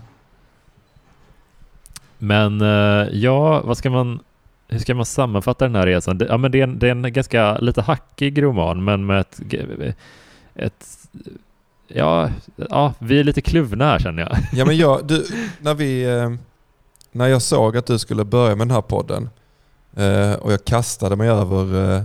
Men 2.18 2.62
eh, 2.62 3.08
ja, 3.12 3.62
vad 3.62 3.78
ska 3.78 3.90
man, 3.90 4.20
hur 4.68 4.80
ska 4.80 4.96
man 4.96 5.06
sammanfatta 5.06 5.66
den 5.66 5.76
här 5.76 5.86
resan? 5.86 6.18
Det, 6.18 6.26
ja, 6.26 6.38
men 6.38 6.52
det, 6.52 6.60
är 6.60 6.64
en, 6.64 6.80
det 6.80 6.88
är 6.88 6.92
en 6.92 7.14
ganska 7.14 7.58
lite 7.58 7.82
hackig 7.82 8.44
roman, 8.44 8.84
men 8.84 9.06
med 9.06 9.20
ett, 9.20 9.40
ett 10.56 10.86
ja, 11.88 12.30
ja, 12.56 12.94
vi 13.00 13.20
är 13.20 13.24
lite 13.24 13.42
kluvna 13.42 13.86
här 13.86 14.00
känner 14.00 14.24
jag. 14.24 14.38
Ja 14.54 14.66
men 14.66 14.78
jag, 14.78 15.08
du, 15.08 15.26
när 15.60 15.74
vi, 15.74 16.04
eh, 16.04 16.32
när 17.12 17.28
jag 17.28 17.42
såg 17.42 17.78
att 17.78 17.86
du 17.86 18.00
skulle 18.00 18.26
börja 18.26 18.56
med 18.56 18.68
den 18.68 18.76
här 18.76 18.82
podden 18.82 19.30
eh, 19.96 20.34
och 20.34 20.54
jag 20.54 20.66
kastade 20.66 21.16
mig 21.16 21.30
över 21.30 21.84
eh, 21.94 22.04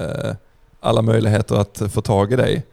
eh, 0.00 0.34
alla 0.80 1.02
möjligheter 1.02 1.54
att 1.56 1.82
få 1.92 2.00
tag 2.00 2.32
i 2.32 2.36
dig. 2.36 2.66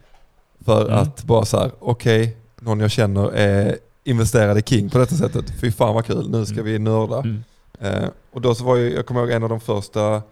För 0.64 0.86
Mm. 0.86 0.98
att 0.98 1.24
bara 1.24 1.44
så 1.44 1.58
här, 1.58 1.70
okej, 1.78 2.36
någon 2.60 2.80
jag 2.80 2.90
känner 2.90 3.30
är 3.32 3.78
investerad 4.04 4.58
i 4.58 4.62
King 4.62 4.90
på 4.90 4.98
detta 4.98 5.14
sättet. 5.14 5.44
Fy 5.60 5.72
fan 5.72 5.94
vad 5.94 6.04
kul, 6.06 6.30
nu 6.30 6.44
ska 6.46 6.54
Mm. 6.54 6.64
vi 6.66 6.78
nörda. 6.78 7.18
Mm. 7.18 7.42
Eh, 7.80 8.08
och 8.32 8.40
då 8.40 8.54
så 8.54 8.64
var 8.64 8.76
ju, 8.76 8.94
jag 8.94 9.06
kommer 9.06 9.20
ihåg 9.20 9.30
en 9.30 9.42
av 9.42 9.48
de 9.48 9.60
första 9.60 10.22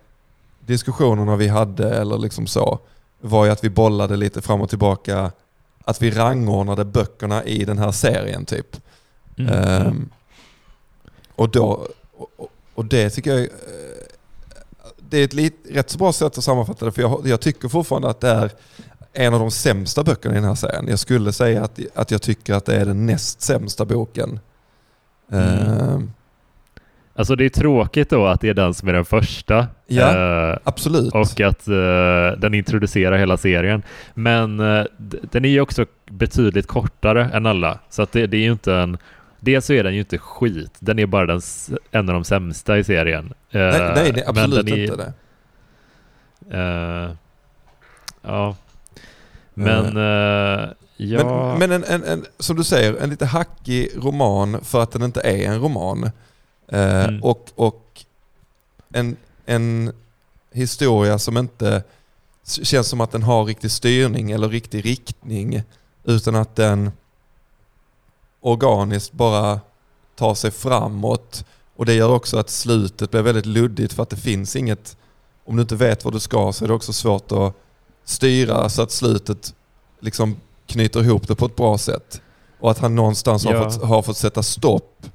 diskussionerna 0.61 1.37
vi 1.37 1.49
hade, 1.49 1.95
eller 1.95 2.19
liksom 2.19 2.47
så, 2.47 2.79
var 3.21 3.45
ju 3.45 3.51
att 3.51 3.65
vi 3.65 3.71
bollade 3.71 4.17
lite 4.17 4.43
fram 4.43 4.61
och 4.61 4.69
tillbaka, 4.69 5.33
att 5.85 6.03
vi 6.03 6.11
rangordnade 6.11 6.85
böckerna 6.85 7.45
i 7.45 7.65
den 7.65 7.79
här 7.79 7.93
serien 7.93 8.45
typ. 8.45 8.77
Mm. 9.39 9.53
Ehm, 9.55 10.09
Och, 11.37 11.49
då, 11.49 11.87
och, 12.17 12.49
och 12.75 12.85
det 12.85 13.11
tycker 13.11 13.35
jag 13.39 13.49
det 15.15 15.21
är 15.21 15.25
ett 15.25 15.35
lit, 15.35 15.57
rätt 15.71 15.91
så 15.91 15.99
bra 15.99 16.13
sätt 16.13 16.39
att 16.39 16.45
sammanfatta 16.45 16.85
det, 16.85 16.93
för 16.93 17.03
jag, 17.03 17.27
jag 17.27 17.41
tycker 17.41 17.69
fortfarande 17.69 18.09
att 18.11 18.21
det 18.21 18.29
är 18.29 18.51
en 19.13 19.35
av 19.35 19.41
de 19.41 19.51
sämsta 19.51 20.05
böckerna 20.05 20.35
i 20.35 20.39
den 20.39 20.49
här 20.49 20.55
serien. 20.55 20.89
Jag 20.89 20.99
skulle 20.99 21.33
säga 21.33 21.65
att, 21.65 21.81
att 21.95 22.11
jag 22.11 22.23
tycker 22.23 22.55
att 22.55 22.65
det 22.65 22.77
är 22.77 22.85
den 22.85 23.07
näst 23.07 23.41
sämsta 23.41 23.85
boken. 23.85 24.41
Mm. 25.33 25.59
Eh, 25.59 25.99
Alltså 27.17 27.37
det 27.37 27.45
är 27.45 27.49
tråkigt 27.49 28.11
då 28.11 28.27
att 28.27 28.41
det 28.41 28.49
är 28.49 28.55
den 28.55 28.75
som 28.75 28.89
är 28.89 28.93
den 28.93 29.05
första. 29.05 29.67
Ja, 29.87 30.51
eh, 30.51 30.59
absolut. 30.65 31.15
och 31.15 31.41
att 31.41 31.69
eh, 31.69 32.39
den 32.39 32.55
introducerar 32.55 33.17
hela 33.17 33.37
serien. 33.37 33.83
Men 34.15 34.61
eh, 34.61 34.85
den 35.31 35.45
är 35.45 35.49
ju 35.49 35.61
också 35.61 35.87
betydligt 36.11 36.67
kortare 36.67 37.31
än 37.33 37.47
alla. 37.47 37.79
Så 37.91 38.03
att 38.03 38.13
det, 38.13 38.27
det 38.27 38.37
är 38.37 38.41
ju 38.41 38.53
inte 38.53 38.75
en... 38.75 38.99
Dels 39.45 39.67
så 39.67 39.73
är 39.73 39.85
den 39.85 39.95
ju 39.95 40.01
inte 40.01 40.19
skit. 40.19 40.73
Den 40.79 40.99
är 40.99 41.07
bara 41.07 41.27
den, 41.27 41.41
en 41.91 42.09
av 42.09 42.15
de 42.15 42.25
sämsta 42.25 42.79
i 42.79 42.85
serien. 42.85 43.33
Eh, 43.51 43.61
nej, 43.61 43.93
nej, 43.95 44.13
det 44.13 44.21
är 44.21 44.29
absolut 44.29 44.69
är- 44.71 44.77
inte 44.85 44.97
det. 44.97 45.13
eh, 46.59 47.11
ja. 48.23 48.57
Men... 49.55 49.97
eh, 49.97 50.69
ja... 50.97 51.25
Men, 51.59 51.59
men 51.59 51.73
en, 51.73 51.85
en, 51.85 52.05
en, 52.05 52.25
som 52.39 52.57
du 52.57 52.65
säger, 52.65 52.97
en 52.97 53.11
lite 53.11 53.27
hackig 53.27 53.89
roman 53.97 54.65
för 54.65 54.83
att 54.83 54.91
den 54.93 55.03
inte 55.03 55.21
är 55.21 55.47
en 55.49 55.61
roman. 55.61 56.05
Eh, 56.69 57.05
Mm. 57.05 57.23
Och, 57.23 57.49
och 57.55 58.05
en, 58.93 59.17
en 59.47 59.93
historia 60.53 61.19
som 61.19 61.37
inte 61.37 61.83
känns 62.63 62.89
som 62.89 63.01
att 63.01 63.11
den 63.13 63.23
har 63.23 63.45
riktig 63.45 63.71
styrning 63.71 64.31
eller 64.31 64.49
riktig 64.49 64.85
riktning. 64.87 65.63
Utan 66.05 66.35
att 66.35 66.57
den 66.57 66.91
organiskt 68.45 69.13
bara 69.13 69.61
tar 70.17 70.35
sig 70.35 70.51
framåt. 70.51 71.45
Och 71.77 71.87
det 71.87 71.95
gör 71.95 72.11
också 72.13 72.39
att 72.39 72.51
slutet 72.51 73.11
blir 73.11 73.23
väldigt 73.23 73.47
luddigt 73.47 73.93
för 73.93 74.03
att 74.03 74.11
det 74.11 74.17
finns 74.17 74.57
inget, 74.57 74.97
om 75.45 75.57
du 75.57 75.63
inte 75.63 75.77
vet 75.77 76.05
vad 76.05 76.13
du 76.15 76.21
ska 76.21 76.53
så 76.53 76.65
är 76.65 76.69
det 76.69 76.75
också 76.75 76.93
svårt 76.93 77.33
att 77.33 77.55
styra 78.05 78.69
så 78.69 78.83
att 78.83 78.91
slutet 78.91 79.55
liksom 80.01 80.37
knyter 80.67 81.03
ihop 81.05 81.29
det 81.29 81.35
på 81.35 81.47
ett 81.47 81.57
bra 81.57 81.79
sätt. 81.79 82.21
Och 82.61 82.71
att 82.71 82.79
han 82.79 82.95
någonstans 82.95 83.45
har, 83.45 83.55
Ja. 83.55 83.71
fått, 83.71 83.83
har 83.85 84.03
fått 84.03 84.17
sätta 84.17 84.43
stopp. 84.43 85.07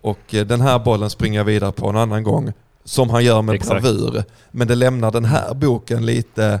Och 0.00 0.34
eh, 0.34 0.46
den 0.46 0.60
här 0.60 0.78
bollen 0.78 1.10
springer 1.10 1.40
jag 1.40 1.44
vidare 1.44 1.72
på 1.72 1.88
en 1.88 1.96
annan 1.96 2.22
gång. 2.22 2.52
Som 2.84 3.10
han 3.10 3.24
gör 3.24 3.42
med 3.42 3.54
Exakt. 3.54 3.82
bravur. 3.82 4.24
Men 4.50 4.68
det 4.68 4.74
lämnar 4.74 5.10
den 5.10 5.24
här 5.24 5.54
boken 5.54 6.06
lite 6.06 6.60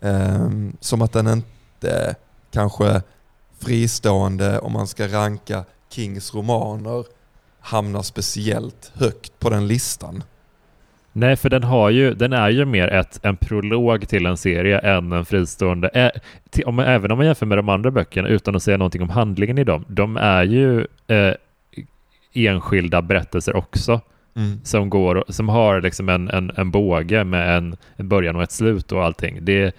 ehm, 0.00 0.76
som 0.80 1.02
att 1.02 1.12
den 1.12 1.26
inte 1.28 2.14
kanske 2.52 3.02
fristående 3.60 4.58
om 4.58 4.72
man 4.72 4.86
ska 4.86 5.08
ranka 5.08 5.64
Kings 5.90 6.34
romaner 6.34 7.04
hamnar 7.60 8.02
speciellt 8.02 8.92
högt 8.94 9.38
på 9.38 9.50
den 9.50 9.66
listan. 9.66 10.22
Nej, 11.12 11.36
för 11.36 11.50
den, 11.50 11.62
har 11.62 11.90
ju, 11.90 12.14
den 12.14 12.32
är 12.32 12.50
ju 12.50 12.64
mer 12.64 12.88
ett, 12.88 13.20
en 13.22 13.36
prolog 13.36 14.08
till 14.08 14.26
en 14.26 14.36
serie 14.36 14.78
än 14.78 15.12
en 15.12 15.24
fristående. 15.24 15.88
Ä, 15.94 16.10
till, 16.50 16.64
om, 16.64 16.78
även 16.78 17.10
om 17.10 17.18
man 17.18 17.26
jämför 17.26 17.46
med 17.46 17.58
de 17.58 17.68
andra 17.68 17.90
böckerna 17.90 18.28
utan 18.28 18.56
att 18.56 18.62
säga 18.62 18.76
någonting 18.76 19.02
om 19.02 19.10
handlingen 19.10 19.58
i 19.58 19.64
dem. 19.64 19.84
De 19.88 20.16
är 20.16 20.44
ju 20.44 20.86
eh, 21.06 21.34
enskilda 22.32 23.02
berättelser 23.02 23.56
också. 23.56 24.00
Som, 24.62 24.90
går, 24.90 25.24
som 25.28 25.48
har 25.48 25.80
liksom 25.80 26.08
en, 26.08 26.28
en, 26.30 26.52
en 26.56 26.70
båge 26.70 27.24
med 27.24 27.56
en, 27.56 27.76
en 27.96 28.08
början 28.08 28.36
och 28.36 28.42
ett 28.42 28.52
slut 28.52 28.92
och 28.92 29.04
allting. 29.04 29.38
Det, 29.40 29.76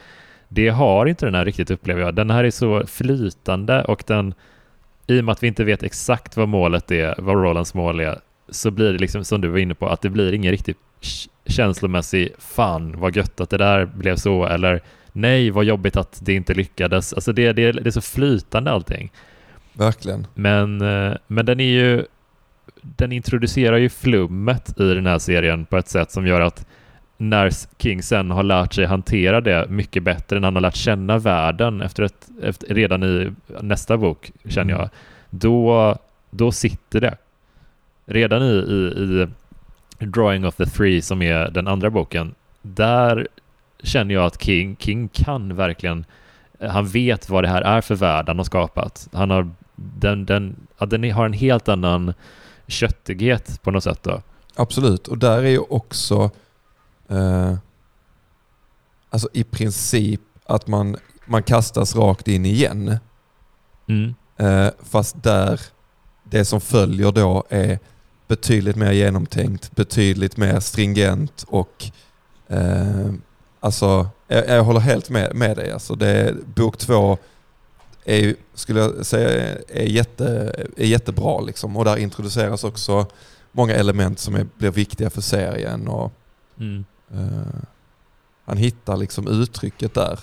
det 0.48 0.70
har 0.70 1.06
inte 1.06 1.26
den 1.26 1.36
här 1.36 1.46
riktigt 1.46 1.72
upplever 1.72 2.02
jag. 2.02 2.16
Den 2.16 2.30
här 2.30 2.44
är 2.44 2.52
så 2.52 2.86
flytande 2.88 3.84
och 3.84 4.04
den, 4.08 4.34
i 5.08 5.20
och 5.20 5.26
med 5.26 5.32
att 5.32 5.44
vi 5.44 5.48
inte 5.48 5.64
vet 5.64 5.84
exakt 5.84 6.38
vad 6.38 6.48
målet 6.48 6.92
är, 6.92 7.16
vad 7.18 7.36
Rolands 7.36 7.74
mål 7.74 8.00
är, 8.00 8.20
så 8.50 8.72
blir 8.72 8.94
det 8.94 9.00
liksom 9.00 9.26
som 9.26 9.42
du 9.42 9.48
var 9.48 9.58
inne 9.58 9.74
på, 9.74 9.88
att 9.88 10.02
det 10.02 10.10
blir 10.10 10.34
ingen 10.34 10.52
riktigt 10.52 10.78
känslomässig 11.46 12.34
fan 12.38 13.00
vad 13.00 13.16
gött 13.16 13.42
att 13.42 13.50
det 13.50 13.58
där 13.58 13.86
blev 13.86 14.16
så 14.16 14.46
eller 14.46 14.82
nej 15.12 15.52
vad 15.52 15.66
jobbigt 15.66 15.98
att 15.98 16.20
det 16.22 16.34
inte 16.34 16.54
lyckades. 16.54 17.14
Alltså 17.14 17.34
det, 17.34 17.54
det, 17.54 17.72
det 17.72 17.90
är 17.90 17.92
så 17.92 18.02
flytande 18.02 18.72
allting. 18.72 19.12
Verkligen. 19.74 20.28
Men, 20.34 20.82
eh, 20.82 21.18
men 21.28 21.46
den 21.46 21.60
är 21.60 21.72
ju 21.72 22.06
den 22.82 23.12
introducerar 23.12 23.78
ju 23.78 23.90
flummet 23.90 24.80
i 24.80 24.94
den 24.94 25.06
här 25.06 25.20
serien 25.20 25.66
på 25.66 25.78
ett 25.78 25.88
sätt 25.88 26.12
som 26.12 26.28
gör 26.28 26.42
att 26.42 26.66
när 27.18 27.52
King 27.78 28.04
sen 28.04 28.32
har 28.32 28.44
lärt 28.44 28.74
sig 28.74 28.86
hantera 28.86 29.42
det 29.42 29.70
mycket 29.70 30.04
bättre, 30.04 30.40
när 30.40 30.48
han 30.48 30.56
har 30.56 30.62
lärt 30.62 30.76
känna 30.76 31.18
världen 31.18 31.82
efter 31.82 32.04
ett, 32.04 32.28
efter, 32.42 32.76
redan 32.76 33.04
i 33.04 33.32
nästa 33.62 33.98
bok, 33.98 34.32
känner 34.50 34.74
jag, 34.74 34.90
då, 35.30 35.96
då 36.30 36.52
sitter 36.52 37.02
det. 37.02 37.18
Redan 38.06 38.44
i, 38.44 38.54
i, 38.54 39.28
i 40.00 40.06
Drawing 40.06 40.46
of 40.46 40.56
the 40.56 40.66
Three, 40.66 41.02
som 41.02 41.22
är 41.22 41.50
den 41.50 41.68
andra 41.68 41.90
boken, 41.90 42.36
där 42.62 43.28
känner 43.84 44.14
jag 44.14 44.26
att 44.26 44.44
King, 44.44 44.76
King 44.80 45.08
kan 45.08 45.56
verkligen, 45.56 46.06
han 46.60 46.88
vet 46.88 47.30
vad 47.30 47.44
det 47.44 47.48
här 47.48 47.62
är 47.62 47.82
för 47.82 47.96
värld 47.96 48.28
han 48.28 48.38
har 48.38 48.46
skapat. 48.46 49.08
Han 49.14 49.30
har, 49.30 49.50
den, 49.76 50.26
den, 50.26 50.56
ja, 50.78 50.86
den 50.86 51.12
har 51.12 51.26
en 51.26 51.34
helt 51.34 51.70
annan 51.70 52.14
köttighet 52.68 53.62
på 53.62 53.72
något 53.72 53.84
sätt 53.84 54.04
då. 54.04 54.22
Absolut, 54.56 55.08
och 55.08 55.18
där 55.18 55.38
är 55.38 55.50
ju 55.50 55.60
också 55.60 56.32
eh, 57.10 57.54
alltså 59.10 59.30
i 59.34 59.44
princip 59.44 60.22
att 60.46 60.68
man, 60.68 60.98
man 61.26 61.44
kastas 61.44 61.96
rakt 61.96 62.28
in 62.28 62.46
igen. 62.46 62.98
Mm. 63.88 64.16
Eh, 64.38 64.72
fast 64.84 65.24
där 65.24 65.62
det 66.24 66.46
som 66.46 66.62
följer 66.62 67.12
då 67.12 67.44
är 67.50 67.80
betydligt 68.28 68.76
mer 68.76 68.92
genomtänkt, 68.92 69.76
betydligt 69.76 70.38
mer 70.38 70.60
stringent 70.60 71.46
och 71.48 71.92
eh, 72.48 73.12
alltså 73.60 74.08
jag, 74.28 74.50
jag 74.50 74.64
håller 74.64 74.80
helt 74.80 75.10
med, 75.10 75.36
med 75.36 75.58
dig. 75.58 75.72
Alltså 75.72 75.96
det, 75.96 76.36
bok 76.56 76.78
två 76.78 77.18
är, 78.06 78.36
skulle 78.54 78.80
jag 78.80 79.06
säga 79.06 79.58
är, 79.68 79.84
jätte, 79.84 80.56
är 80.78 80.86
jättebra 80.86 81.42
liksom. 81.42 81.78
och 81.78 81.86
där 81.86 81.98
introduceras 81.98 82.64
också 82.64 83.06
många 83.52 83.74
element 83.74 84.20
som 84.20 84.36
är, 84.36 84.48
blir 84.58 84.72
viktiga 84.72 85.10
för 85.10 85.22
serien. 85.22 85.88
Och, 85.88 86.14
Mm. 86.60 86.86
Eh, 87.14 87.60
han 88.46 88.58
hittar 88.58 88.98
liksom 88.98 89.28
uttrycket 89.28 89.94
där. 89.94 90.20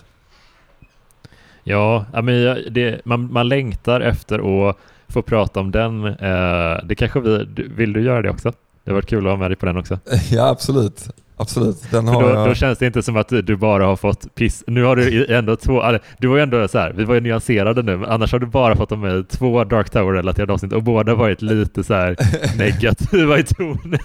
Ja, 1.65 2.07
men 2.13 2.35
det, 2.71 3.01
man, 3.05 3.33
man 3.33 3.49
längtar 3.49 4.01
efter 4.01 4.69
att 4.69 4.77
få 5.09 5.23
prata 5.23 5.61
om 5.61 5.71
den. 5.71 6.07
Eh, 6.07 6.85
det 6.85 6.95
kanske 6.99 7.21
vi, 7.21 7.47
vill 7.57 7.93
du 7.93 8.03
göra 8.03 8.23
det 8.23 8.31
också? 8.31 8.53
Det 8.85 8.91
har 8.91 8.95
varit 8.95 9.09
kul 9.09 9.27
att 9.27 9.33
ha 9.33 9.37
med 9.37 9.51
dig 9.51 9.57
på 9.57 9.67
den 9.67 9.77
också. 9.77 9.99
Ja 10.31 10.49
absolut. 10.49 11.09
Absolut. 11.37 11.91
Den 11.91 12.09
har 12.09 12.23
då, 12.23 12.29
jag... 12.29 12.49
då 12.49 12.55
känns 12.55 12.79
det 12.79 12.87
inte 12.87 13.03
som 13.03 13.17
att 13.17 13.29
du 13.29 13.57
bara 13.57 13.87
har 13.87 13.97
fått 13.97 14.35
piss. 14.35 14.65
Nu 14.67 14.83
har 14.83 14.97
du 14.97 15.35
ändå 15.35 15.57
två, 15.57 15.83
eller, 15.83 16.01
du 16.19 16.29
var 16.29 16.37
ju 16.37 16.43
ändå 16.43 16.69
så 16.69 16.79
här, 16.79 16.93
vi 16.93 17.05
var 17.05 17.15
ju 17.15 17.21
nyanserade 17.21 17.83
nu, 17.83 17.97
men 17.97 18.11
annars 18.11 18.33
har 18.33 18.39
du 18.39 18.47
bara 18.47 18.77
fått 18.77 18.99
med 18.99 19.29
två 19.29 19.65
Dark 19.65 19.91
Tower-relaterade 19.91 20.53
avsnitt 20.53 20.73
och 20.73 20.83
båda 20.83 21.15
varit 21.15 21.43
lite 21.43 21.85
så 21.85 21.95
här 21.95 22.17
negativa 22.59 23.39
i 23.39 23.43
tonen. 23.45 23.99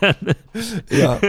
ja. 0.90 1.18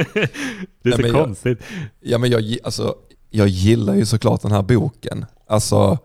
Det 0.82 0.88
är 0.88 0.92
så 0.92 0.96
Nej, 0.96 0.98
men 0.98 1.06
jag- 1.06 1.24
konstigt. 1.24 1.62
Ja 2.00 2.18
men 2.18 2.30
jag, 2.30 2.56
alltså, 2.64 2.94
jag 3.30 3.48
gillar 3.48 3.94
ju 3.94 4.06
såklart 4.06 4.42
den 4.42 4.52
här 4.52 4.62
boken. 4.62 5.24
Alltså, 5.48 5.98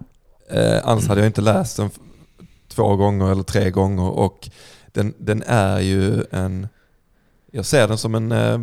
eh, 0.51 0.77
annars 0.83 1.07
hade 1.07 1.21
jag 1.21 1.27
inte 1.27 1.41
läst 1.41 1.77
den 1.77 1.89
två 2.75 2.95
gånger 2.95 3.31
eller 3.31 3.43
tre 3.43 3.69
gånger 3.71 4.09
och 4.09 4.49
den, 4.93 5.13
den 5.17 5.43
är 5.47 5.79
ju 5.79 6.23
en, 6.31 6.67
jag 7.55 7.65
ser 7.65 7.87
den 7.87 7.97
som 7.97 8.15
en 8.15 8.31
eh, 8.31 8.59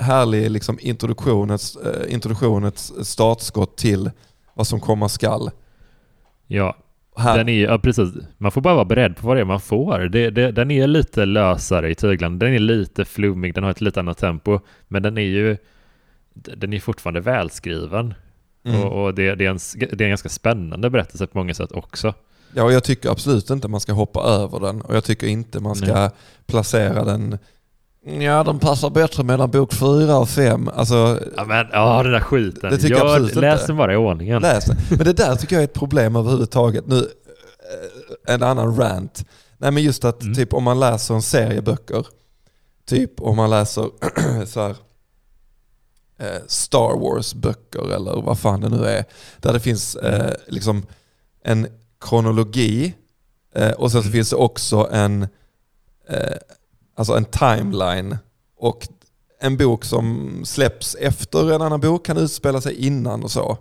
härlig 0.00 0.50
liksom, 0.50 0.78
introduktion, 0.80 1.50
ett, 1.50 1.76
eh, 1.84 2.14
introduktion, 2.14 2.64
ett 2.64 2.78
startskott 3.02 3.76
till 3.76 4.10
vad 4.54 4.66
som 4.66 4.80
komma 4.80 5.08
skall. 5.08 5.50
Ja, 6.46 6.76
Här, 7.16 7.38
den 7.38 7.48
är, 7.48 7.62
ja, 7.62 7.78
precis. 7.78 8.08
Man 8.38 8.52
får 8.52 8.60
bara 8.60 8.74
vara 8.74 8.84
beredd 8.84 9.16
på 9.16 9.26
vad 9.26 9.36
det 9.36 9.40
är 9.40 9.44
man 9.44 9.60
får. 9.60 9.98
Det, 9.98 10.30
det, 10.30 10.52
den 10.52 10.70
är 10.70 10.86
lite 10.86 11.24
lösare 11.24 11.90
i 11.90 11.94
tyglarna. 11.94 12.36
Den 12.36 12.54
är 12.54 12.58
lite 12.58 13.04
flummig, 13.04 13.54
den 13.54 13.64
har 13.64 13.70
ett 13.70 13.80
lite 13.80 14.00
annat 14.00 14.18
tempo. 14.18 14.60
Men 14.88 15.02
den 15.02 15.18
är 15.18 15.22
ju 15.22 15.56
den 16.34 16.72
är 16.72 16.80
fortfarande 16.80 17.20
välskriven. 17.20 18.14
mm. 18.64 18.82
Och, 18.82 19.04
och 19.04 19.14
det, 19.14 19.34
det, 19.34 19.46
är 19.46 19.50
en, 19.50 19.58
det 19.76 20.00
är 20.00 20.02
en 20.02 20.08
ganska 20.08 20.28
spännande 20.28 20.90
berättelse 20.90 21.26
på 21.26 21.38
många 21.38 21.54
sätt 21.54 21.72
också. 21.72 22.14
Ja, 22.54 22.64
och 22.64 22.72
jag 22.72 22.84
tycker 22.84 23.10
absolut 23.10 23.50
inte 23.50 23.68
man 23.68 23.80
ska 23.80 23.92
hoppa 23.92 24.20
över 24.20 24.60
den 24.60 24.80
och 24.80 24.96
jag 24.96 25.04
tycker 25.04 25.26
inte 25.26 25.60
man 25.60 25.74
ska 25.74 25.94
Nej. 25.94 26.10
placera 26.46 27.04
den 27.04 27.38
Ja, 28.06 28.44
den 28.44 28.58
passar 28.58 28.90
bättre 28.90 29.22
mellan 29.22 29.50
bok 29.50 29.72
fyra 29.72 30.16
och 30.18 30.28
fem. 30.28 30.68
Alltså, 30.74 31.20
Ja 31.36 31.44
men, 31.44 31.66
ja 31.72 32.02
den 32.02 32.12
där 32.12 32.20
skiten. 32.20 32.70
Det 32.70 32.78
tycker 32.78 32.96
jag 32.96 33.06
absolut 33.06 33.28
inte. 33.28 33.40
läs 33.40 33.66
den 33.66 33.76
bara 33.76 33.92
i 33.92 33.96
ordningen. 33.96 34.42
Läs. 34.42 34.66
Men 34.90 34.98
det 34.98 35.12
där 35.12 35.36
tycker 35.36 35.56
jag 35.56 35.60
är 35.60 35.64
ett 35.64 35.72
problem 35.74 36.16
överhuvudtaget. 36.16 36.86
Nu, 36.86 36.98
eh, 36.98 38.34
en 38.34 38.42
annan 38.42 38.76
rant. 38.76 39.24
Nej 39.58 39.70
men 39.70 39.82
just 39.82 40.04
att 40.04 40.22
Mm. 40.22 40.34
typ 40.34 40.52
om 40.54 40.64
man 40.64 40.80
läser 40.80 41.14
en 41.14 41.22
serie 41.22 41.62
böcker, 41.62 42.06
typ 42.86 43.20
om 43.20 43.36
man 43.36 43.50
läser 43.50 43.86
så 44.46 44.60
här, 44.60 44.76
eh, 46.18 46.42
Star 46.46 46.98
Wars 47.00 47.34
böcker 47.34 47.94
eller 47.94 48.22
vad 48.22 48.38
fan 48.38 48.60
det 48.60 48.68
nu 48.68 48.86
är. 48.86 49.04
Där 49.40 49.52
det 49.52 49.60
finns 49.60 49.96
eh, 49.96 50.32
liksom 50.48 50.86
en 51.44 51.66
kronologi 52.00 52.94
eh, 53.54 53.70
och 53.70 53.92
sen 53.92 54.02
så 54.02 54.06
Mm. 54.06 54.12
finns 54.12 54.30
det 54.30 54.36
också 54.36 54.88
en, 54.92 55.22
eh, 56.08 56.36
alltså 56.96 57.16
en 57.16 57.24
timeline. 57.24 58.18
Och 58.58 58.88
en 59.40 59.56
bok 59.56 59.84
som 59.84 60.40
släpps 60.44 60.94
efter 60.94 61.52
en 61.52 61.62
annan 61.62 61.80
bok 61.80 62.06
kan 62.06 62.16
utspela 62.16 62.60
sig 62.60 62.86
innan 62.86 63.22
och 63.22 63.30
så. 63.30 63.58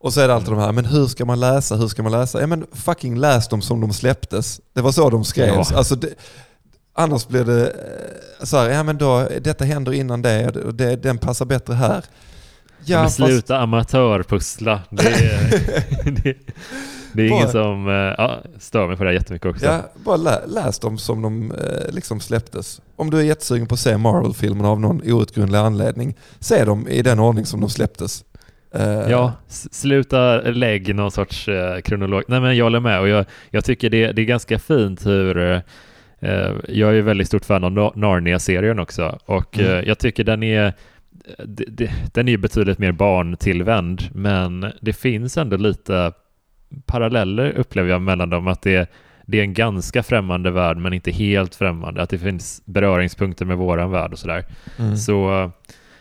Och 0.00 0.12
så 0.12 0.20
är 0.20 0.28
det 0.28 0.34
alltid 0.34 0.50
de 0.50 0.58
här, 0.58 0.72
men 0.72 0.84
hur 0.84 1.06
ska 1.06 1.24
man 1.24 1.40
läsa, 1.40 1.76
hur 1.76 1.88
ska 1.88 2.02
man 2.02 2.12
läsa? 2.12 2.40
Ja 2.40 2.46
men 2.46 2.66
fucking 2.72 3.18
läs 3.18 3.48
dem 3.48 3.62
som 3.62 3.80
de 3.80 3.92
släpptes. 3.92 4.60
Det 4.72 4.80
var 4.80 4.92
så 4.92 5.10
de 5.10 5.24
skrevs. 5.24 5.70
Ja. 5.70 5.76
Alltså 5.76 5.96
det, 5.96 6.14
annars 6.92 7.28
blir 7.28 7.44
det 7.44 7.70
eh, 7.70 8.44
så 8.44 8.56
här, 8.56 8.70
ja 8.70 8.82
men 8.82 8.98
då, 8.98 9.28
detta 9.40 9.64
händer 9.64 9.92
innan 9.92 10.22
det 10.22 10.56
och 10.56 10.74
det, 10.74 10.96
den 10.96 11.18
passar 11.18 11.44
bättre 11.44 11.74
här. 11.74 12.04
Ja, 12.84 12.96
men 12.98 13.04
fast- 13.04 13.16
sluta 13.16 13.58
amatörpussla. 13.58 14.80
Det 14.90 15.02
är, 15.06 16.10
det, 16.22 16.34
det 17.12 17.22
är 17.22 17.26
ingen 17.28 17.42
Bara- 17.42 17.52
som 17.52 17.88
eh, 17.88 17.94
ja, 17.94 18.38
stör 18.58 18.86
mig 18.88 18.96
på 18.96 19.04
det 19.04 19.10
här 19.10 19.14
jättemycket 19.14 19.46
också. 19.50 19.66
Ja, 19.66 19.80
bara 20.04 20.16
lä, 20.16 20.40
läs 20.46 20.78
dem 20.78 20.98
som 20.98 21.22
de 21.22 21.52
eh, 21.52 21.94
liksom 21.94 22.20
släpptes. 22.20 22.80
Om 22.96 23.10
du 23.10 23.18
är 23.18 23.22
jättesugen 23.22 23.66
på 23.66 23.74
att 23.74 23.80
se 23.80 23.96
Marvel-filmerna 23.96 24.68
av 24.68 24.80
någon 24.80 25.12
outgrundlig 25.12 25.58
anledning, 25.58 26.14
se 26.40 26.64
dem 26.64 26.88
i 26.88 27.02
den 27.02 27.18
ordning 27.18 27.46
som 27.46 27.60
de 27.60 27.70
släpptes. 27.70 28.24
Eh, 28.74 29.10
Ja, 29.10 29.32
sluta 29.70 30.40
lägg 30.40 30.94
någon 30.94 31.10
sorts 31.10 31.48
eh, 31.48 31.80
kronolog. 31.80 32.22
Nej 32.28 32.40
men 32.40 32.56
jag 32.56 32.64
håller 32.64 32.80
med 32.80 33.00
och 33.00 33.08
jag, 33.08 33.24
jag 33.50 33.64
tycker 33.64 33.90
det, 33.90 34.12
det 34.12 34.22
är 34.22 34.26
ganska 34.26 34.58
fint 34.58 35.06
hur 35.06 35.38
eh, 35.38 35.60
jag 36.68 36.90
är 36.90 36.94
ju 36.94 37.02
väldigt 37.02 37.26
stort 37.26 37.44
fan 37.44 37.64
av 37.64 37.70
Na- 37.72 37.92
Narnia-serien 37.96 38.78
också 38.78 39.18
och 39.24 39.58
Mm. 39.58 39.84
jag 39.86 39.98
tycker 39.98 40.24
den 40.24 40.42
är 40.42 40.72
d- 41.44 41.64
d- 41.68 41.92
den 42.12 42.28
är 42.28 42.32
ju 42.32 42.38
betydligt 42.38 42.78
mer 42.78 42.92
barntillvänd 42.92 44.02
men 44.14 44.72
det 44.80 44.92
finns 44.92 45.36
ändå 45.36 45.56
lite 45.56 46.12
paralleller 46.86 47.50
upplever 47.50 47.90
jag 47.90 48.02
mellan 48.02 48.30
dem 48.30 48.46
att 48.48 48.62
det, 48.62 48.90
det 49.26 49.38
är 49.38 49.42
en 49.42 49.54
ganska 49.54 50.02
främmande 50.02 50.50
värld 50.50 50.76
men 50.76 50.92
inte 50.92 51.10
helt 51.10 51.54
främmande 51.54 52.02
att 52.02 52.10
det 52.10 52.18
finns 52.18 52.62
beröringspunkter 52.64 53.44
med 53.44 53.56
våran 53.56 53.90
värld 53.90 54.12
och 54.12 54.18
sådär. 54.18 54.44
mm. 54.78 54.96
Så 54.96 55.42
eh, 55.42 55.50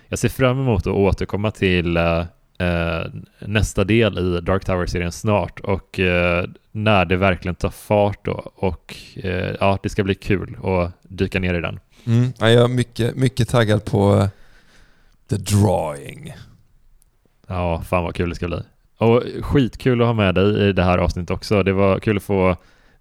jag 0.07 0.19
ser 0.19 0.29
fram 0.29 0.59
emot 0.59 0.87
att 0.87 0.93
återkomma 0.93 1.51
till 1.51 1.97
eh, 1.97 2.19
eh, 2.59 3.05
nästa 3.39 3.83
del 3.83 4.17
i 4.19 4.41
Dark 4.41 4.65
Tower-serien 4.65 5.11
snart 5.11 5.59
och 5.59 5.99
eh, 5.99 6.45
när 6.71 7.05
det 7.05 7.15
verkligen 7.15 7.55
tar 7.55 7.69
fart 7.69 8.25
då 8.25 8.51
och 8.55 8.95
eh, 9.15 9.55
ja, 9.59 9.79
det 9.83 9.89
ska 9.89 10.03
bli 10.03 10.15
kul 10.15 10.57
att 10.63 10.93
dyka 11.03 11.39
ner 11.39 11.53
i 11.53 11.61
den. 11.61 11.79
Mm. 12.07 12.33
Ja, 12.39 12.49
jag 12.49 12.63
är 12.63 12.67
mycket, 12.67 13.15
mycket 13.15 13.49
taggad 13.49 13.85
på 13.85 14.17
eh, 14.17 14.27
The 15.29 15.37
Drawing. 15.37 16.33
Ja, 17.47 17.83
fan 17.89 18.03
vad 18.03 18.15
kul 18.15 18.29
det 18.29 18.35
ska 18.35 18.47
bli. 18.47 18.61
Och 18.97 19.23
skitkul 19.41 20.01
att 20.01 20.07
ha 20.07 20.13
med 20.13 20.35
dig 20.35 20.69
i 20.69 20.73
det 20.73 20.83
här 20.83 20.97
avsnittet 20.97 21.31
också. 21.31 21.63
Det 21.63 21.73
var 21.73 21.99
kul 21.99 22.17
att 22.17 22.23
få 22.23 22.55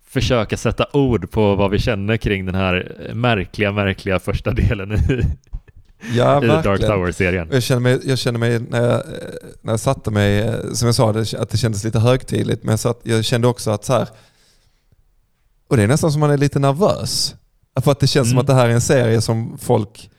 försöka 0.07 0.57
sätta 0.57 0.87
ord 0.93 1.31
på 1.31 1.55
vad 1.55 1.71
vi 1.71 1.79
känner 1.79 2.17
kring 2.17 2.47
den 2.47 2.55
här 2.55 2.93
märkliga, 3.15 3.73
märkliga 3.73 4.19
första 4.19 4.51
delen 4.51 4.93
i, 4.93 5.23
Ja, 6.17 6.45
i 6.45 6.47
Dark. 6.47 6.81
Tower-serien. 6.81 7.49
Jag 7.53 7.63
känner 7.63 7.81
mig, 7.81 8.01
jag 8.05 8.19
känner 8.19 8.39
mig 8.39 8.61
när, 8.61 8.83
jag, 8.83 9.03
när 9.63 9.73
jag 9.73 9.81
satte 9.81 10.11
mig, 10.11 10.55
som 10.75 10.87
jag 10.87 10.95
sa, 10.95 11.11
att 11.11 11.51
det 11.51 11.57
kändes 11.59 11.85
lite 11.85 11.99
högtidligt, 11.99 12.63
men 12.65 12.73
jag, 12.73 12.79
satt, 12.81 13.01
jag 13.03 13.25
kände 13.25 13.49
också 13.49 13.71
att 13.71 13.85
så 13.85 13.93
här, 13.93 14.09
och 15.69 15.77
det 15.77 15.83
är 15.83 15.87
nästan 15.89 16.13
som 16.13 16.21
man 16.21 16.31
är 16.31 16.39
lite 16.39 16.59
nervös. 16.59 17.35
För 17.81 17.93
att 17.93 18.01
det 18.01 18.07
känns 18.07 18.29
som 18.29 18.35
Mm. 18.35 18.41
att 18.41 18.47
det 18.47 18.55
här 18.55 18.69
är 18.69 18.73
en 18.73 18.81
serie 18.81 19.21
som 19.21 19.59
folk, 19.59 20.11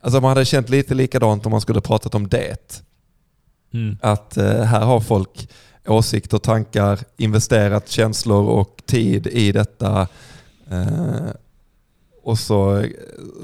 alltså 0.00 0.20
man 0.20 0.28
hade 0.28 0.44
känt 0.44 0.68
lite 0.68 0.94
likadant 0.94 1.46
om 1.46 1.50
man 1.52 1.60
skulle 1.60 1.80
pratat 1.80 2.14
om 2.14 2.28
det. 2.28 2.82
Mm. 3.74 3.96
Att 4.02 4.36
eh, 4.36 4.62
här 4.62 4.80
har 4.80 5.00
folk 5.00 5.48
åsikter, 5.86 6.38
tankar, 6.38 6.98
investerat 7.16 7.88
känslor 7.88 8.48
och 8.48 8.82
tid 8.86 9.26
i 9.26 9.52
detta. 9.52 10.08
Eh, 10.70 11.30
och 12.22 12.38
så, 12.38 12.84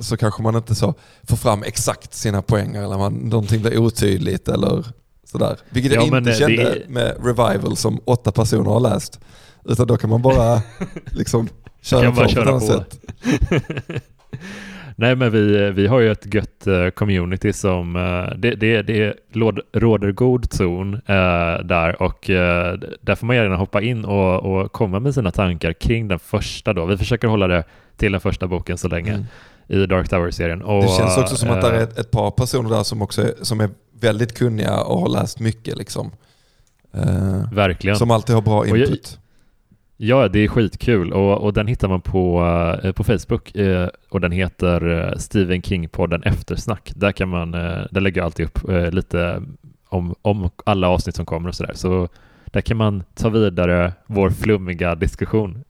så 0.01 0.17
kanske 0.17 0.43
man 0.43 0.57
inte 0.57 0.75
så 0.75 0.95
får 1.23 1.37
fram 1.37 1.63
exakt 1.63 2.15
sina 2.15 2.43
poänger 2.43 2.83
eller 2.83 2.99
man, 2.99 3.15
någonting 3.15 3.63
blir 3.63 3.79
otydligt 3.79 4.49
eller 4.49 4.87
sådär. 5.25 5.59
Vilket 5.71 5.93
jag 5.93 6.07
Ja, 6.07 6.11
men, 6.11 6.19
inte 6.29 6.39
kände 6.39 6.63
det- 6.65 6.89
med 6.89 7.17
Revival 7.25 7.77
som 7.77 8.01
åtta 8.05 8.33
personer 8.33 8.71
har 8.71 8.81
läst. 8.81 9.21
Utan 9.65 9.87
då 9.87 9.97
kan 9.97 10.11
man 10.11 10.23
bara 10.23 10.63
liksom 11.11 11.49
köra 11.83 12.03
kan 12.03 12.13
på 12.15 12.21
bara 12.21 12.29
köra 12.29 12.53
på. 12.53 12.61
sätt. 12.61 13.01
Nej 14.99 15.17
men 15.17 15.31
vi, 15.33 15.71
vi 15.71 15.87
har 15.87 16.01
ju 16.01 16.11
ett 16.13 16.35
gött 16.35 16.67
eh, 16.67 16.89
community 16.89 17.53
som, 17.53 17.97
eh, 17.97 18.37
det, 18.39 18.55
det, 18.55 18.83
det 18.83 19.15
låd- 19.33 19.61
råder 19.73 20.13
god 20.13 20.51
ton 20.51 20.95
eh, 20.95 21.65
där 21.65 22.03
och 22.03 22.25
där 23.01 23.15
får 23.15 23.27
man 23.27 23.37
gärna 23.37 23.57
hoppa 23.57 23.83
in 23.83 24.05
och, 24.05 24.37
och 24.61 24.73
komma 24.73 25.01
med 25.01 25.15
sina 25.15 25.31
tankar 25.31 25.73
kring 25.73 26.09
den 26.09 26.19
första 26.19 26.73
då. 26.73 26.85
Vi 26.87 26.97
försöker 26.97 27.29
hålla 27.29 27.47
det 27.47 27.65
till 27.97 28.13
den 28.13 28.21
första 28.21 28.47
boken 28.47 28.79
så 28.79 28.89
länge 28.89 29.13
Mm. 29.13 29.83
i 29.83 29.87
Dark 29.87 30.09
Tower-serien. 30.09 30.59
Det 30.59 30.89
känns 30.89 31.19
också 31.19 31.37
som 31.37 31.51
att 31.51 31.61
det 31.63 31.69
är 31.69 31.83
ett, 31.83 31.99
ett 31.99 32.11
par 32.11 32.31
personer 32.31 32.71
där 32.71 32.83
som 32.83 33.03
också 33.03 33.23
är, 33.23 33.33
som 33.43 33.61
är 33.61 33.71
väldigt 34.01 34.35
kunniga 34.39 34.81
och 34.81 35.01
har 35.01 35.09
läst 35.09 35.41
mycket. 35.41 35.77
Liksom. 35.79 36.11
Verkligen. 37.53 37.97
Som 37.97 38.11
alltid 38.11 38.35
har 38.35 38.43
bra 38.43 38.67
input. 38.67 39.19
Ja, 39.99 40.29
det 40.29 40.39
är 40.39 40.49
skitkul 40.49 41.13
och, 41.13 41.39
och 41.39 41.53
den 41.53 41.67
hittar 41.67 41.89
man 41.89 42.01
på, 42.01 42.41
eh, 42.83 42.93
på 42.93 43.05
Facebook 43.05 43.57
eh, 43.57 43.89
och 44.09 44.21
den 44.21 44.33
heter 44.33 44.89
eh, 44.89 45.19
Stephen 45.19 45.63
King-podden 45.63 46.23
Eftersnack. 46.25 46.93
Där 46.97 47.13
kan 47.13 47.29
man, 47.29 47.51
där 47.91 48.01
lägger 48.01 48.21
jag 48.21 48.25
alltid 48.25 48.47
upp 48.47 48.59
lite 48.95 49.43
om, 49.89 50.15
om 50.23 50.51
alla 50.65 50.89
avsnitt 50.89 51.17
som 51.17 51.27
kommer 51.27 51.49
och 51.49 51.55
sådär. 51.55 51.73
Så 51.75 52.09
där 52.45 52.61
kan 52.61 52.77
man 52.77 53.05
ta 53.15 53.29
vidare 53.29 53.93
vår 54.07 54.31
flummiga 54.31 54.95
diskussion. 54.95 55.65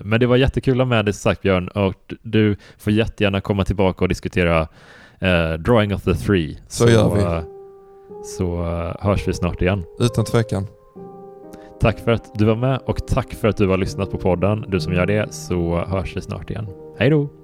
Men 0.00 0.20
det 0.20 0.26
var 0.26 0.36
jättekul 0.36 0.80
att 0.80 0.86
ha 0.86 0.96
med 0.96 1.04
dig 1.04 1.14
sagt 1.14 1.42
Björn 1.42 1.68
och 1.68 2.14
du 2.22 2.56
får 2.78 2.92
jättegärna 2.92 3.40
komma 3.40 3.64
tillbaka 3.64 4.04
och 4.04 4.08
diskutera 4.08 4.68
Drawing 5.58 5.94
of 5.94 6.02
the 6.02 6.14
Three. 6.14 6.58
Så 6.68 6.88
gör 6.88 7.14
vi. 7.14 7.46
Så 8.24 8.62
hörs 9.00 9.28
vi 9.28 9.32
snart 9.32 9.62
igen. 9.62 9.84
Utan 10.00 10.24
tvekan. 10.24 10.66
Tack 11.80 11.98
för 11.98 12.10
att 12.10 12.38
du 12.38 12.44
var 12.44 12.56
med 12.56 12.80
och 12.86 13.06
tack 13.06 13.34
för 13.34 13.48
att 13.48 13.56
du 13.56 13.68
har 13.68 13.76
lyssnat 13.76 14.10
på 14.10 14.18
podden. 14.18 14.64
Du 14.68 14.80
som 14.80 14.92
gör 14.92 15.06
det 15.06 15.34
så 15.34 15.84
hörs 15.84 16.16
vi 16.16 16.20
snart 16.20 16.50
igen. 16.50 16.66
Hej 16.98 17.10
då! 17.10 17.39